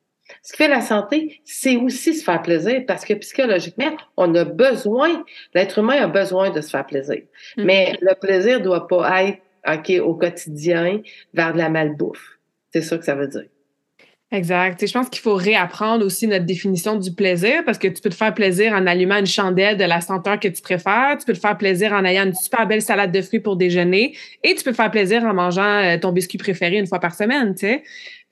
Ce 0.43 0.53
qui 0.53 0.57
fait 0.57 0.69
la 0.69 0.81
santé, 0.81 1.41
c'est 1.43 1.75
aussi 1.75 2.13
se 2.13 2.23
faire 2.23 2.41
plaisir 2.41 2.83
parce 2.87 3.03
que 3.03 3.13
psychologiquement, 3.15 3.91
on 4.15 4.33
a 4.35 4.45
besoin, 4.45 5.23
l'être 5.53 5.79
humain 5.79 6.01
a 6.01 6.07
besoin 6.07 6.51
de 6.51 6.61
se 6.61 6.69
faire 6.69 6.85
plaisir. 6.85 7.17
Mm-hmm. 7.57 7.63
Mais 7.63 7.97
le 8.01 8.13
plaisir 8.15 8.61
doit 8.61 8.87
pas 8.87 9.23
être, 9.23 9.39
OK, 9.67 9.91
au 10.01 10.15
quotidien 10.15 11.01
vers 11.33 11.53
de 11.53 11.57
la 11.57 11.69
malbouffe. 11.69 12.39
C'est 12.71 12.81
ça 12.81 12.97
que 12.97 13.05
ça 13.05 13.15
veut 13.15 13.27
dire. 13.27 13.47
Exact. 14.33 14.85
je 14.87 14.93
pense 14.93 15.09
qu'il 15.09 15.21
faut 15.21 15.35
réapprendre 15.35 16.05
aussi 16.05 16.25
notre 16.25 16.45
définition 16.45 16.95
du 16.95 17.11
plaisir 17.11 17.65
parce 17.65 17.77
que 17.77 17.89
tu 17.89 18.01
peux 18.01 18.09
te 18.09 18.15
faire 18.15 18.33
plaisir 18.33 18.71
en 18.71 18.87
allumant 18.87 19.17
une 19.17 19.25
chandelle 19.25 19.75
de 19.75 19.83
la 19.83 19.99
senteur 19.99 20.39
que 20.39 20.47
tu 20.47 20.61
préfères, 20.61 21.17
tu 21.19 21.25
peux 21.25 21.33
te 21.33 21.39
faire 21.39 21.57
plaisir 21.57 21.91
en 21.91 22.05
ayant 22.05 22.25
une 22.25 22.33
super 22.33 22.65
belle 22.65 22.81
salade 22.81 23.11
de 23.11 23.21
fruits 23.21 23.41
pour 23.41 23.57
déjeuner 23.57 24.15
et 24.41 24.55
tu 24.55 24.63
peux 24.63 24.71
te 24.71 24.77
faire 24.77 24.89
plaisir 24.89 25.25
en 25.25 25.33
mangeant 25.33 25.83
euh, 25.83 25.97
ton 25.97 26.13
biscuit 26.13 26.37
préféré 26.37 26.77
une 26.77 26.87
fois 26.87 26.99
par 26.99 27.13
semaine, 27.13 27.55
tu 27.55 27.67
sais. 27.67 27.83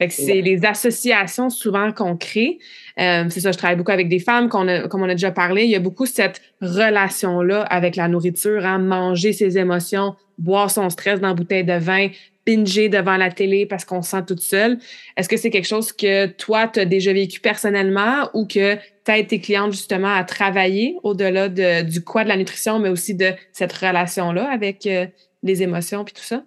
Fait 0.01 0.07
que 0.07 0.13
c'est 0.13 0.39
les 0.39 0.65
associations 0.65 1.49
souvent 1.49 1.91
qu'on 1.91 2.15
crée. 2.15 2.59
Euh, 3.01 3.25
c'est 3.29 3.41
ça, 3.41 3.51
je 3.51 3.57
travaille 3.57 3.75
beaucoup 3.75 3.91
avec 3.91 4.07
des 4.07 4.19
femmes, 4.19 4.47
comme 4.47 4.69
on 4.69 5.09
a 5.09 5.13
déjà 5.13 5.31
parlé. 5.31 5.65
Il 5.65 5.69
y 5.69 5.75
a 5.75 5.79
beaucoup 5.79 6.05
cette 6.05 6.41
relation-là 6.61 7.63
avec 7.63 7.97
la 7.97 8.07
nourriture, 8.07 8.65
hein, 8.65 8.77
manger 8.77 9.33
ses 9.33 9.57
émotions, 9.57 10.15
boire 10.37 10.71
son 10.71 10.89
stress 10.89 11.19
dans 11.19 11.27
la 11.27 11.33
bouteille 11.33 11.65
de 11.65 11.73
vin, 11.73 12.07
binger 12.49 12.89
devant 12.89 13.17
la 13.17 13.29
télé 13.29 13.65
parce 13.65 13.85
qu'on 13.85 14.01
se 14.01 14.11
sent 14.11 14.23
toute 14.27 14.41
seule. 14.41 14.79
Est-ce 15.15 15.29
que 15.29 15.37
c'est 15.37 15.51
quelque 15.51 15.67
chose 15.67 15.91
que 15.91 16.25
toi, 16.25 16.67
tu 16.67 16.79
as 16.79 16.85
déjà 16.85 17.13
vécu 17.13 17.39
personnellement 17.39 18.29
ou 18.33 18.47
que 18.47 18.75
tu 18.75 19.11
as 19.11 19.23
tes 19.23 19.39
clientes 19.39 19.71
justement 19.71 20.13
à 20.13 20.23
travailler 20.23 20.97
au-delà 21.03 21.47
du 21.83 22.03
quoi 22.03 22.23
de 22.23 22.29
la 22.29 22.37
nutrition, 22.37 22.79
mais 22.79 22.89
aussi 22.89 23.13
de 23.13 23.31
cette 23.51 23.73
relation-là 23.73 24.49
avec 24.51 24.87
euh, 24.87 25.05
les 25.43 25.61
émotions 25.61 26.03
puis 26.03 26.13
tout 26.13 26.23
ça? 26.23 26.43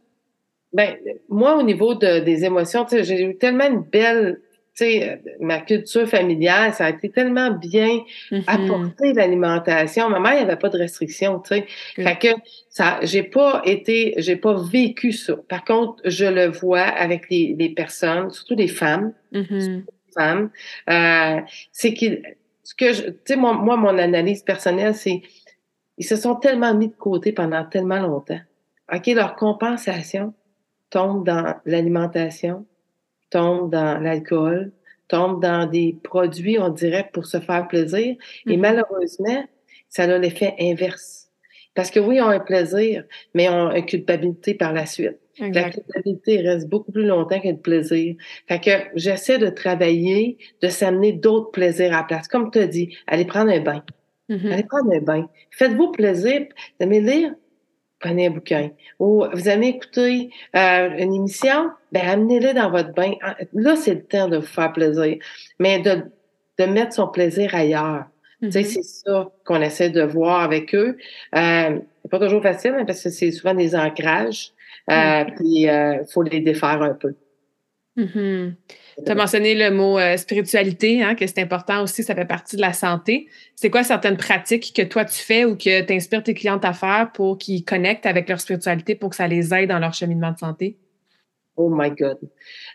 Ben, 0.73 0.97
moi, 1.29 1.57
au 1.59 1.63
niveau 1.63 1.95
des 1.95 2.45
émotions, 2.45 2.87
j'ai 2.91 3.23
eu 3.25 3.37
tellement 3.37 3.67
une 3.67 3.83
belle 3.83 4.41
sais, 4.75 5.11
euh, 5.11 5.17
ma 5.41 5.61
culture 5.61 6.09
familiale, 6.09 6.73
ça 6.73 6.87
a 6.87 6.91
été 6.91 7.11
tellement 7.11 7.51
bien 7.51 8.01
mm-hmm. 8.31 8.45
apporté 8.47 9.13
l'alimentation. 9.13 10.09
Ma 10.09 10.21
mère, 10.21 10.33
il 10.33 10.37
n'y 10.37 10.43
avait 10.43 10.57
pas 10.57 10.69
de 10.69 10.79
restrictions, 10.79 11.41
tu 11.41 11.55
sais. 11.55 11.67
Fait 11.97 12.19
que 12.19 12.29
ça, 12.69 12.99
j'ai 13.03 13.23
pas 13.23 13.63
été, 13.65 14.15
j'ai 14.19 14.37
pas 14.37 14.55
vécu 14.55 15.13
ça. 15.13 15.37
Par 15.49 15.65
contre, 15.65 16.01
je 16.05 16.25
le 16.25 16.47
vois 16.47 16.81
avec 16.81 17.29
les, 17.31 17.55
les 17.59 17.69
personnes, 17.71 18.31
surtout 18.31 18.55
les 18.55 18.69
femmes, 18.69 19.13
mm-hmm. 19.33 19.85
femmes, 20.17 20.51
euh, 20.89 21.41
c'est 21.73 21.95
que, 21.95 22.23
ce 22.63 22.75
que 22.75 23.11
tu 23.11 23.17
sais, 23.27 23.37
moi, 23.37 23.55
moi, 23.55 23.77
mon 23.77 23.99
analyse 23.99 24.43
personnelle, 24.43 24.95
c'est, 24.95 25.23
ils 25.99 26.07
se 26.07 26.17
sont 26.17 26.37
tellement 26.37 26.75
mis 26.75 26.89
de 26.89 26.97
côté 26.97 27.33
pendant 27.33 27.65
tellement 27.65 28.01
longtemps. 28.01 28.41
OK, 28.93 29.07
leur 29.09 29.37
compensation 29.37 30.35
tombe 30.91 31.27
dans 31.27 31.55
l'alimentation, 31.65 32.67
tombe 33.33 33.71
dans 33.71 34.01
l'alcool, 34.01 34.73
tombe 35.09 35.43
dans 35.43 35.67
des 35.67 35.97
produits, 36.05 36.59
on 36.59 36.69
dirait, 36.69 37.09
pour 37.13 37.27
se 37.27 37.41
faire 37.41 37.67
plaisir. 37.67 38.15
Et 38.47 38.57
mm-hmm. 38.57 38.61
malheureusement, 38.61 39.45
ça 39.89 40.05
a 40.05 40.19
l'effet 40.19 40.55
inverse. 40.61 41.29
Parce 41.75 41.91
que 41.91 41.99
oui, 41.99 42.21
on 42.21 42.27
a 42.27 42.35
un 42.35 42.41
plaisir, 42.41 43.05
mais 43.35 43.49
on 43.49 43.69
a 43.69 43.79
une 43.79 43.87
culpabilité 43.87 44.55
par 44.55 44.73
la 44.73 44.87
suite. 44.87 45.19
La 45.39 45.71
culpabilité 45.71 46.43
reste 46.43 46.69
beaucoup 46.69 46.93
plus 46.93 47.07
longtemps 47.07 47.41
que 47.41 47.49
le 47.49 47.57
plaisir. 47.57 48.17
Fait 48.47 48.61
que 48.61 48.71
j'essaie 48.95 49.39
de 49.39 49.49
travailler, 49.49 50.37
de 50.61 50.69
s'amener 50.69 51.13
d'autres 51.13 51.51
plaisirs 51.51 51.95
à 51.95 51.99
la 51.99 52.03
place. 52.05 52.29
Comme 52.29 52.51
tu 52.51 52.59
as 52.59 52.67
dit, 52.67 52.95
allez 53.07 53.25
prendre 53.25 53.51
un 53.51 53.61
bain. 53.61 53.83
Mm-hmm. 54.29 54.53
Allez 54.53 54.65
prendre 54.65 54.93
un 54.93 55.01
bain. 55.01 55.31
Faites-vous 55.51 55.91
plaisir. 55.93 56.43
Vous 56.43 56.85
aimez 56.87 57.01
lire? 57.01 57.35
Prenez 58.03 58.27
un 58.27 58.31
bouquin. 58.31 58.71
Ou 58.99 59.25
vous 59.33 59.49
avez 59.49 59.69
écouté 59.69 60.31
euh, 60.57 60.91
une 60.99 61.15
émission, 61.15 61.71
ben 61.93 62.03
amenez-le 62.07 62.53
dans 62.53 62.71
votre 62.71 62.93
bain. 62.93 63.13
Ah, 63.23 63.37
là, 63.55 63.77
c'est 63.77 63.95
le 63.95 64.05
temps 64.05 64.29
de 64.29 64.37
vous 64.39 64.47
faire 64.47 64.73
plaisir. 64.73 65.17
Mais 65.59 65.79
de, 65.79 66.03
de 66.59 66.65
mettre 66.65 66.93
son 66.93 67.09
plaisir 67.09 67.55
ailleurs. 67.55 68.05
Tu 68.43 68.51
sais, 68.51 68.61
mm-hmm. 68.61 68.65
c'est 68.65 68.83
ça 68.83 69.31
qu'on 69.45 69.63
essaie 69.63 69.91
de 69.91 70.03
voir 70.03 70.41
avec 70.41 70.75
eux. 70.75 70.99
Euh, 71.35 71.79
c'est 72.03 72.11
pas 72.11 72.19
toujours 72.19 72.43
facile, 72.43 72.75
hein, 72.77 72.85
parce 72.85 73.03
que 73.03 73.11
c'est 73.11 73.31
souvent 73.31 73.55
des 73.55 73.77
ancrages. 73.77 74.51
Euh. 74.91 75.25
Puis, 75.37 75.63
il 75.63 75.69
euh, 75.71 76.05
faut 76.07 76.23
les 76.23 76.41
défaire 76.41 76.83
un 76.83 76.95
peu. 76.95 77.15
Mm-hmm. 77.97 78.55
Tu 79.05 79.11
as 79.11 79.15
mentionné 79.15 79.55
le 79.55 79.71
mot 79.71 79.99
euh, 79.99 80.17
spiritualité, 80.17 81.03
hein, 81.03 81.15
que 81.15 81.27
c'est 81.27 81.41
important 81.41 81.83
aussi, 81.83 82.03
ça 82.03 82.15
fait 82.15 82.25
partie 82.25 82.57
de 82.57 82.63
la 82.63 82.73
santé. 82.73 83.29
C'est 83.55 83.71
quoi 83.71 83.83
certaines 83.83 84.17
pratiques 84.17 84.73
que 84.75 84.83
toi 84.83 85.05
tu 85.05 85.19
fais 85.19 85.45
ou 85.45 85.57
que 85.57 85.83
tu 85.83 85.93
inspires 85.93 86.23
tes 86.23 86.35
clientes 86.35 86.65
à 86.65 86.73
faire 86.73 87.11
pour 87.13 87.37
qu'ils 87.37 87.65
connectent 87.65 88.07
avec 88.07 88.29
leur 88.29 88.41
spiritualité 88.41 88.95
pour 88.95 89.11
que 89.11 89.17
ça 89.17 89.29
les 89.29 89.53
aide 89.55 89.69
dans 89.69 89.79
leur 89.79 89.93
cheminement 89.93 90.33
de 90.33 90.39
santé? 90.39 90.79
Oh 91.57 91.69
my 91.71 91.91
God. 91.91 92.19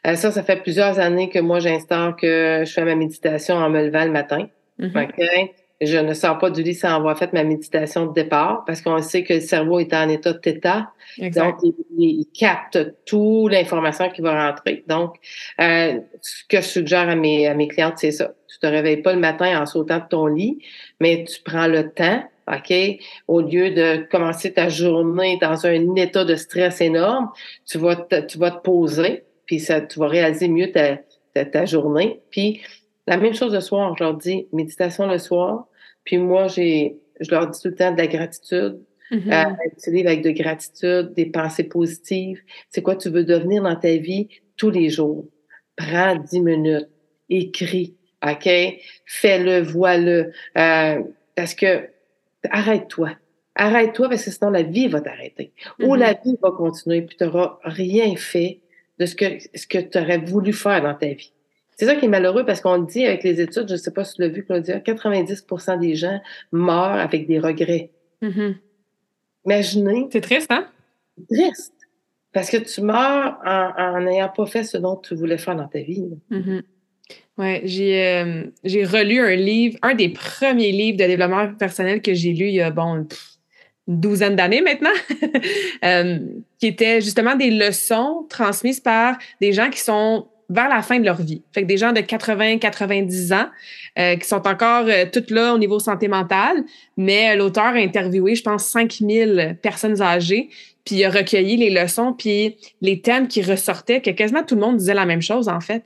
Euh, 0.05 0.15
ça, 0.15 0.31
ça 0.31 0.43
fait 0.43 0.61
plusieurs 0.61 0.99
années 0.99 1.29
que 1.29 1.39
moi, 1.39 1.59
j'instaure 1.59 2.15
que 2.15 2.63
je 2.65 2.71
fais 2.71 2.85
ma 2.85 2.95
méditation 2.95 3.55
en 3.55 3.69
me 3.69 3.83
levant 3.83 4.05
le 4.05 4.11
matin. 4.11 4.47
Mm-hmm 4.79 5.49
je 5.79 5.97
ne 5.97 6.13
sors 6.13 6.37
pas 6.39 6.49
du 6.49 6.63
lit 6.63 6.73
sans 6.73 6.95
avoir 6.95 7.17
fait 7.17 7.33
ma 7.33 7.43
méditation 7.43 8.07
de 8.07 8.13
départ 8.13 8.63
parce 8.65 8.81
qu'on 8.81 9.01
sait 9.01 9.23
que 9.23 9.35
le 9.35 9.39
cerveau 9.41 9.79
est 9.79 9.93
en 9.93 10.09
état 10.09 10.33
de 10.33 10.39
theta. 10.39 10.91
Donc, 11.19 11.57
il, 11.97 12.25
capte 12.33 12.79
toute 13.05 13.51
l'information 13.51 14.09
qui 14.09 14.21
va 14.21 14.47
rentrer. 14.47 14.83
Donc, 14.87 15.15
euh, 15.61 15.99
ce 16.21 16.43
que 16.49 16.57
je 16.57 16.67
suggère 16.67 17.09
à 17.09 17.15
mes, 17.15 17.47
à 17.47 17.53
mes 17.53 17.67
clientes, 17.67 17.95
c'est 17.97 18.11
ça. 18.11 18.33
Tu 18.47 18.59
te 18.59 18.65
réveilles 18.65 19.01
pas 19.01 19.13
le 19.13 19.19
matin 19.19 19.61
en 19.61 19.65
sautant 19.65 19.99
de 19.99 20.07
ton 20.09 20.25
lit, 20.27 20.59
mais 20.99 21.25
tu 21.25 21.41
prends 21.43 21.67
le 21.67 21.91
temps, 21.91 22.23
OK? 22.47 22.73
Au 23.27 23.41
lieu 23.41 23.71
de 23.71 24.07
commencer 24.09 24.53
ta 24.53 24.69
journée 24.69 25.37
dans 25.41 25.65
un 25.65 25.95
état 25.95 26.25
de 26.25 26.35
stress 26.35 26.81
énorme, 26.81 27.29
tu 27.65 27.77
vas 27.77 27.95
te, 27.95 28.21
tu 28.21 28.37
vas 28.37 28.51
te 28.51 28.61
poser, 28.61 29.25
puis 29.45 29.59
ça, 29.59 29.81
tu 29.81 29.99
vas 29.99 30.07
réaliser 30.07 30.47
mieux 30.47 30.71
ta, 30.71 30.97
ta, 31.33 31.45
ta 31.45 31.65
journée. 31.65 32.19
Puis, 32.31 32.61
la 33.07 33.17
même 33.17 33.33
chose 33.33 33.53
le 33.53 33.61
soir, 33.61 33.95
je 33.97 34.03
leur 34.03 34.15
dis 34.15 34.47
méditation 34.51 35.07
le 35.07 35.17
soir. 35.17 35.67
Puis 36.03 36.17
moi, 36.17 36.47
j'ai, 36.47 36.97
je 37.19 37.31
leur 37.31 37.49
dis 37.49 37.59
tout 37.59 37.69
le 37.69 37.75
temps 37.75 37.91
de 37.91 37.97
la 37.97 38.07
gratitude. 38.07 38.79
Mm-hmm. 39.11 39.31
Euh, 39.31 40.01
avec 40.05 40.21
de 40.21 40.31
gratitude, 40.31 41.13
des 41.13 41.27
pensées 41.27 41.63
positives. 41.63 42.41
C'est 42.69 42.81
quoi 42.81 42.97
tu 42.97 43.09
veux 43.09 43.23
devenir 43.23 43.63
dans 43.63 43.75
ta 43.77 43.95
vie 43.95 44.27
tous 44.57 44.69
les 44.69 44.89
jours? 44.89 45.25
Prends 45.77 46.15
dix 46.15 46.41
minutes, 46.41 46.89
écris, 47.29 47.95
OK? 48.25 48.49
Fais-le, 49.05 49.61
vois-le. 49.61 50.33
Euh, 50.57 51.01
parce 51.35 51.55
que 51.55 51.87
arrête-toi. 52.49 53.11
Arrête-toi 53.55 54.09
parce 54.09 54.25
que 54.25 54.31
sinon 54.31 54.49
la 54.49 54.63
vie 54.63 54.89
va 54.89 54.99
t'arrêter. 54.99 55.53
Ou 55.79 55.95
mm-hmm. 55.95 55.99
la 55.99 56.13
vie 56.13 56.37
va 56.41 56.51
continuer 56.51 57.01
puis 57.03 57.15
tu 57.15 57.23
n'auras 57.23 57.59
rien 57.63 58.13
fait 58.17 58.59
de 58.99 59.05
ce 59.05 59.15
que, 59.15 59.37
ce 59.55 59.67
que 59.67 59.77
tu 59.77 59.97
aurais 59.97 60.17
voulu 60.17 60.51
faire 60.51 60.81
dans 60.81 60.95
ta 60.95 61.07
vie. 61.07 61.31
C'est 61.77 61.85
ça 61.85 61.95
qui 61.95 62.05
est 62.05 62.09
malheureux 62.09 62.43
parce 62.43 62.59
qu'on 62.59 62.79
dit 62.79 63.05
avec 63.05 63.23
les 63.23 63.39
études, 63.39 63.67
je 63.67 63.73
ne 63.73 63.77
sais 63.77 63.91
pas 63.91 64.03
si 64.03 64.15
tu 64.15 64.21
l'as 64.21 64.29
vu, 64.29 64.43
Claudia, 64.43 64.79
90% 64.79 65.79
des 65.79 65.95
gens 65.95 66.19
meurent 66.51 66.99
avec 66.99 67.27
des 67.27 67.37
regrets. 67.37 67.91
Mm-hmm. 68.23 68.55
Imaginez. 69.45 70.07
C'est 70.11 70.21
triste, 70.21 70.51
hein? 70.51 70.67
Triste. 71.31 71.73
Parce 72.33 72.49
que 72.49 72.57
tu 72.57 72.81
meurs 72.81 73.37
en 73.45 74.01
n'ayant 74.01 74.29
pas 74.29 74.47
fait 74.47 74.63
ce 74.63 74.77
dont 74.77 74.95
tu 74.95 75.15
voulais 75.15 75.37
faire 75.37 75.55
dans 75.55 75.67
ta 75.67 75.79
vie. 75.79 76.03
Mm-hmm. 76.31 76.61
Oui, 77.37 77.61
euh, 77.93 78.45
j'ai 78.63 78.83
relu 78.83 79.19
un 79.21 79.35
livre, 79.35 79.77
un 79.83 79.93
des 79.93 80.09
premiers 80.09 80.71
livres 80.71 80.97
de 80.97 81.05
développement 81.05 81.53
personnel 81.53 82.01
que 82.01 82.15
j'ai 82.15 82.33
lu 82.33 82.47
il 82.47 82.55
y 82.55 82.61
a, 82.61 82.71
bon, 82.71 82.95
une 82.95 83.07
douzaine 83.87 84.35
d'années 84.35 84.61
maintenant, 84.61 84.89
euh, 85.85 86.19
qui 86.59 86.67
était 86.67 87.01
justement 87.01 87.35
des 87.35 87.51
leçons 87.51 88.25
transmises 88.29 88.79
par 88.79 89.17
des 89.39 89.53
gens 89.53 89.69
qui 89.69 89.79
sont 89.79 90.27
vers 90.49 90.69
la 90.69 90.81
fin 90.81 90.99
de 90.99 91.05
leur 91.05 91.21
vie. 91.21 91.41
Fait 91.51 91.63
que 91.63 91.67
des 91.67 91.77
gens 91.77 91.91
de 91.91 92.01
80, 92.01 92.57
90 92.59 93.33
ans 93.33 93.47
euh, 93.99 94.15
qui 94.15 94.27
sont 94.27 94.47
encore 94.47 94.85
euh, 94.87 95.05
toutes 95.11 95.29
là 95.29 95.53
au 95.53 95.57
niveau 95.57 95.79
santé 95.79 96.07
mentale, 96.07 96.63
mais 96.95 97.31
euh, 97.31 97.35
l'auteur 97.35 97.65
a 97.65 97.77
interviewé, 97.77 98.35
je 98.35 98.43
pense, 98.43 98.65
5000 98.65 99.57
personnes 99.61 100.01
âgées, 100.01 100.49
puis 100.85 101.03
a 101.03 101.09
recueilli 101.09 101.57
les 101.57 101.69
leçons, 101.69 102.13
puis 102.13 102.55
les 102.81 103.01
thèmes 103.01 103.27
qui 103.27 103.41
ressortaient, 103.41 104.01
que 104.01 104.11
quasiment 104.11 104.43
tout 104.43 104.55
le 104.55 104.61
monde 104.61 104.77
disait 104.77 104.93
la 104.93 105.05
même 105.05 105.21
chose, 105.21 105.49
en 105.49 105.59
fait. 105.59 105.83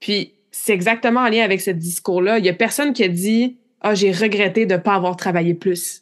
Puis 0.00 0.32
c'est 0.50 0.72
exactement 0.72 1.20
en 1.20 1.28
lien 1.28 1.44
avec 1.44 1.60
ce 1.60 1.70
discours-là. 1.70 2.38
Il 2.38 2.44
y 2.44 2.48
a 2.48 2.54
personne 2.54 2.92
qui 2.92 3.04
a 3.04 3.08
dit 3.08 3.56
«Ah, 3.80 3.94
j'ai 3.94 4.10
regretté 4.10 4.66
de 4.66 4.74
ne 4.74 4.78
pas 4.78 4.94
avoir 4.94 5.16
travaillé 5.16 5.54
plus». 5.54 6.00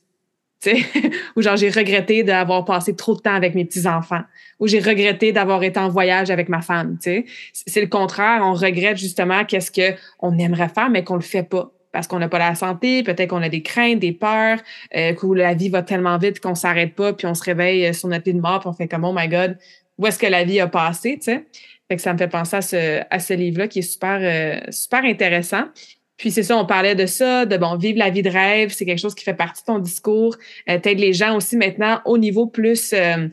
ou 1.36 1.42
genre 1.42 1.56
j'ai 1.56 1.70
regretté 1.70 2.22
d'avoir 2.22 2.64
passé 2.64 2.94
trop 2.94 3.14
de 3.14 3.20
temps 3.20 3.34
avec 3.34 3.54
mes 3.54 3.64
petits-enfants, 3.64 4.22
ou 4.60 4.66
j'ai 4.66 4.80
regretté 4.80 5.32
d'avoir 5.32 5.62
été 5.62 5.78
en 5.80 5.88
voyage 5.88 6.30
avec 6.30 6.48
ma 6.48 6.60
femme, 6.60 6.98
C'est 7.00 7.80
le 7.80 7.86
contraire, 7.86 8.42
on 8.42 8.54
regrette 8.54 8.96
justement 8.96 9.44
qu'est-ce 9.44 9.70
qu'on 9.70 10.38
aimerait 10.38 10.68
faire, 10.68 10.90
mais 10.90 11.04
qu'on 11.04 11.16
le 11.16 11.22
fait 11.22 11.42
pas 11.42 11.72
parce 11.92 12.06
qu'on 12.06 12.18
n'a 12.18 12.28
pas 12.28 12.38
la 12.38 12.54
santé, 12.54 13.02
peut-être 13.02 13.28
qu'on 13.28 13.42
a 13.42 13.50
des 13.50 13.62
craintes, 13.62 13.98
des 13.98 14.12
peurs, 14.12 14.58
euh, 14.96 15.12
que 15.12 15.26
la 15.26 15.54
vie 15.54 15.68
va 15.68 15.82
tellement 15.82 16.16
vite 16.16 16.40
qu'on 16.40 16.54
s'arrête 16.54 16.94
pas, 16.94 17.12
puis 17.12 17.26
on 17.26 17.34
se 17.34 17.44
réveille 17.44 17.86
euh, 17.86 17.92
sur 17.92 18.08
notre 18.08 18.24
lit 18.24 18.34
de 18.34 18.40
mort, 18.40 18.60
puis 18.60 18.68
on 18.68 18.72
fait 18.72 18.88
comme 18.88 19.04
oh 19.04 19.12
my 19.14 19.28
god, 19.28 19.58
où 19.98 20.06
est-ce 20.06 20.18
que 20.18 20.26
la 20.26 20.44
vie 20.44 20.58
a 20.58 20.66
passé. 20.66 21.18
Fait 21.22 21.96
que 21.96 22.00
ça 22.02 22.12
me 22.14 22.18
fait 22.18 22.28
penser 22.28 22.56
à 22.56 22.62
ce, 22.62 23.02
à 23.10 23.18
ce 23.18 23.34
livre-là 23.34 23.68
qui 23.68 23.80
est 23.80 23.82
super, 23.82 24.18
euh, 24.22 24.60
super 24.70 25.04
intéressant. 25.04 25.64
Puis 26.22 26.30
c'est 26.30 26.44
ça, 26.44 26.56
on 26.56 26.64
parlait 26.64 26.94
de 26.94 27.04
ça, 27.04 27.46
de 27.46 27.56
bon, 27.56 27.74
vivre 27.74 27.98
la 27.98 28.08
vie 28.08 28.22
de 28.22 28.30
rêve, 28.30 28.70
c'est 28.70 28.84
quelque 28.84 29.00
chose 29.00 29.16
qui 29.16 29.24
fait 29.24 29.34
partie 29.34 29.62
de 29.62 29.66
ton 29.66 29.80
discours. 29.80 30.36
Euh, 30.70 30.78
les 30.84 31.12
gens 31.12 31.34
aussi 31.36 31.56
maintenant 31.56 32.00
au 32.04 32.16
niveau 32.16 32.46
plus, 32.46 32.92
euh, 32.92 33.26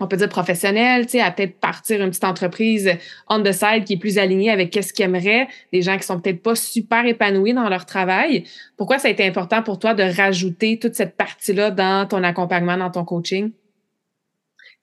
on 0.00 0.08
peut 0.08 0.16
dire 0.16 0.28
professionnel, 0.28 1.06
tu 1.06 1.12
sais, 1.12 1.20
à 1.20 1.30
peut-être 1.30 1.60
partir 1.60 2.02
une 2.02 2.08
petite 2.08 2.24
entreprise 2.24 2.90
on 3.30 3.40
the 3.40 3.52
side 3.52 3.84
qui 3.84 3.92
est 3.92 3.98
plus 3.98 4.18
alignée 4.18 4.50
avec 4.50 4.70
qu'est-ce 4.70 4.92
qu'ils 4.92 5.04
aimeraient, 5.04 5.46
des 5.72 5.80
gens 5.80 5.96
qui 5.96 6.02
sont 6.02 6.18
peut-être 6.18 6.42
pas 6.42 6.56
super 6.56 7.06
épanouis 7.06 7.54
dans 7.54 7.68
leur 7.68 7.86
travail. 7.86 8.42
Pourquoi 8.76 8.98
ça 8.98 9.06
a 9.06 9.12
été 9.12 9.24
important 9.24 9.62
pour 9.62 9.78
toi 9.78 9.94
de 9.94 10.02
rajouter 10.02 10.80
toute 10.80 10.96
cette 10.96 11.16
partie-là 11.16 11.70
dans 11.70 12.08
ton 12.08 12.24
accompagnement, 12.24 12.76
dans 12.76 12.90
ton 12.90 13.04
coaching? 13.04 13.52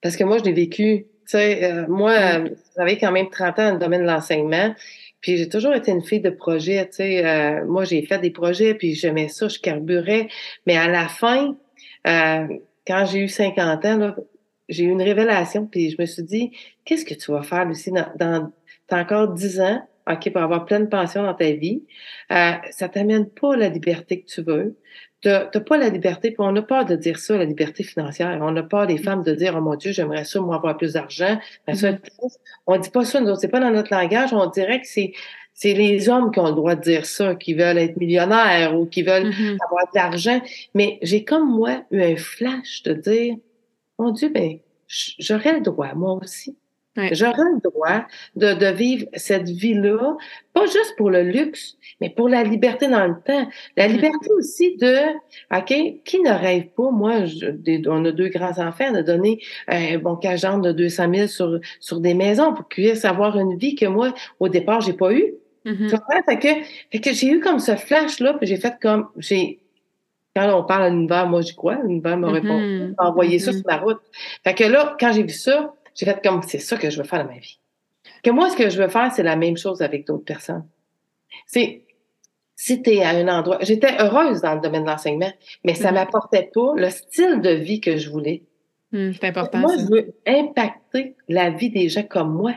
Parce 0.01 0.15
que 0.15 0.23
moi, 0.23 0.37
je 0.37 0.45
l'ai 0.45 0.53
vécu. 0.53 1.05
Tu 1.25 1.37
sais, 1.37 1.65
euh, 1.65 1.85
moi, 1.89 2.13
j'avais 2.77 2.97
quand 2.97 3.11
même 3.11 3.29
30 3.29 3.59
ans 3.59 3.67
dans 3.67 3.73
le 3.73 3.79
domaine 3.79 4.03
de 4.03 4.07
l'enseignement. 4.07 4.73
Puis 5.21 5.37
j'ai 5.37 5.49
toujours 5.49 5.73
été 5.73 5.91
une 5.91 6.01
fille 6.01 6.19
de 6.19 6.29
projet, 6.29 6.85
tu 6.87 6.97
sais. 6.97 7.25
Euh, 7.25 7.65
moi, 7.65 7.85
j'ai 7.85 8.01
fait 8.03 8.19
des 8.19 8.31
projets, 8.31 8.73
puis 8.73 8.95
j'aimais 8.95 9.27
ça, 9.29 9.47
je 9.47 9.59
carburais. 9.59 10.27
Mais 10.65 10.75
à 10.75 10.87
la 10.87 11.07
fin, 11.07 11.55
euh, 12.07 12.47
quand 12.87 13.05
j'ai 13.05 13.19
eu 13.19 13.27
50 13.27 13.85
ans, 13.85 14.15
j'ai 14.67 14.83
eu 14.83 14.89
une 14.89 15.01
révélation, 15.01 15.67
puis 15.67 15.91
je 15.91 15.97
me 15.99 16.05
suis 16.05 16.23
dit, 16.23 16.51
qu'est-ce 16.85 17.05
que 17.05 17.13
tu 17.13 17.31
vas 17.31 17.43
faire, 17.43 17.65
Lucie, 17.65 17.91
dans, 17.91 18.11
dans 18.17 18.51
t'as 18.87 19.01
encore 19.01 19.29
10 19.33 19.61
ans, 19.61 19.87
OK, 20.09 20.31
pour 20.31 20.41
avoir 20.41 20.65
pleine 20.65 20.89
pension 20.89 21.23
dans 21.23 21.33
ta 21.33 21.51
vie, 21.51 21.83
euh, 22.31 22.53
ça 22.71 22.89
t'amène 22.89 23.29
pas 23.29 23.55
la 23.55 23.69
liberté 23.69 24.21
que 24.21 24.25
tu 24.25 24.41
veux. 24.41 24.75
Tu 25.21 25.29
n'as 25.29 25.45
pas 25.45 25.77
la 25.77 25.89
liberté, 25.89 26.31
puis 26.31 26.37
on 26.39 26.55
a 26.55 26.61
peur 26.61 26.85
de 26.85 26.95
dire 26.95 27.19
ça, 27.19 27.37
la 27.37 27.45
liberté 27.45 27.83
financière. 27.83 28.39
On 28.41 28.55
a 28.55 28.63
peur, 28.63 28.87
les 28.87 28.95
mm. 28.95 29.03
femmes, 29.03 29.23
de 29.23 29.33
dire, 29.33 29.53
oh 29.55 29.61
mon 29.61 29.75
Dieu, 29.75 29.91
j'aimerais 29.91 30.25
ça, 30.25 30.41
moi, 30.41 30.55
avoir 30.55 30.77
plus 30.77 30.93
d'argent. 30.93 31.39
On 31.67 31.73
mm-hmm. 31.73 31.99
On 32.67 32.77
dit 32.77 32.89
pas 32.89 33.05
ça, 33.05 33.21
nous 33.21 33.35
c'est 33.35 33.47
pas 33.47 33.59
dans 33.59 33.71
notre 33.71 33.93
langage. 33.93 34.33
On 34.33 34.47
dirait 34.47 34.81
que 34.81 34.87
c'est 34.87 35.13
c'est 35.53 35.73
les 35.73 36.09
hommes 36.09 36.31
qui 36.31 36.39
ont 36.39 36.47
le 36.47 36.53
droit 36.53 36.75
de 36.75 36.81
dire 36.81 37.05
ça, 37.05 37.35
qui 37.35 37.53
veulent 37.53 37.77
être 37.77 37.97
millionnaires 37.97 38.75
ou 38.79 38.85
qui 38.85 39.03
veulent 39.03 39.29
mm-hmm. 39.29 39.57
avoir 39.63 39.83
de 39.83 39.95
l'argent. 39.95 40.41
Mais 40.73 40.97
j'ai 41.01 41.23
comme 41.23 41.47
moi 41.47 41.83
eu 41.91 42.01
un 42.01 42.15
flash 42.15 42.81
de 42.83 42.93
dire, 42.93 43.35
mon 43.99 44.11
Dieu, 44.11 44.29
ben, 44.29 44.57
j'aurais 44.87 45.53
le 45.53 45.61
droit, 45.61 45.93
moi 45.93 46.13
aussi. 46.13 46.57
J'aurais 46.95 47.43
le 47.53 47.61
droit 47.61 48.05
de, 48.35 48.53
de 48.53 48.65
vivre 48.65 49.05
cette 49.13 49.47
vie-là, 49.47 50.17
pas 50.53 50.65
juste 50.65 50.93
pour 50.97 51.09
le 51.09 51.23
luxe, 51.23 51.77
mais 52.01 52.09
pour 52.09 52.27
la 52.27 52.43
liberté 52.43 52.87
dans 52.87 53.07
le 53.07 53.15
temps. 53.25 53.47
La 53.77 53.87
liberté 53.87 54.27
aussi 54.37 54.75
de, 54.75 55.13
OK, 55.55 56.01
qui 56.03 56.19
ne 56.21 56.31
rêve 56.31 56.67
pas, 56.75 56.91
moi, 56.91 57.25
je, 57.25 57.89
on 57.89 58.03
a 58.03 58.11
deux 58.11 58.27
grands-enfants, 58.27 58.91
de 58.91 59.01
donner 59.01 59.39
un 59.69 59.97
bon 59.99 60.17
cagent 60.17 60.59
de 60.59 60.73
200 60.73 61.13
000 61.13 61.27
sur, 61.27 61.59
sur 61.79 62.01
des 62.01 62.13
maisons 62.13 62.53
pour 62.53 62.67
qu'ils 62.67 62.89
puissent 62.89 63.05
avoir 63.05 63.37
une 63.37 63.57
vie 63.57 63.75
que 63.75 63.85
moi, 63.85 64.13
au 64.41 64.49
départ, 64.49 64.81
j'ai 64.81 64.93
pas 64.93 65.13
eu. 65.13 65.33
Mm 65.63 65.87
Fait 66.25 66.39
que, 66.39 66.47
fait 66.91 66.99
que 66.99 67.13
j'ai 67.13 67.27
eu 67.27 67.39
comme 67.39 67.59
ce 67.59 67.75
flash-là, 67.75 68.33
puis 68.33 68.47
j'ai 68.47 68.57
fait 68.57 68.75
comme, 68.81 69.07
j'ai, 69.17 69.59
quand 70.35 70.51
on 70.59 70.63
parle 70.63 70.83
à 70.83 70.89
l'univers, 70.89 71.27
moi, 71.27 71.41
j'y 71.41 71.55
crois, 71.55 71.75
l'univers 71.83 72.17
m'a 72.17 72.31
répondu, 72.31 72.93
m'a 72.97 73.07
envoyé 73.07 73.39
ça 73.39 73.51
mm-hmm. 73.51 73.57
sur 73.57 73.67
ma 73.67 73.77
route. 73.77 74.01
Fait 74.43 74.55
que 74.55 74.65
là, 74.65 74.97
quand 74.99 75.13
j'ai 75.13 75.23
vu 75.23 75.29
ça, 75.29 75.73
j'ai 75.95 76.05
fait 76.05 76.21
comme 76.23 76.41
c'est 76.43 76.59
ça 76.59 76.77
que 76.77 76.89
je 76.89 76.97
veux 76.97 77.07
faire 77.07 77.23
dans 77.23 77.31
ma 77.31 77.39
vie. 77.39 77.59
Que 78.23 78.29
moi, 78.29 78.49
ce 78.49 78.55
que 78.55 78.69
je 78.69 78.81
veux 78.81 78.89
faire, 78.89 79.11
c'est 79.11 79.23
la 79.23 79.35
même 79.35 79.57
chose 79.57 79.81
avec 79.81 80.07
d'autres 80.07 80.25
personnes. 80.25 80.67
C'est 81.45 81.83
si 82.55 82.81
tu 82.83 82.91
es 82.91 83.03
à 83.03 83.09
un 83.09 83.27
endroit. 83.27 83.57
J'étais 83.61 83.99
heureuse 83.99 84.41
dans 84.41 84.53
le 84.53 84.61
domaine 84.61 84.83
de 84.83 84.89
l'enseignement, 84.89 85.31
mais 85.63 85.73
ça 85.73 85.85
ne 85.85 85.89
mm-hmm. 85.89 85.95
m'apportait 85.95 86.51
pas 86.53 86.73
le 86.75 86.89
style 86.91 87.41
de 87.41 87.49
vie 87.49 87.81
que 87.81 87.97
je 87.97 88.09
voulais. 88.09 88.43
Mm, 88.91 89.13
c'est 89.13 89.25
important. 89.25 89.57
Moi, 89.57 89.77
je 89.77 89.85
veux 89.85 90.13
impacter 90.27 91.15
la 91.27 91.49
vie 91.49 91.71
des 91.71 91.89
gens 91.89 92.03
comme 92.03 92.33
moi. 92.33 92.53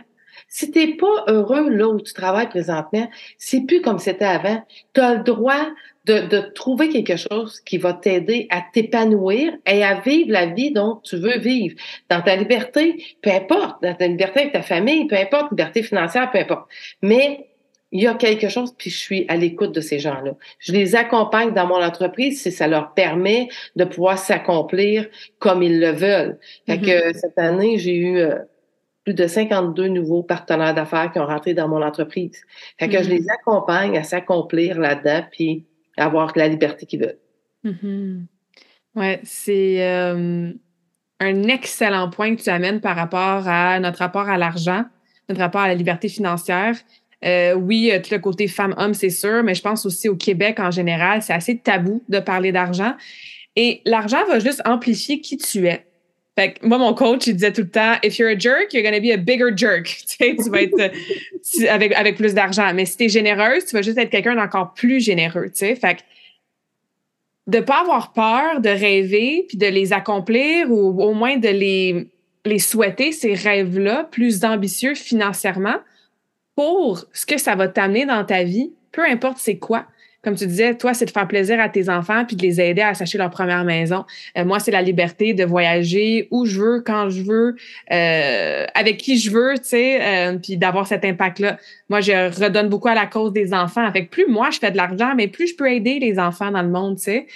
Si 0.49 0.71
tu 0.71 0.79
n'es 0.79 0.97
pas 0.97 1.25
heureux 1.29 1.71
là 1.71 1.89
où 1.89 2.01
tu 2.01 2.13
travailles 2.13 2.49
présentement, 2.49 3.09
c'est 3.39 3.63
plus 3.63 3.81
comme 3.81 3.99
c'était 3.99 4.25
avant. 4.27 4.63
Tu 4.93 5.01
as 5.01 5.15
le 5.15 5.23
droit 5.23 5.69
de, 6.05 6.27
de, 6.27 6.41
trouver 6.55 6.89
quelque 6.89 7.17
chose 7.17 7.61
qui 7.61 7.79
va 7.79 7.95
t'aider 7.95 8.47
à 8.51 8.63
t'épanouir 8.73 9.55
et 9.67 9.83
à 9.83 10.01
vivre 10.01 10.31
la 10.31 10.47
vie 10.47 10.71
dont 10.71 11.01
tu 11.03 11.17
veux 11.17 11.39
vivre. 11.39 11.75
Dans 12.11 12.21
ta 12.21 12.37
liberté, 12.37 13.03
peu 13.23 13.31
importe, 13.31 13.83
dans 13.83 13.95
ta 13.95 14.07
liberté 14.07 14.41
avec 14.41 14.53
ta 14.53 14.63
famille, 14.63 15.07
peu 15.07 15.17
importe, 15.17 15.51
liberté 15.51 15.83
financière, 15.83 16.31
peu 16.31 16.39
importe. 16.39 16.69
Mais 17.03 17.47
il 17.95 18.03
y 18.03 18.09
a 18.09 18.15
quelque 18.15 18.49
chose, 18.49 18.75
puis 18.77 18.91
je 18.91 18.99
suis 18.99 19.25
à 19.29 19.37
l'écoute 19.37 19.73
de 19.73 19.81
ces 19.81 20.01
gens-là. 20.01 20.33
Je 20.59 20.73
les 20.73 20.97
accompagne 20.97 21.55
dans 21.55 21.69
mon 21.69 21.81
entreprise 21.81 22.43
si 22.43 22.51
ça 22.51 22.67
leur 22.67 22.93
permet 22.93 23.49
de 23.77 23.85
pouvoir 23.85 24.19
s'accomplir 24.19 25.07
comme 25.39 25.63
ils 25.63 25.79
le 25.79 25.93
veulent. 25.93 26.39
Fait 26.67 26.81
que 26.81 27.11
mm-hmm. 27.11 27.15
cette 27.15 27.39
année, 27.39 27.79
j'ai 27.79 27.95
eu 27.95 28.19
euh, 28.19 28.41
plus 29.05 29.15
de 29.15 29.29
52 29.29 29.87
nouveaux 29.87 30.25
partenaires 30.25 30.75
d'affaires 30.75 31.13
qui 31.13 31.21
ont 31.21 31.27
rentré 31.27 31.55
dans 31.55 31.69
mon 31.69 31.83
entreprise. 31.83 32.43
Fait 32.81 32.89
que 32.89 33.01
je 33.01 33.09
mm-hmm. 33.09 33.11
les 33.11 33.31
accompagne 33.31 33.97
à 33.97 34.03
s'accomplir 34.03 34.81
là-dedans, 34.81 35.23
puis 35.31 35.65
avoir 35.97 36.33
la 36.37 36.49
liberté 36.49 36.87
qu'ils 36.87 37.01
veulent. 37.01 37.19
Mm-hmm. 37.65 38.27
Oui, 38.97 39.17
c'est 39.25 39.77
euh, 39.89 40.53
un 41.21 41.43
excellent 41.45 42.11
point 42.11 42.37
que 42.37 42.43
tu 42.43 42.51
amènes 42.51 42.81
par 42.81 42.97
rapport 42.97 43.49
à 43.49 43.81
notre 43.81 43.99
rapport 43.99 44.29
à 44.29 44.39
l'argent, 44.39 44.85
notre 45.29 45.41
rapport 45.41 45.63
à 45.63 45.69
la 45.69 45.75
liberté 45.75 46.09
financière. 46.09 46.77
Euh, 47.25 47.55
oui, 47.55 47.91
tout 48.03 48.13
le 48.13 48.21
côté 48.21 48.49
femme-homme, 48.49 48.95
c'est 48.95 49.11
sûr, 49.11 49.43
mais 49.43 49.55
je 49.55 49.63
pense 49.63 49.87
aussi 49.87 50.09
au 50.09 50.17
Québec 50.17 50.61
en 50.61 50.71
général, 50.71 51.23
c'est 51.23 51.33
assez 51.33 51.59
tabou 51.59 52.03
de 52.09 52.21
parler 52.21 52.53
d'argent. 52.53 52.95
Et 53.57 53.81
l'argent 53.85 54.25
va 54.29 54.39
juste 54.39 54.63
amplifier 54.65 55.21
qui 55.21 55.39
tu 55.39 55.67
es. 55.67 55.87
Fait 56.37 56.55
que 56.55 56.67
moi, 56.67 56.79
mon 56.79 56.95
coach, 56.95 57.29
il 57.29 57.35
disait 57.35 57.53
tout 57.53 57.63
le 57.63 57.71
temps, 57.71 57.95
if 58.03 58.19
you're 58.19 58.31
a 58.31 58.39
jerk, 58.39 58.73
you're 58.73 58.83
to 58.83 59.01
be 59.01 59.13
a 59.13 59.17
bigger 59.17 59.57
jerk. 59.57 59.87
tu 60.07 60.17
sais, 60.17 60.37
tu 60.37 60.51
vas 60.51 60.63
être 60.63 60.81
euh, 60.81 61.69
avec, 61.69 61.93
avec 61.93 62.17
plus 62.17 62.35
d'argent. 62.35 62.73
Mais 62.75 62.87
si 62.87 62.97
tu 62.97 63.05
es 63.05 63.09
généreuse, 63.09 63.65
tu 63.67 63.77
vas 63.77 63.83
juste 63.83 63.99
être 63.99 64.11
quelqu'un 64.11 64.35
d'encore 64.35 64.75
plus 64.75 65.01
généreux. 65.01 65.47
Tu 65.47 65.59
sais, 65.59 65.77
fait 65.77 65.97
que 65.97 66.01
de 67.47 67.61
pas 67.61 67.83
avoir 67.83 68.13
peur 68.13 68.61
de 68.61 68.69
rêver 68.69 69.45
puis 69.49 69.59
de 69.59 69.67
les 69.67 69.93
accomplir 69.93 70.71
ou 70.71 71.01
au 71.03 71.13
moins 71.13 71.37
de 71.37 71.49
les, 71.49 72.09
les 72.45 72.59
souhaiter, 72.59 73.13
ces 73.13 73.35
rêves-là, 73.35 74.05
plus 74.11 74.45
ambitieux 74.45 74.95
financièrement 74.95 75.77
pour 76.57 77.05
ce 77.13 77.27
que 77.27 77.39
ça 77.39 77.55
va 77.55 77.69
t'amener 77.69 78.07
dans 78.07 78.25
ta 78.25 78.45
vie, 78.45 78.73
peu 78.93 79.05
importe 79.05 79.39
c'est 79.39 79.59
quoi 79.59 79.87
comme 80.25 80.35
tu 80.35 80.47
disais, 80.47 80.75
toi, 80.75 80.95
c'est 80.95 81.05
de 81.05 81.11
faire 81.11 81.29
plaisir 81.29 81.61
à 81.61 81.69
tes 81.69 81.89
enfants 81.89 82.25
puis 82.25 82.37
de 82.37 82.43
les 82.43 82.61
aider 82.61 82.83
à 82.83 82.95
s'acheter 82.95 83.19
leur 83.19 83.31
première 83.31 83.65
maison. 83.65 84.05
Euh, 84.37 84.45
moi, 84.45 84.59
c'est 84.59 84.71
la 84.71 84.83
liberté 84.83 85.35
de 85.35 85.45
voyager 85.45 86.29
où 86.31 86.47
je 86.47 86.61
veux, 86.61 86.81
quand 86.81 87.11
je 87.11 87.23
veux, 87.23 87.57
euh, 87.93 88.67
avec 88.75 88.97
qui 88.97 89.19
je 89.19 89.31
veux, 89.31 89.55
tu 89.59 89.65
sais, 89.65 89.99
euh, 90.01 90.39
puis 90.39 90.57
d'avoir 90.57 90.87
cet 90.87 91.05
impact-là. 91.05 91.59
Moi, 91.89 92.01
je 92.01 92.43
redonne 92.43 92.69
beaucoup 92.69 92.89
à 92.89 92.95
la 92.95 93.07
cause 93.07 93.33
des 93.33 93.53
enfants. 93.53 93.85
Avec 93.85 94.11
plus 94.11 94.27
moi, 94.27 94.51
je 94.51 94.59
fais 94.59 94.71
de 94.71 94.77
l'argent, 94.77 95.15
mais 95.15 95.29
plus 95.29 95.49
je 95.49 95.57
peux 95.57 95.71
aider 95.71 95.99
les 95.99 96.19
enfants 96.19 96.51
dans 96.51 96.63
le 96.63 96.71
monde, 96.71 96.97
tu 96.97 97.05
sais. 97.05 97.27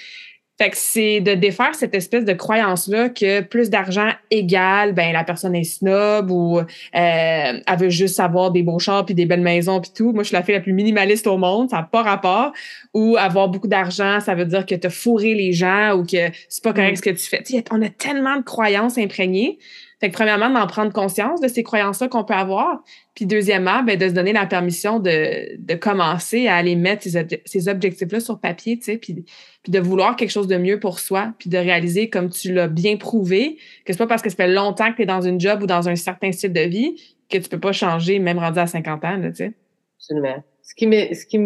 Fait 0.59 0.71
que 0.71 0.77
c'est 0.77 1.21
de 1.21 1.35
défaire 1.35 1.75
cette 1.77 1.95
espèce 1.95 2.25
de 2.25 2.33
croyance-là 2.33 3.11
que 3.11 3.43
plus 3.43 3.71
d'argent 3.71 4.11
égale, 4.33 4.93
ben 4.93 5.13
la 5.13 5.23
personne 5.23 5.55
est 5.55 5.63
snob 5.63 6.33
ou 6.33 6.59
euh, 6.59 6.65
elle 6.93 7.79
veut 7.79 7.91
juste 7.91 8.19
avoir 8.19 8.51
des 8.51 8.65
beaux 8.65 8.81
chars 8.81 9.07
puis 9.07 9.15
des 9.15 9.25
belles 9.25 9.41
maisons 9.41 9.81
puis 9.81 9.93
tout. 9.95 10.13
Moi, 10.13 10.25
je 10.25 10.29
suis 10.29 10.35
la 10.35 10.43
fille 10.43 10.57
la 10.57 10.61
plus 10.61 10.73
minimaliste 10.73 11.29
au 11.29 11.37
monde, 11.37 11.71
ça 11.71 11.77
n'a 11.77 11.83
pas 11.85 12.03
rapport. 12.03 12.53
Ou 12.93 13.17
avoir 13.17 13.49
beaucoup 13.49 13.69
d'argent, 13.69 14.19
ça 14.19 14.35
veut 14.35 14.47
dire 14.47 14.67
que 14.67 14.75
tu 14.75 14.87
as 14.87 14.91
fourré 14.91 15.35
les 15.35 15.53
gens 15.53 15.93
ou 15.95 16.05
que 16.05 16.31
c'est 16.49 16.65
pas 16.65 16.73
correct 16.73 16.95
mm. 16.95 16.97
ce 16.97 17.03
que 17.03 17.11
tu 17.11 17.27
fais. 17.27 17.65
on 17.71 17.81
a 17.81 17.89
tellement 17.89 18.37
de 18.37 18.43
croyances 18.43 18.99
imprégnées 18.99 19.59
fait 20.01 20.11
que 20.11 20.15
premièrement, 20.15 20.49
d'en 20.49 20.67
prendre 20.69 20.93
conscience 20.93 21.41
de 21.41 21.49
ces 21.49 21.65
croyances-là 21.65 22.07
qu'on 22.09 22.23
peut 22.23 22.35
avoir. 22.35 22.85
Puis 23.15 23.27
deuxièmement, 23.27 23.83
ben, 23.83 23.99
de 23.99 24.09
se 24.09 24.13
donner 24.13 24.33
la 24.33 24.47
permission 24.47 25.01
de, 25.01 25.57
de 25.59 25.75
commencer 25.75 26.47
à 26.47 26.55
aller 26.55 26.77
mettre 26.77 27.03
ces, 27.03 27.69
objectifs-là 27.69 28.21
sur 28.21 28.39
papier, 28.39 28.79
tu 28.79 28.85
sais, 28.85 28.99
puis, 28.99 29.25
puis 29.63 29.73
de 29.73 29.81
vouloir 29.81 30.15
quelque 30.15 30.31
chose 30.31 30.47
de 30.47 30.57
mieux 30.57 30.79
pour 30.79 31.01
soi, 31.01 31.35
puis 31.39 31.51
de 31.51 31.59
réaliser, 31.59 32.11
comme 32.11 32.31
tu 32.31 32.53
l'as 32.53 32.69
bien 32.69 32.97
prouvé, 32.97 33.59
que 33.85 33.93
c'est 33.93 33.99
pas 33.99 34.07
parce 34.07 34.23
que 34.23 34.31
ça 34.31 34.37
fait 34.37 34.49
longtemps 34.49 34.93
que 34.93 34.97
tu 34.97 35.03
es 35.03 35.07
dans 35.07 35.23
une 35.23 35.41
job 35.41 35.65
ou 35.65 35.67
dans 35.67 35.89
un 35.89 35.97
certain 35.97 36.31
style 36.31 36.53
de 36.53 36.61
vie 36.61 37.17
que 37.29 37.39
tu 37.39 37.49
peux 37.49 37.61
pas 37.61 37.73
changer, 37.73 38.21
même 38.21 38.39
rendu 38.39 38.61
à 38.61 38.69
50 38.69 39.05
ans, 39.05 39.21
tu 39.21 39.35
sais. 39.35 39.53
Absolument. 39.97 40.45
Ce 40.63 40.75
qui 40.75 40.85
ce 41.15 41.27
qui 41.27 41.39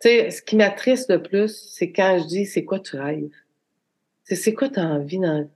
ce 0.00 0.42
qui 0.42 0.56
m'attriste 0.56 1.08
le 1.08 1.22
plus, 1.22 1.70
c'est 1.72 1.92
quand 1.92 2.18
je 2.20 2.26
dis, 2.26 2.46
c'est 2.46 2.64
quoi 2.64 2.80
tu 2.80 2.96
rêves? 2.96 3.30
C'est 4.24 4.54
quoi 4.54 4.68
tu 4.68 4.80
as 4.80 4.84
envie 4.84 5.18
dans 5.18 5.46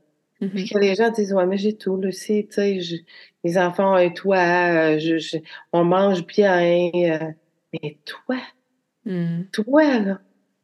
puis 0.41 0.49
mm-hmm. 0.49 0.72
que 0.72 0.78
les 0.78 0.95
gens 0.95 1.11
disent 1.11 1.32
Ouais, 1.32 1.47
mais 1.47 1.57
j'ai 1.57 1.76
tout, 1.76 1.97
Lucie, 1.97 2.47
tu 2.47 2.55
sais, 2.55 2.78
les 3.45 3.59
enfants 3.59 3.97
et 3.97 4.12
toi, 4.12 4.37
euh, 4.37 4.99
je, 4.99 5.39
on 5.72 5.84
mange 5.84 6.26
bien. 6.26 6.91
Euh, 6.95 7.30
mais 7.72 7.99
toi, 8.05 8.37
mm. 9.05 9.45
toi, 9.53 9.99
là, 9.99 10.20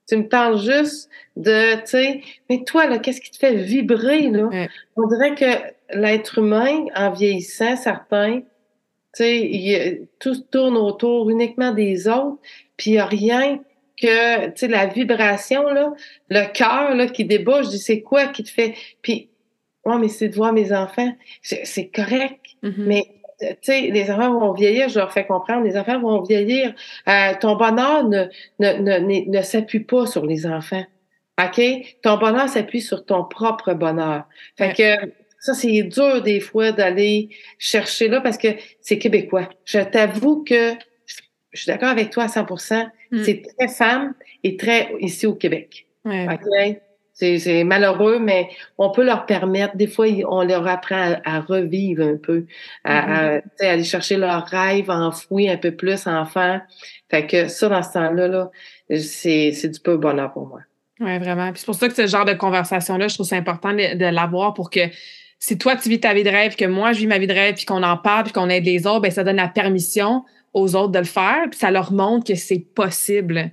tu 0.08 0.16
me 0.16 0.28
parles 0.28 0.60
juste 0.60 1.08
de, 1.36 1.74
tu 1.76 1.86
sais, 1.86 2.20
mais 2.50 2.64
toi, 2.64 2.86
là, 2.86 2.98
qu'est-ce 2.98 3.20
qui 3.20 3.30
te 3.30 3.38
fait 3.38 3.56
vibrer, 3.56 4.30
là? 4.30 4.50
On 4.96 5.06
dirait 5.06 5.34
que 5.34 5.98
l'être 5.98 6.38
humain, 6.38 6.86
en 6.94 7.10
vieillissant, 7.10 7.76
certains, 7.76 8.40
tu 9.14 9.22
sais, 9.22 10.02
tout 10.18 10.36
tourne 10.50 10.76
autour 10.76 11.30
uniquement 11.30 11.72
des 11.72 12.08
autres, 12.08 12.38
puis 12.76 12.90
il 12.90 12.94
n'y 12.94 12.98
a 12.98 13.06
rien 13.06 13.60
que, 14.00 14.46
tu 14.46 14.52
sais, 14.56 14.68
la 14.68 14.86
vibration, 14.86 15.68
là, 15.68 15.92
le 16.28 16.52
cœur, 16.52 16.94
là, 16.94 17.06
qui 17.06 17.24
débouche, 17.24 17.66
je 17.66 17.70
dis, 17.70 17.78
c'est 17.78 18.02
quoi 18.02 18.26
qui 18.26 18.42
te 18.42 18.50
fait... 18.50 18.74
Puis 19.00 19.30
Ouais, 19.84 19.98
mais 19.98 20.08
c'est 20.08 20.28
de 20.28 20.34
voir 20.34 20.52
mes 20.52 20.72
enfants. 20.72 21.12
C'est 21.42 21.88
correct. 21.88 22.40
Mm-hmm. 22.62 22.74
Mais 22.78 23.06
tu 23.40 23.56
sais, 23.62 23.80
les 23.88 24.10
enfants 24.10 24.38
vont 24.38 24.52
vieillir, 24.52 24.88
je 24.88 24.98
leur 24.98 25.12
fais 25.12 25.26
comprendre, 25.26 25.64
les 25.64 25.76
enfants 25.76 26.00
vont 26.00 26.22
vieillir. 26.22 26.74
Euh, 27.08 27.32
ton 27.40 27.56
bonheur 27.56 28.08
ne, 28.08 28.26
ne, 28.60 28.72
ne, 28.74 29.30
ne, 29.30 29.42
s'appuie 29.42 29.80
pas 29.80 30.06
sur 30.06 30.26
les 30.26 30.46
enfants. 30.46 30.84
OK? 31.42 31.60
Ton 32.02 32.18
bonheur 32.18 32.48
s'appuie 32.48 32.80
sur 32.80 33.04
ton 33.04 33.24
propre 33.24 33.74
bonheur. 33.74 34.24
Fait 34.56 34.72
que 34.74 35.12
ça, 35.40 35.54
c'est 35.54 35.82
dur 35.82 36.22
des 36.22 36.40
fois 36.40 36.72
d'aller 36.72 37.30
chercher 37.58 38.08
là 38.08 38.20
parce 38.20 38.38
que 38.38 38.48
c'est 38.80 38.98
québécois. 38.98 39.48
Je 39.64 39.80
t'avoue 39.80 40.44
que 40.44 40.74
je 41.52 41.60
suis 41.60 41.66
d'accord 41.66 41.88
avec 41.88 42.10
toi 42.10 42.24
à 42.24 42.28
100 42.28 42.46
mm. 43.10 43.24
C'est 43.24 43.42
très 43.58 43.68
femme 43.68 44.14
et 44.44 44.56
très 44.56 44.92
ici 45.00 45.26
au 45.26 45.34
Québec. 45.34 45.86
OK? 46.04 46.78
C'est 47.38 47.64
malheureux, 47.64 48.18
mais 48.18 48.48
on 48.78 48.90
peut 48.90 49.04
leur 49.04 49.26
permettre, 49.26 49.76
des 49.76 49.86
fois, 49.86 50.06
on 50.28 50.42
leur 50.42 50.66
apprend 50.66 51.16
à, 51.24 51.40
revivre 51.40 52.02
un 52.02 52.16
peu, 52.16 52.46
à, 52.84 53.38
mm-hmm. 53.38 53.42
aller 53.60 53.84
chercher 53.84 54.16
leurs 54.16 54.46
rêves 54.46 54.90
enfouis 54.90 55.48
un 55.48 55.56
peu 55.56 55.70
plus 55.70 56.06
enfant. 56.06 56.60
Fait 57.10 57.26
que 57.26 57.48
ça, 57.48 57.68
dans 57.68 57.82
ce 57.82 57.92
temps-là, 57.92 58.28
-là, 58.28 58.50
c'est 58.98 59.68
du 59.68 59.80
peu 59.80 59.96
bonheur 59.96 60.32
pour 60.32 60.46
moi. 60.46 60.60
Oui, 61.00 61.18
vraiment. 61.18 61.50
Puis 61.50 61.60
c'est 61.60 61.66
pour 61.66 61.74
ça 61.74 61.88
que 61.88 61.94
ce 61.94 62.06
genre 62.06 62.24
de 62.24 62.34
conversation-là, 62.34 63.08
je 63.08 63.14
trouve 63.14 63.26
c'est 63.26 63.36
important 63.36 63.72
de, 63.72 64.14
l'avoir 64.14 64.54
pour 64.54 64.70
que 64.70 64.80
si 65.38 65.58
toi, 65.58 65.74
tu 65.74 65.88
vis 65.88 65.98
ta 65.98 66.14
vie 66.14 66.22
de 66.22 66.30
rêve, 66.30 66.54
que 66.54 66.64
moi, 66.64 66.92
je 66.92 67.00
vis 67.00 67.06
ma 67.08 67.18
vie 67.18 67.26
de 67.26 67.32
rêve, 67.32 67.56
puis 67.56 67.64
qu'on 67.64 67.82
en 67.82 67.96
parle, 67.96 68.24
puis 68.24 68.32
qu'on 68.32 68.48
aide 68.48 68.64
les 68.64 68.86
autres, 68.86 69.00
ben 69.00 69.10
ça 69.10 69.24
donne 69.24 69.36
la 69.36 69.48
permission 69.48 70.24
aux 70.54 70.76
autres 70.76 70.92
de 70.92 70.98
le 70.98 71.04
faire, 71.04 71.48
puis 71.50 71.58
ça 71.58 71.70
leur 71.70 71.92
montre 71.92 72.26
que 72.26 72.34
c'est 72.36 72.60
possible 72.74 73.50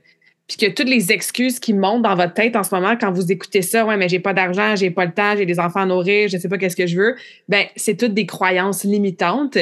puis 0.50 0.58
que 0.58 0.74
toutes 0.74 0.90
les 0.90 1.12
excuses 1.12 1.60
qui 1.60 1.74
montent 1.74 2.02
dans 2.02 2.16
votre 2.16 2.34
tête 2.34 2.56
en 2.56 2.64
ce 2.64 2.74
moment 2.74 2.98
quand 3.00 3.12
vous 3.12 3.32
écoutez 3.32 3.62
ça, 3.62 3.86
ouais, 3.86 3.98
mais 3.98 4.10
j'ai 4.10 4.20
pas 4.20 4.34
d'argent, 4.34 4.76
j'ai 4.76 4.90
pas 4.90 5.06
le 5.06 5.12
temps, 5.12 5.38
j'ai 5.38 5.46
des 5.46 5.60
enfants 5.60 5.82
à 5.82 5.86
nourrir, 5.86 6.28
je 6.28 6.38
sais 6.38 6.50
pas 6.50 6.58
qu'est-ce 6.58 6.76
que 6.76 6.88
je 6.88 6.98
veux, 6.98 7.16
ben 7.48 7.68
c'est 7.76 7.96
toutes 7.96 8.16
des 8.16 8.26
croyances 8.26 8.84
limitantes 8.84 9.60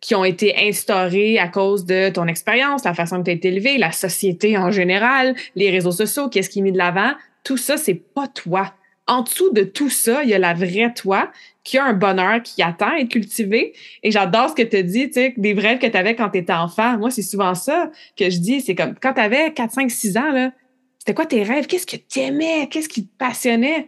qui 0.00 0.14
ont 0.14 0.24
été 0.24 0.54
instaurées 0.56 1.40
à 1.40 1.48
cause 1.48 1.84
de 1.84 2.08
ton 2.10 2.28
expérience, 2.28 2.84
la 2.84 2.94
façon 2.94 3.18
que 3.18 3.24
tu 3.24 3.30
as 3.30 3.34
été 3.34 3.48
élevé, 3.48 3.78
la 3.78 3.90
société 3.90 4.56
en 4.56 4.70
général, 4.70 5.34
les 5.56 5.70
réseaux 5.70 5.90
sociaux, 5.90 6.28
qu'est-ce 6.28 6.48
qui 6.48 6.60
est 6.60 6.62
mis 6.62 6.72
de 6.72 6.78
l'avant. 6.78 7.10
Tout 7.42 7.56
ça, 7.56 7.76
c'est 7.76 7.94
pas 7.94 8.28
toi. 8.28 8.72
En 9.08 9.22
dessous 9.22 9.50
de 9.52 9.62
tout 9.62 9.90
ça, 9.90 10.22
il 10.22 10.28
y 10.28 10.34
a 10.34 10.38
la 10.38 10.54
vraie 10.54 10.92
toi 10.94 11.30
qui 11.64 11.78
a 11.78 11.84
un 11.84 11.94
bonheur 11.94 12.42
qui 12.42 12.62
attend 12.62 12.90
à 12.90 12.98
être 12.98 13.08
cultivé. 13.08 13.74
Et 14.02 14.10
j'adore 14.10 14.50
ce 14.50 14.54
que 14.54 14.62
tu 14.62 14.84
dis, 14.84 15.08
tu 15.08 15.14
sais, 15.14 15.34
des 15.36 15.54
rêves 15.54 15.78
que 15.78 15.86
tu 15.86 15.96
avais 15.96 16.14
quand 16.14 16.30
tu 16.30 16.38
étais 16.38 16.52
enfant. 16.52 16.98
Moi, 16.98 17.10
c'est 17.10 17.22
souvent 17.22 17.54
ça 17.54 17.90
que 18.16 18.30
je 18.30 18.38
dis. 18.38 18.60
C'est 18.60 18.74
comme 18.74 18.94
quand 19.00 19.14
tu 19.14 19.20
avais 19.20 19.52
4, 19.52 19.72
5, 19.72 19.90
6 19.90 20.16
ans, 20.18 20.30
là, 20.30 20.52
c'était 20.98 21.14
quoi 21.14 21.26
tes 21.26 21.42
rêves? 21.42 21.66
Qu'est-ce 21.66 21.86
que 21.86 21.96
tu 21.96 22.20
aimais? 22.20 22.68
Qu'est-ce 22.70 22.88
qui 22.88 23.06
te 23.06 23.16
passionnait? 23.16 23.86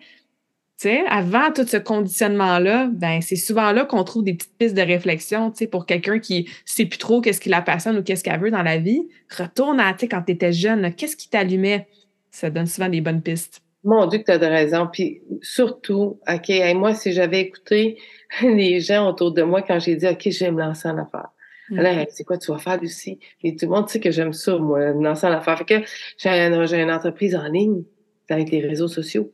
Tu 0.80 0.88
avant 1.08 1.52
tout 1.52 1.66
ce 1.66 1.76
conditionnement-là, 1.76 2.88
ben 2.90 3.20
c'est 3.20 3.36
souvent 3.36 3.70
là 3.72 3.84
qu'on 3.84 4.02
trouve 4.02 4.24
des 4.24 4.32
petites 4.32 4.56
pistes 4.56 4.74
de 4.74 4.80
réflexion, 4.80 5.50
tu 5.50 5.66
pour 5.66 5.84
quelqu'un 5.84 6.18
qui 6.18 6.48
sait 6.64 6.86
plus 6.86 6.96
trop 6.96 7.20
qu'est-ce 7.20 7.38
qui 7.38 7.50
la 7.50 7.60
passionne 7.60 7.98
ou 7.98 8.02
qu'est-ce 8.02 8.24
qu'elle 8.24 8.40
veut 8.40 8.50
dans 8.50 8.62
la 8.62 8.78
vie. 8.78 9.06
Retourne 9.36 9.78
à, 9.78 9.92
tu 9.92 10.00
sais, 10.00 10.08
quand 10.08 10.22
tu 10.22 10.32
étais 10.32 10.54
jeune, 10.54 10.94
qu'est-ce 10.94 11.16
qui 11.16 11.28
t'allumait? 11.28 11.86
Ça 12.30 12.48
donne 12.48 12.64
souvent 12.64 12.88
des 12.88 13.02
bonnes 13.02 13.20
pistes. 13.20 13.60
Mon 13.82 14.06
Dieu, 14.06 14.18
que 14.18 14.24
tu 14.24 14.30
as 14.30 14.38
de 14.38 14.46
raison. 14.46 14.88
Puis 14.92 15.22
surtout, 15.42 16.20
OK, 16.28 16.52
moi, 16.74 16.94
si 16.94 17.12
j'avais 17.12 17.40
écouté 17.40 17.98
les 18.42 18.80
gens 18.80 19.08
autour 19.08 19.32
de 19.32 19.42
moi 19.42 19.62
quand 19.62 19.78
j'ai 19.78 19.96
dit, 19.96 20.06
OK, 20.06 20.28
je 20.30 20.44
vais 20.44 20.50
me 20.50 20.60
lancer 20.60 20.88
en 20.88 20.98
affaires. 20.98 21.30
Mm. 21.70 21.78
Alors, 21.78 22.06
c'est 22.10 22.24
quoi 22.24 22.36
tu 22.36 22.50
vas 22.50 22.58
faire, 22.58 22.80
Lucie? 22.80 23.18
Et 23.42 23.56
tout 23.56 23.66
le 23.66 23.72
monde 23.72 23.88
sait 23.88 24.00
que 24.00 24.10
j'aime 24.10 24.32
ça, 24.32 24.56
moi, 24.58 24.92
me 24.92 25.02
lancer 25.02 25.26
en 25.26 25.32
affaires. 25.32 25.58
Fait 25.58 25.64
que 25.64 25.86
j'ai 26.18 26.28
une, 26.28 26.90
entreprise 26.90 27.34
en 27.34 27.46
ligne 27.48 27.84
avec 28.28 28.50
les 28.50 28.60
réseaux 28.60 28.88
sociaux. 28.88 29.32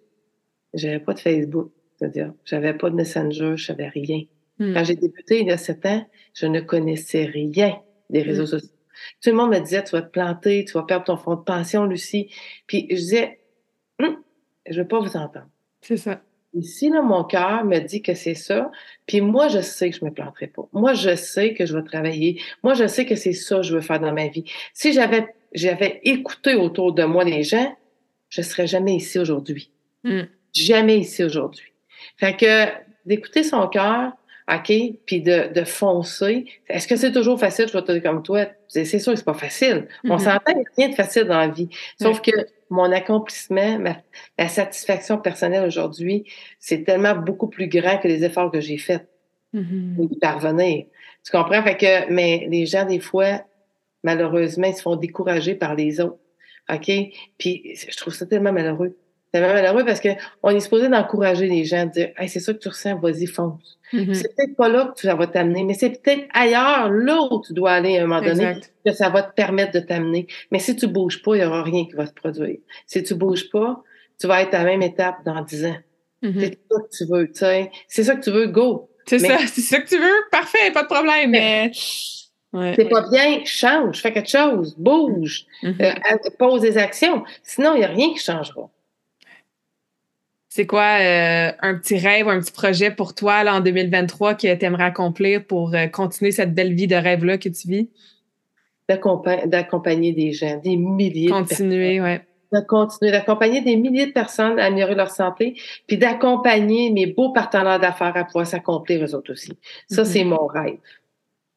J'avais 0.74 1.00
pas 1.00 1.14
de 1.14 1.20
Facebook, 1.20 1.72
c'est-à-dire, 1.96 2.32
j'avais 2.44 2.74
pas 2.74 2.90
de 2.90 2.94
Messenger, 2.94 3.54
je 3.56 3.66
savais 3.66 3.88
rien. 3.88 4.22
Mm. 4.58 4.74
Quand 4.74 4.84
j'ai 4.84 4.96
débuté 4.96 5.40
il 5.40 5.46
y 5.46 5.50
a 5.50 5.56
sept 5.56 5.86
ans, 5.86 6.06
je 6.34 6.46
ne 6.46 6.60
connaissais 6.60 7.24
rien 7.24 7.78
des 8.10 8.22
réseaux 8.22 8.44
mm. 8.44 8.46
sociaux. 8.46 8.70
Tout 9.22 9.30
le 9.30 9.36
monde 9.36 9.50
me 9.50 9.58
disait, 9.58 9.84
tu 9.84 9.92
vas 9.92 10.02
te 10.02 10.10
planter, 10.10 10.64
tu 10.64 10.72
vas 10.74 10.82
perdre 10.82 11.04
ton 11.04 11.16
fonds 11.16 11.34
de 11.34 11.42
pension, 11.42 11.84
Lucie. 11.84 12.30
Puis 12.66 12.86
je 12.90 12.96
disais, 12.96 13.40
hum, 13.98 14.16
je 14.68 14.80
veux 14.80 14.88
pas 14.88 15.00
vous 15.00 15.16
entendre. 15.16 15.48
C'est 15.80 15.96
ça. 15.96 16.20
Ici, 16.54 16.88
là, 16.88 17.02
mon 17.02 17.24
cœur 17.24 17.64
me 17.64 17.78
dit 17.80 18.00
que 18.00 18.14
c'est 18.14 18.34
ça, 18.34 18.70
puis 19.06 19.20
moi, 19.20 19.48
je 19.48 19.60
sais 19.60 19.90
que 19.90 19.96
je 19.96 20.04
me 20.04 20.10
planterai 20.10 20.46
pas. 20.46 20.66
Moi, 20.72 20.94
je 20.94 21.14
sais 21.14 21.52
que 21.52 21.66
je 21.66 21.76
vais 21.76 21.82
travailler. 21.82 22.40
Moi, 22.62 22.74
je 22.74 22.86
sais 22.86 23.04
que 23.04 23.14
c'est 23.14 23.34
ça 23.34 23.56
que 23.56 23.62
je 23.62 23.74
veux 23.74 23.82
faire 23.82 24.00
dans 24.00 24.12
ma 24.12 24.28
vie. 24.28 24.44
Si 24.72 24.92
j'avais, 24.92 25.26
j'avais 25.52 26.00
écouté 26.04 26.54
autour 26.54 26.92
de 26.94 27.04
moi 27.04 27.24
les 27.24 27.42
gens, 27.42 27.76
je 28.30 28.42
serais 28.42 28.66
jamais 28.66 28.94
ici 28.96 29.18
aujourd'hui. 29.18 29.70
Hmm. 30.02 30.22
Jamais 30.54 30.98
ici 30.98 31.22
aujourd'hui. 31.24 31.72
Fait 32.16 32.34
que 32.34 32.66
d'écouter 33.04 33.42
son 33.42 33.68
cœur, 33.68 34.12
OK, 34.48 34.72
puis 35.06 35.20
de, 35.20 35.52
de 35.52 35.64
foncer. 35.64 36.46
Est-ce 36.68 36.86
que 36.86 36.96
c'est 36.96 37.12
toujours 37.12 37.38
facile? 37.38 37.66
Je 37.68 37.72
vais 37.72 37.82
te 37.82 37.92
dire 37.92 38.02
comme 38.02 38.22
toi. 38.22 38.46
C'est 38.68 38.84
sûr 38.84 39.12
que 39.12 39.18
c'est 39.18 39.24
pas 39.24 39.34
facile. 39.34 39.88
On 40.04 40.16
mm-hmm. 40.16 40.18
s'entend, 40.18 40.52
il 40.52 40.56
n'y 40.56 40.62
a 40.62 40.70
rien 40.76 40.88
de 40.88 40.94
facile 40.94 41.24
dans 41.24 41.38
la 41.38 41.48
vie. 41.48 41.68
Sauf 42.00 42.20
que 42.20 42.30
mon 42.70 42.90
accomplissement, 42.92 43.78
ma, 43.78 44.48
satisfaction 44.48 45.18
personnelle 45.18 45.66
aujourd'hui, 45.66 46.24
c'est 46.58 46.84
tellement 46.84 47.14
beaucoup 47.14 47.48
plus 47.48 47.68
grand 47.68 47.98
que 47.98 48.08
les 48.08 48.24
efforts 48.24 48.50
que 48.50 48.60
j'ai 48.60 48.78
faits 48.78 49.08
mm-hmm. 49.54 49.96
pour 49.96 50.12
y 50.12 50.18
parvenir. 50.18 50.86
Tu 51.24 51.32
comprends? 51.32 51.62
Fait 51.62 51.76
que, 51.76 52.12
mais 52.12 52.46
les 52.50 52.66
gens, 52.66 52.84
des 52.84 53.00
fois, 53.00 53.42
malheureusement, 54.02 54.66
ils 54.66 54.76
se 54.76 54.82
font 54.82 54.96
décourager 54.96 55.54
par 55.54 55.74
les 55.74 56.00
autres. 56.00 56.18
OK? 56.72 56.90
Puis 57.38 57.74
je 57.74 57.96
trouve 57.96 58.14
ça 58.14 58.26
tellement 58.26 58.52
malheureux. 58.52 58.96
Tellement 59.32 59.52
malheureux 59.52 59.84
parce 59.84 60.00
qu'on 60.00 60.50
est 60.50 60.60
supposé 60.60 60.88
d'encourager 60.88 61.46
les 61.46 61.64
gens, 61.64 61.86
de 61.86 61.90
dire 61.90 62.08
hey, 62.16 62.28
c'est 62.28 62.40
ça 62.40 62.54
que 62.54 62.58
tu 62.58 62.68
ressens, 62.68 62.98
vas-y, 62.98 63.26
fonce. 63.26 63.78
Mm-hmm. 63.92 64.14
C'est 64.14 64.34
peut-être 64.34 64.56
pas 64.56 64.68
là 64.68 64.92
que 64.94 65.00
ça 65.00 65.14
va 65.14 65.26
t'amener, 65.26 65.64
mais 65.64 65.74
c'est 65.74 65.90
peut-être 65.90 66.26
ailleurs, 66.32 66.90
là 66.90 67.20
où 67.30 67.42
tu 67.44 67.52
dois 67.52 67.72
aller 67.72 67.98
à 67.98 68.04
un 68.04 68.06
moment 68.06 68.22
donné, 68.22 68.54
que 68.84 68.92
ça 68.92 69.08
va 69.08 69.22
te 69.22 69.34
permettre 69.34 69.72
de 69.72 69.80
t'amener. 69.80 70.26
Mais 70.50 70.58
si 70.58 70.76
tu 70.76 70.86
bouges 70.86 71.22
pas, 71.22 71.34
il 71.36 71.40
n'y 71.40 71.44
aura 71.44 71.62
rien 71.62 71.86
qui 71.86 71.92
va 71.92 72.06
se 72.06 72.12
produire. 72.12 72.58
Si 72.86 73.02
tu 73.02 73.14
bouges 73.14 73.50
pas, 73.50 73.82
tu 74.18 74.26
vas 74.26 74.42
être 74.42 74.54
à 74.54 74.58
la 74.58 74.64
même 74.64 74.82
étape 74.82 75.16
dans 75.24 75.42
10 75.42 75.66
ans. 75.66 75.76
Mm-hmm. 76.22 76.40
C'est 76.40 76.58
ça 76.70 76.80
que 76.80 76.96
tu 76.96 77.04
veux, 77.12 77.26
tu 77.26 77.38
sais. 77.38 77.70
C'est 77.88 78.04
ça 78.04 78.14
que 78.16 78.24
tu 78.24 78.30
veux, 78.30 78.46
go. 78.46 78.90
C'est 79.06 79.18
ça, 79.18 79.38
c'est 79.46 79.60
ça 79.60 79.80
que 79.80 79.88
tu 79.88 79.98
veux, 79.98 80.20
parfait, 80.30 80.70
pas 80.72 80.82
de 80.82 80.88
problème, 80.88 81.30
mais... 81.30 81.70
C'est 82.74 82.88
pas 82.88 83.06
bien, 83.10 83.44
change, 83.44 84.00
fais 84.00 84.14
quelque 84.14 84.30
chose, 84.30 84.74
bouge, 84.78 85.44
mm-hmm. 85.62 85.82
euh, 85.82 86.30
pose 86.38 86.62
des 86.62 86.78
actions. 86.78 87.22
Sinon, 87.42 87.74
il 87.74 87.80
n'y 87.80 87.84
a 87.84 87.88
rien 87.88 88.14
qui 88.14 88.18
changera. 88.18 88.70
C'est 90.56 90.66
quoi 90.66 91.00
euh, 91.02 91.52
un 91.60 91.74
petit 91.74 91.98
rêve 91.98 92.28
ou 92.28 92.30
un 92.30 92.40
petit 92.40 92.50
projet 92.50 92.90
pour 92.90 93.14
toi 93.14 93.44
là, 93.44 93.56
en 93.56 93.60
2023 93.60 94.36
que 94.36 94.54
tu 94.54 94.64
aimerais 94.64 94.84
accomplir 94.84 95.44
pour 95.44 95.74
euh, 95.74 95.86
continuer 95.86 96.30
cette 96.30 96.54
belle 96.54 96.72
vie 96.72 96.86
de 96.86 96.94
rêve-là 96.94 97.36
que 97.36 97.50
tu 97.50 97.68
vis? 97.68 97.90
D'accompagner 98.88 100.14
des 100.14 100.32
gens, 100.32 100.58
des 100.64 100.76
milliers 100.76 101.28
Continuer, 101.28 101.98
de 101.98 102.02
personnes. 102.02 102.20
De 102.54 102.60
continuer, 102.66 103.12
d'accompagner 103.12 103.60
des 103.60 103.76
milliers 103.76 104.06
de 104.06 104.12
personnes 104.12 104.58
à 104.58 104.64
améliorer 104.64 104.94
leur 104.94 105.10
santé, 105.10 105.60
puis 105.86 105.98
d'accompagner 105.98 106.90
mes 106.90 107.04
beaux 107.04 107.34
partenaires 107.34 107.78
d'affaires 107.78 108.16
à 108.16 108.24
pouvoir 108.24 108.46
s'accomplir 108.46 109.04
eux 109.04 109.14
autres 109.14 109.32
aussi. 109.32 109.52
Ça, 109.90 110.04
mm-hmm. 110.04 110.04
c'est 110.06 110.24
mon 110.24 110.46
rêve. 110.46 110.78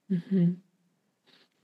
Mm 0.10 0.50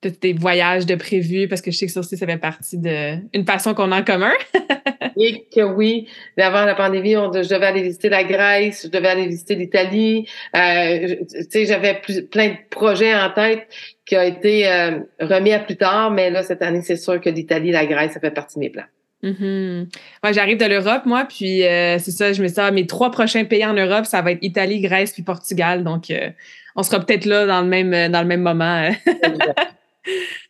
tes 0.09 0.33
voyages 0.33 0.85
de 0.85 0.95
prévus, 0.95 1.47
parce 1.47 1.61
que 1.61 1.71
je 1.71 1.77
sais 1.77 1.85
que 1.85 1.91
ça 1.91 1.99
aussi, 1.99 2.17
ça 2.17 2.25
fait 2.25 2.37
partie 2.37 2.77
d'une 2.77 3.45
passion 3.45 3.73
qu'on 3.73 3.91
a 3.91 4.01
en 4.01 4.03
commun. 4.03 4.33
Et 5.17 5.45
que 5.53 5.61
oui, 5.61 6.07
avant 6.37 6.65
la 6.65 6.75
pandémie, 6.75 7.13
je 7.13 7.49
devais 7.49 7.65
aller 7.65 7.83
visiter 7.83 8.09
la 8.09 8.23
Grèce, 8.23 8.83
je 8.83 8.89
devais 8.89 9.07
aller 9.07 9.27
visiter 9.27 9.55
l'Italie. 9.55 10.27
Euh, 10.55 11.15
tu 11.29 11.45
sais, 11.49 11.65
j'avais 11.65 12.01
plein 12.31 12.49
de 12.49 12.57
projets 12.69 13.15
en 13.15 13.29
tête 13.29 13.67
qui 14.05 14.17
ont 14.17 14.21
été 14.21 14.67
euh, 14.67 14.99
remis 15.19 15.53
à 15.53 15.59
plus 15.59 15.77
tard, 15.77 16.11
mais 16.11 16.29
là, 16.29 16.43
cette 16.43 16.61
année, 16.61 16.81
c'est 16.81 16.95
sûr 16.95 17.19
que 17.19 17.29
l'Italie, 17.29 17.71
la 17.71 17.85
Grèce, 17.85 18.13
ça 18.13 18.19
fait 18.19 18.31
partie 18.31 18.55
de 18.55 18.59
mes 18.61 18.69
plans. 18.69 18.83
Mm 19.23 19.85
j'arrive 20.31 20.57
de 20.57 20.65
l'Europe, 20.65 21.05
moi, 21.05 21.25
puis 21.27 21.63
euh, 21.63 21.97
c'est 21.99 22.11
ça, 22.11 22.33
je 22.33 22.43
me 22.43 22.47
dis, 22.47 22.53
ah, 22.57 22.71
mes 22.71 22.85
trois 22.85 23.09
prochains 23.11 23.45
pays 23.45 23.65
en 23.65 23.73
Europe, 23.73 24.05
ça 24.05 24.21
va 24.21 24.31
être 24.31 24.39
Italie, 24.41 24.81
Grèce, 24.81 25.13
puis 25.13 25.23
Portugal. 25.23 25.83
Donc, 25.83 26.11
on 26.75 26.83
sera 26.83 26.99
peut-être 26.99 27.25
là 27.25 27.45
dans 27.45 27.61
le 27.61 27.67
même, 27.67 28.11
dans 28.11 28.21
le 28.21 28.27
même 28.27 28.41
moment. 28.41 28.89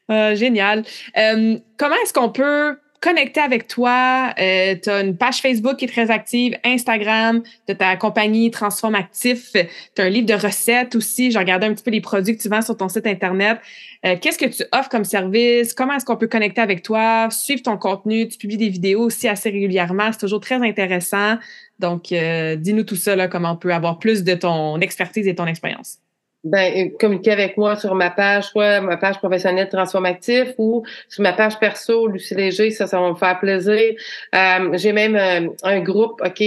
Ah, 0.08 0.36
génial. 0.36 0.84
Euh, 1.18 1.58
comment 1.78 1.96
est-ce 2.04 2.14
qu'on 2.14 2.30
peut 2.30 2.78
connecter 3.00 3.40
avec 3.40 3.68
toi? 3.68 4.34
Euh, 4.40 4.76
tu 4.82 4.90
as 4.90 5.02
une 5.02 5.18
page 5.18 5.42
Facebook 5.42 5.78
qui 5.78 5.86
est 5.86 5.88
très 5.88 6.12
active, 6.12 6.58
Instagram, 6.64 7.44
de 7.68 7.74
ta 7.74 7.96
compagnie 7.96 8.52
Transform 8.52 8.96
Actif. 8.96 9.52
Tu 9.54 10.02
as 10.02 10.06
un 10.06 10.10
livre 10.10 10.28
de 10.28 10.34
recettes 10.34 10.96
aussi. 10.96 11.32
J'ai 11.32 11.40
regardé 11.40 11.68
un 11.68 11.74
petit 11.74 11.84
peu 11.84 11.92
les 11.92 12.02
produits 12.02 12.36
que 12.36 12.42
tu 12.42 12.50
vends 12.50 12.62
sur 12.62 12.78
ton 12.78 12.90
site 12.90 13.08
Internet. 13.08 13.60
Euh, 14.06 14.16
qu'est-ce 14.20 14.38
que 14.38 14.46
tu 14.46 14.64
offres 14.72 14.90
comme 14.90 15.06
service? 15.06 15.74
Comment 15.74 15.94
est-ce 15.96 16.06
qu'on 16.06 16.18
peut 16.18 16.28
connecter 16.28 16.62
avec 16.62 16.82
toi? 16.82 17.30
Suivre 17.32 17.62
ton 17.62 17.78
contenu? 17.78 18.28
Tu 18.28 18.38
publies 18.38 18.58
des 18.58 18.70
vidéos 18.70 19.02
aussi 19.02 19.28
assez 19.28 19.50
régulièrement. 19.50 20.12
C'est 20.12 20.20
toujours 20.20 20.42
très 20.42 20.56
intéressant. 20.56 21.38
Donc, 21.80 22.14
dis-nous 22.58 22.84
tout 22.84 22.96
ça, 22.96 23.16
là, 23.16 23.28
comment 23.28 23.52
on 23.52 23.58
peut 23.58 23.74
avoir 23.74 24.00
plus 24.00 24.24
de 24.24 24.34
ton 24.34 24.80
expertise 24.80 25.28
et 25.28 25.36
ton 25.36 25.46
expérience 25.46 26.00
ben, 26.46 26.72
euh, 26.78 26.90
communiquer 27.00 27.32
avec 27.32 27.58
moi 27.58 27.76
sur 27.76 27.96
ma 27.96 28.12
page, 28.12 28.46
soit 28.46 28.80
ma 28.80 28.98
page 28.98 29.18
professionnelle 29.18 29.68
transformatif 29.68 30.54
ou 30.60 30.84
sur 31.10 31.24
ma 31.24 31.34
page 31.34 31.58
perso, 31.60 32.08
Lucie 32.08 32.36
Léger, 32.36 32.70
ça, 32.70 32.86
ça 32.86 33.00
va 33.02 33.10
me 33.10 33.16
faire 33.16 33.40
plaisir. 33.40 33.96
Euh, 34.36 34.70
j'ai 34.74 34.94
même 34.94 35.16
euh, 35.16 35.50
un 35.64 35.80
groupe, 35.80 36.22
OK, 36.24 36.44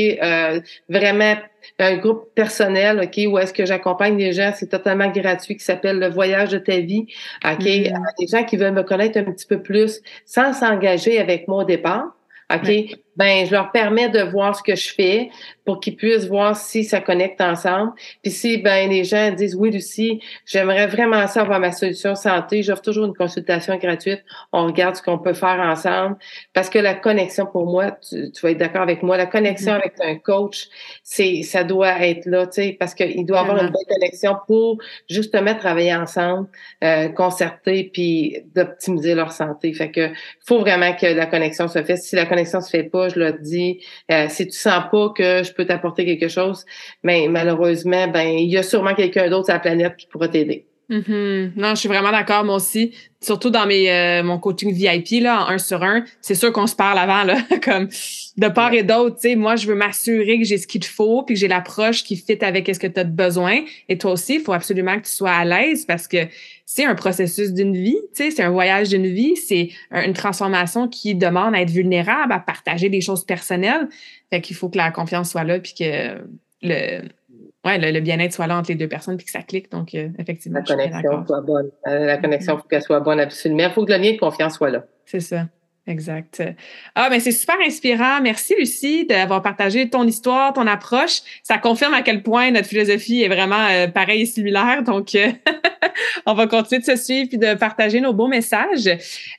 vraiment 0.88 1.34
un 1.80 1.96
groupe 1.96 2.32
personnel, 2.36 3.01
OK, 3.03 3.20
où 3.26 3.38
est-ce 3.38 3.53
que 3.53 3.66
j'accompagne 3.66 4.16
des 4.16 4.32
gens, 4.32 4.53
c'est 4.55 4.68
totalement 4.68 5.09
gratuit, 5.09 5.57
qui 5.57 5.64
s'appelle 5.64 5.99
Le 5.99 6.09
Voyage 6.09 6.51
de 6.51 6.59
ta 6.59 6.78
vie, 6.78 7.07
OK, 7.44 7.59
mm-hmm. 7.59 7.92
des 8.20 8.26
gens 8.28 8.44
qui 8.44 8.57
veulent 8.57 8.74
me 8.74 8.84
connaître 8.84 9.18
un 9.18 9.24
petit 9.24 9.46
peu 9.46 9.61
plus 9.61 10.01
sans 10.24 10.53
s'engager 10.53 11.18
avec 11.18 11.49
moi 11.49 11.64
au 11.64 11.66
départ. 11.66 12.14
OK? 12.55 12.99
Ben 13.19 13.45
je 13.45 13.51
leur 13.51 13.73
permets 13.73 14.09
de 14.09 14.23
voir 14.23 14.57
ce 14.57 14.62
que 14.62 14.77
je 14.77 14.95
fais 14.95 15.31
pour 15.64 15.81
qu'ils 15.81 15.97
puissent 15.97 16.27
voir 16.27 16.57
si 16.57 16.85
ça 16.85 17.01
connecte 17.01 17.41
ensemble. 17.41 17.93
Puis 18.23 18.31
si 18.31 18.59
ben 18.59 18.89
les 18.89 19.05
gens 19.05 19.33
disent 19.33 19.57
oui 19.57 19.71
Lucie, 19.71 20.23
j'aimerais 20.47 20.87
vraiment 20.87 21.27
savoir 21.27 21.59
ma 21.61 21.73
solution 21.73 22.14
santé, 22.14 22.62
j'offre 22.62 22.81
toujours 22.81 23.07
une 23.07 23.14
consultation 23.14 23.77
gratuite. 23.77 24.25
On 24.53 24.66
regarde 24.66 24.95
ce 24.97 25.03
qu'on 25.03 25.19
peut 25.19 25.35
faire 25.35 25.59
ensemble 25.61 26.16
parce 26.55 26.71
que 26.71 26.79
la 26.79 26.95
connexion 26.95 27.45
pour 27.45 27.66
moi, 27.66 27.91
tu, 28.09 28.31
vas 28.41 28.53
être 28.53 28.59
d'accord 28.59 28.83
avec 28.83 29.03
moi, 29.03 29.16
la 29.16 29.27
connexion 29.27 29.73
mm-hmm. 29.73 29.77
avec 29.77 29.95
un 30.01 30.16
coach, 30.16 30.69
c'est 31.03 31.43
ça 31.43 31.64
doit 31.64 32.07
être 32.07 32.25
là, 32.27 32.47
tu 32.47 32.62
sais, 32.62 32.77
parce 32.79 32.95
qu'il 32.95 33.27
doit 33.27 33.41
avoir 33.41 33.57
une 33.62 33.71
bonne 33.71 33.85
connexion 33.89 34.37
pour 34.47 34.79
justement 35.11 35.57
travailler 35.57 35.95
ensemble, 35.95 36.49
euh, 36.85 37.09
concerter 37.09 37.91
puis 37.93 38.39
d'optimiser 38.55 39.16
leur 39.16 39.33
santé. 39.33 39.73
Fait 39.73 39.91
que 39.91 40.11
faut 40.47 40.61
vraiment 40.61 40.95
que 40.95 41.07
la 41.07 41.27
connexion 41.27 41.66
se 41.66 41.83
fasse. 41.83 42.03
Si 42.03 42.14
la 42.14 42.25
connexion 42.25 42.61
se 42.61 42.71
fait 42.71 42.85
pas, 42.85 43.07
je 43.09 43.18
le 43.18 43.32
dis, 43.40 43.80
euh, 44.11 44.26
si 44.28 44.46
tu 44.46 44.56
sens 44.56 44.84
pas 44.90 45.11
que 45.11 45.42
je 45.42 45.52
peux 45.52 45.64
t'apporter 45.64 46.04
quelque 46.04 46.28
chose, 46.28 46.64
mais 47.02 47.26
malheureusement, 47.28 48.09
ben 48.09 48.28
il 48.28 48.50
y 48.50 48.56
a 48.56 48.62
sûrement 48.62 48.94
quelqu'un 48.94 49.28
d'autre 49.28 49.46
sur 49.46 49.54
la 49.54 49.61
planète 49.61 49.96
qui 49.96 50.06
pourra 50.06 50.28
t'aider. 50.28 50.66
Mm-hmm. 50.90 51.52
Non, 51.56 51.74
je 51.74 51.80
suis 51.80 51.88
vraiment 51.88 52.11
d'accord, 52.11 52.44
moi 52.44 52.54
aussi. 52.56 52.94
Surtout 53.20 53.50
dans 53.50 53.66
mes 53.66 53.90
euh, 53.92 54.22
mon 54.22 54.38
coaching 54.38 54.72
VIP 54.72 55.22
là, 55.22 55.44
en 55.44 55.48
un 55.48 55.59
sur 55.59 55.82
un, 55.82 56.04
c'est 56.22 56.34
sûr 56.34 56.50
qu'on 56.50 56.66
se 56.66 56.76
parle 56.76 56.98
avant 56.98 57.24
là, 57.24 57.36
comme 57.62 57.88
de 58.38 58.48
part 58.48 58.72
et 58.72 58.84
d'autre. 58.84 59.16
Tu 59.16 59.30
sais, 59.30 59.36
moi, 59.36 59.56
je 59.56 59.66
veux 59.66 59.74
m'assurer 59.74 60.38
que 60.38 60.44
j'ai 60.44 60.56
ce 60.56 60.66
qu'il 60.66 60.80
te 60.80 60.86
faut, 60.86 61.24
puis 61.24 61.34
que 61.34 61.40
j'ai 61.40 61.48
l'approche 61.48 62.04
qui 62.04 62.16
fit 62.16 62.42
avec 62.42 62.74
ce 62.74 62.78
que 62.78 62.86
tu 62.86 63.00
as 63.00 63.04
besoin. 63.04 63.61
Et 63.90 63.98
toi 63.98 64.12
aussi, 64.12 64.36
il 64.36 64.40
faut 64.40 64.54
absolument 64.54 64.96
que 64.96 65.06
tu 65.06 65.12
sois 65.12 65.32
à 65.32 65.44
l'aise 65.44 65.84
parce 65.84 66.09
que 66.09 66.26
c'est 66.71 66.85
un 66.85 66.95
processus 66.95 67.55
d'une 67.55 67.73
vie. 67.73 67.97
Tu 68.14 68.25
sais, 68.25 68.31
c'est 68.31 68.43
un 68.43 68.51
voyage 68.51 68.91
d'une 68.91 69.07
vie. 69.07 69.37
C'est 69.37 69.71
une 69.91 70.12
transformation 70.12 70.87
qui 70.87 71.14
demande 71.14 71.55
à 71.55 71.62
être 71.62 71.71
vulnérable, 71.71 72.31
à 72.31 72.41
partager 72.41 72.91
des 72.91 73.01
choses 73.01 73.25
personnelles. 73.25 73.89
Fait 74.29 74.43
qu'il 74.43 74.55
faut 74.55 74.69
que 74.69 74.77
la 74.77 74.91
confiance 74.91 75.31
soit 75.31 75.45
là, 75.45 75.59
puis 75.61 75.73
que 75.73 76.19
le 76.61 77.09
ouais, 77.64 77.93
le, 77.93 78.01
bien-être 78.01 78.35
soit 78.35 78.47
là 78.47 78.59
entre 78.59 78.71
les 78.71 78.77
deux 78.77 78.87
personnes 78.87 79.16
puis 79.16 79.25
que 79.25 79.33
ça 79.33 79.43
clique. 79.43 79.73
Donc, 79.73 79.95
euh, 79.95 80.11
effectivement. 80.19 80.61
La 80.69 80.77
connexion 80.77 81.27
soit 81.27 81.41
bonne. 81.41 81.71
Euh, 81.87 82.05
la 82.05 82.19
connexion, 82.19 82.57
il 82.57 82.61
faut 82.61 82.69
qu'elle 82.69 82.83
soit 82.83 83.01
bonne, 83.01 83.19
absolument. 83.19 83.64
Il 83.64 83.71
faut 83.71 83.87
que 83.87 83.93
le 83.93 83.99
lien 83.99 84.12
de 84.12 84.19
confiance 84.19 84.57
soit 84.57 84.71
là. 84.71 84.85
C'est 85.07 85.21
ça. 85.21 85.47
Exact. 85.89 86.43
Ah, 86.95 87.09
mais 87.11 87.18
c'est 87.18 87.32
super 87.32 87.57
inspirant. 87.66 88.20
Merci, 88.20 88.55
Lucie, 88.59 89.07
d'avoir 89.07 89.43
partagé 89.43 89.89
ton 89.89 90.07
histoire, 90.07 90.53
ton 90.53 90.66
approche. 90.66 91.22
Ça 91.43 91.57
confirme 91.59 91.95
à 91.95 92.03
quel 92.03 92.22
point 92.22 92.51
notre 92.51 92.68
philosophie 92.68 93.22
est 93.22 93.28
vraiment 93.28 93.66
euh, 93.70 93.89
pareille 93.89 94.22
et 94.22 94.26
similaire. 94.26 94.82
Donc, 94.82 95.16
on 96.26 96.34
va 96.34 96.47
continuer 96.47 96.80
de 96.80 96.84
se 96.84 96.97
suivre 96.97 97.30
et 97.32 97.39
de 97.39 97.55
partager 97.55 98.01
nos 98.01 98.12
beaux 98.12 98.28
messages. 98.28 98.89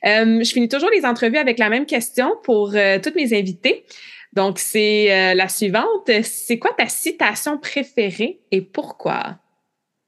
je 0.02 0.50
finis 0.52 0.68
toujours 0.68 0.90
les 0.92 1.06
entrevues 1.06 1.38
avec 1.38 1.58
la 1.58 1.70
même 1.70 1.86
question 1.86 2.32
pour 2.42 2.74
toutes 3.02 3.14
mes 3.14 3.32
invités. 3.32 3.84
Donc, 4.32 4.58
c'est 4.58 5.12
euh, 5.12 5.34
la 5.34 5.48
suivante. 5.48 6.10
C'est 6.22 6.58
quoi 6.58 6.72
ta 6.76 6.86
citation 6.86 7.58
préférée 7.58 8.40
et 8.50 8.60
pourquoi? 8.60 9.38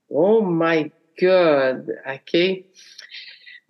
Oh 0.08 0.42
my 0.42 0.90
God! 1.20 1.92
OK. 2.06 2.64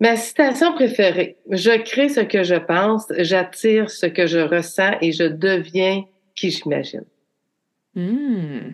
Ma 0.03 0.17
citation 0.17 0.73
préférée. 0.73 1.37
Je 1.49 1.81
crée 1.81 2.09
ce 2.09 2.19
que 2.19 2.43
je 2.43 2.55
pense, 2.55 3.05
j'attire 3.19 3.89
ce 3.89 4.05
que 4.05 4.27
je 4.27 4.39
ressens 4.39 4.97
et 4.99 5.13
je 5.13 5.23
deviens 5.23 6.03
qui 6.35 6.51
j'imagine. 6.51 7.05
Hmm. 7.95 8.73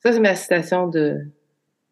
Ça, 0.00 0.12
c'est 0.12 0.20
ma 0.20 0.36
citation 0.36 0.86
de, 0.86 1.26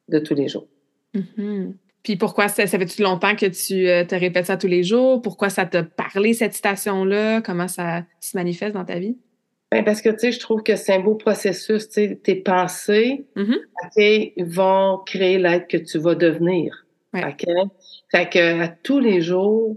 de 0.09 0.21
tous 0.21 0.35
les 0.35 0.47
jours. 0.47 0.69
Mm-hmm. 1.13 1.73
Puis 2.05 2.15
pourquoi 2.15 2.47
ça, 2.47 2.69
ça 2.69 2.79
fait-tu 2.79 3.03
longtemps 3.03 3.35
que 3.35 3.47
tu 3.47 3.89
euh, 3.89 4.05
te 4.05 4.15
répètes 4.15 4.47
ça 4.47 4.57
tous 4.57 4.69
les 4.69 4.85
jours? 4.85 5.21
Pourquoi 5.23 5.49
ça 5.49 5.67
t'a 5.67 5.83
parlé, 5.83 6.33
cette 6.33 6.55
citation-là? 6.55 7.41
Comment 7.43 7.67
ça 7.67 8.05
se 8.21 8.37
manifeste 8.37 8.75
dans 8.75 8.85
ta 8.85 9.01
vie? 9.01 9.19
Ben 9.73 9.85
parce 9.85 10.01
que, 10.01 10.11
tu 10.11 10.19
sais, 10.21 10.31
je 10.31 10.39
trouve 10.39 10.63
que 10.63 10.77
c'est 10.77 10.95
un 10.95 11.01
beau 11.01 11.17
processus. 11.17 11.89
Tu 11.89 11.95
sais, 11.95 12.21
tes 12.23 12.37
pensées, 12.37 13.27
mm-hmm. 13.35 14.45
vont 14.45 15.03
créer 15.05 15.39
l'être 15.39 15.67
que 15.67 15.79
tu 15.79 15.99
vas 15.99 16.15
devenir. 16.15 16.87
Fait 18.17 18.31
que 18.31 18.63
à 18.63 18.69
tous 18.69 18.99
les 18.99 19.21
jours, 19.21 19.77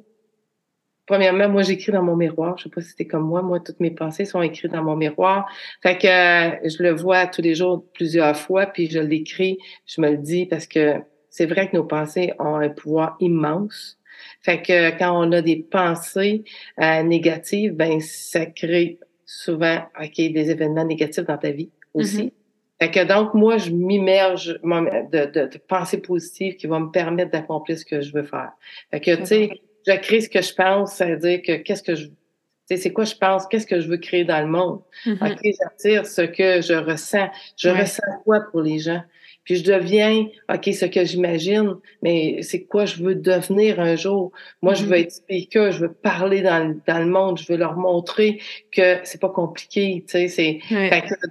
premièrement, 1.05 1.49
moi, 1.49 1.61
j'écris 1.61 1.91
dans 1.91 2.03
mon 2.03 2.15
miroir. 2.15 2.57
Je 2.57 2.63
sais 2.63 2.69
pas 2.69 2.79
si 2.79 2.91
c'était 2.91 3.05
comme 3.05 3.27
moi. 3.27 3.41
Moi, 3.41 3.59
toutes 3.59 3.81
mes 3.81 3.91
pensées 3.91 4.23
sont 4.23 4.41
écrites 4.41 4.71
dans 4.71 4.83
mon 4.83 4.95
miroir. 4.95 5.45
Fait 5.83 5.97
que 5.97 6.69
je 6.69 6.81
le 6.81 6.91
vois 6.91 7.27
tous 7.27 7.41
les 7.41 7.53
jours 7.53 7.83
plusieurs 7.93 8.37
fois, 8.37 8.67
puis 8.67 8.89
je 8.89 8.99
l'écris, 8.99 9.57
je 9.85 9.99
me 9.99 10.11
le 10.11 10.17
dis 10.17 10.45
parce 10.45 10.67
que 10.67 11.01
c'est 11.29 11.47
vrai 11.47 11.69
que 11.69 11.75
nos 11.75 11.83
pensées 11.83 12.31
ont 12.39 12.55
un 12.55 12.69
pouvoir 12.69 13.17
immense. 13.19 13.97
Fait 14.41 14.61
que 14.61 14.97
quand 14.97 15.11
on 15.19 15.33
a 15.33 15.41
des 15.41 15.57
pensées 15.57 16.45
euh, 16.81 17.03
négatives, 17.03 17.73
ben 17.73 17.99
ça 17.99 18.45
crée 18.45 18.99
souvent 19.25 19.79
ok 20.01 20.15
des 20.15 20.49
événements 20.49 20.85
négatifs 20.85 21.25
dans 21.25 21.37
ta 21.37 21.51
vie 21.51 21.71
aussi. 21.93 22.27
Mm-hmm. 22.27 22.38
Fait 22.81 22.91
que 22.91 23.03
donc 23.03 23.33
moi 23.33 23.57
je 23.57 23.71
m'immerge 23.71 24.59
de, 24.63 25.25
de, 25.25 25.47
de, 25.47 25.57
pensées 25.57 26.01
positives 26.01 26.55
qui 26.55 26.67
vont 26.67 26.79
me 26.79 26.91
permettre 26.91 27.31
d'accomplir 27.31 27.77
ce 27.77 27.85
que 27.85 28.01
je 28.01 28.13
veux 28.13 28.23
faire. 28.23 28.51
Fait 28.91 29.01
que 29.01 29.15
tu 29.15 29.25
sais, 29.25 29.49
je 29.85 29.93
crée 29.97 30.21
ce 30.21 30.29
que 30.29 30.41
je 30.41 30.53
pense, 30.53 30.95
c'est-à-dire 30.95 31.41
que 31.41 31.57
qu'est-ce 31.57 31.83
que 31.83 31.95
je 31.95 32.07
c'est 32.77 32.93
quoi 32.93 33.03
je 33.03 33.15
pense, 33.15 33.47
qu'est-ce 33.47 33.65
que 33.65 33.79
je 33.79 33.87
veux 33.87 33.97
créer 33.97 34.25
dans 34.25 34.39
le 34.39 34.47
monde. 34.47 34.81
Mm-hmm. 35.05 35.31
OK, 35.31 35.39
j'attire 35.59 36.05
ce 36.05 36.21
que 36.21 36.61
je 36.61 36.73
ressens. 36.73 37.29
Je 37.57 37.69
ressens 37.69 38.03
quoi 38.23 38.41
pour 38.51 38.61
les 38.61 38.79
gens? 38.79 39.01
Puis 39.49 39.57
je 39.57 39.63
deviens, 39.63 40.27
OK, 40.53 40.69
ce 40.71 40.85
que 40.85 41.03
j'imagine, 41.03 41.73
mais 42.03 42.43
c'est 42.43 42.65
quoi 42.65 42.85
je 42.85 43.01
veux 43.01 43.15
devenir 43.15 43.79
un 43.79 43.95
jour? 43.95 44.31
Moi, 44.61 44.75
je 44.75 44.83
veux 44.83 44.95
mm-hmm. 44.95 45.01
être 45.01 45.11
speaker, 45.11 45.71
je 45.71 45.79
veux 45.79 45.91
parler 45.91 46.43
dans, 46.43 46.79
dans 46.85 46.99
le 46.99 47.07
monde, 47.07 47.39
je 47.39 47.51
veux 47.51 47.57
leur 47.57 47.75
montrer 47.75 48.39
que 48.71 48.99
c'est 49.03 49.19
pas 49.19 49.29
compliqué, 49.29 50.03
tu 50.07 50.11
sais. 50.11 50.27
C'est, 50.27 50.59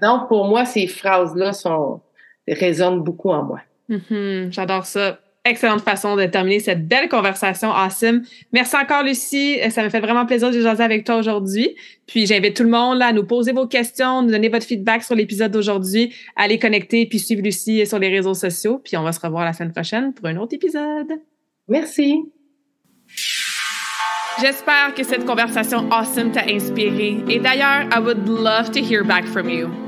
donc, 0.03 0.27
pour 0.27 0.47
moi, 0.47 0.65
ces 0.65 0.89
phrases-là 0.89 1.53
sont, 1.53 2.01
résonnent 2.49 3.05
beaucoup 3.05 3.31
en 3.31 3.45
moi. 3.45 3.61
Mm-hmm. 3.89 4.53
J'adore 4.53 4.85
ça 4.85 5.21
excellente 5.49 5.81
façon 5.81 6.17
de 6.17 6.27
terminer 6.27 6.61
cette 6.61 6.87
belle 6.87 7.09
conversation 7.09 7.71
awesome. 7.71 8.23
Merci 8.53 8.77
encore, 8.77 9.03
Lucie. 9.03 9.59
Ça 9.71 9.83
me 9.83 9.89
fait 9.89 10.01
vraiment 10.01 10.27
plaisir 10.27 10.51
de 10.51 10.61
jaser 10.61 10.83
avec 10.83 11.05
toi 11.05 11.17
aujourd'hui. 11.17 11.75
Puis 12.07 12.27
j'invite 12.27 12.57
tout 12.57 12.63
le 12.63 12.71
monde 12.71 13.03
à 13.03 13.13
nous 13.13 13.25
poser 13.25 13.53
vos 13.53 13.67
questions, 13.67 14.23
nous 14.23 14.31
donner 14.31 14.49
votre 14.49 14.67
feedback 14.67 15.03
sur 15.03 15.15
l'épisode 15.15 15.51
d'aujourd'hui, 15.51 16.15
aller 16.37 16.59
connecter 16.59 17.07
puis 17.07 17.19
suivre 17.19 17.43
Lucie 17.43 17.87
sur 17.87 17.99
les 17.99 18.09
réseaux 18.09 18.35
sociaux. 18.35 18.81
Puis 18.85 18.97
on 18.97 19.03
va 19.03 19.13
se 19.13 19.21
revoir 19.21 19.45
la 19.45 19.53
semaine 19.53 19.73
prochaine 19.73 20.15
pour 20.15 20.27
un 20.27 20.37
autre 20.37 20.55
épisode. 20.55 21.13
Merci. 21.69 22.23
J'espère 24.41 24.95
que 24.95 25.03
cette 25.03 25.25
conversation 25.25 25.91
awesome 25.91 26.31
t'a 26.31 26.45
inspiré. 26.49 27.17
Et 27.29 27.41
d'ailleurs, 27.41 27.89
I 27.93 27.99
would 27.99 28.29
love 28.29 28.71
to 28.71 28.81
hear 28.81 29.03
back 29.03 29.27
from 29.27 29.49
you. 29.51 29.88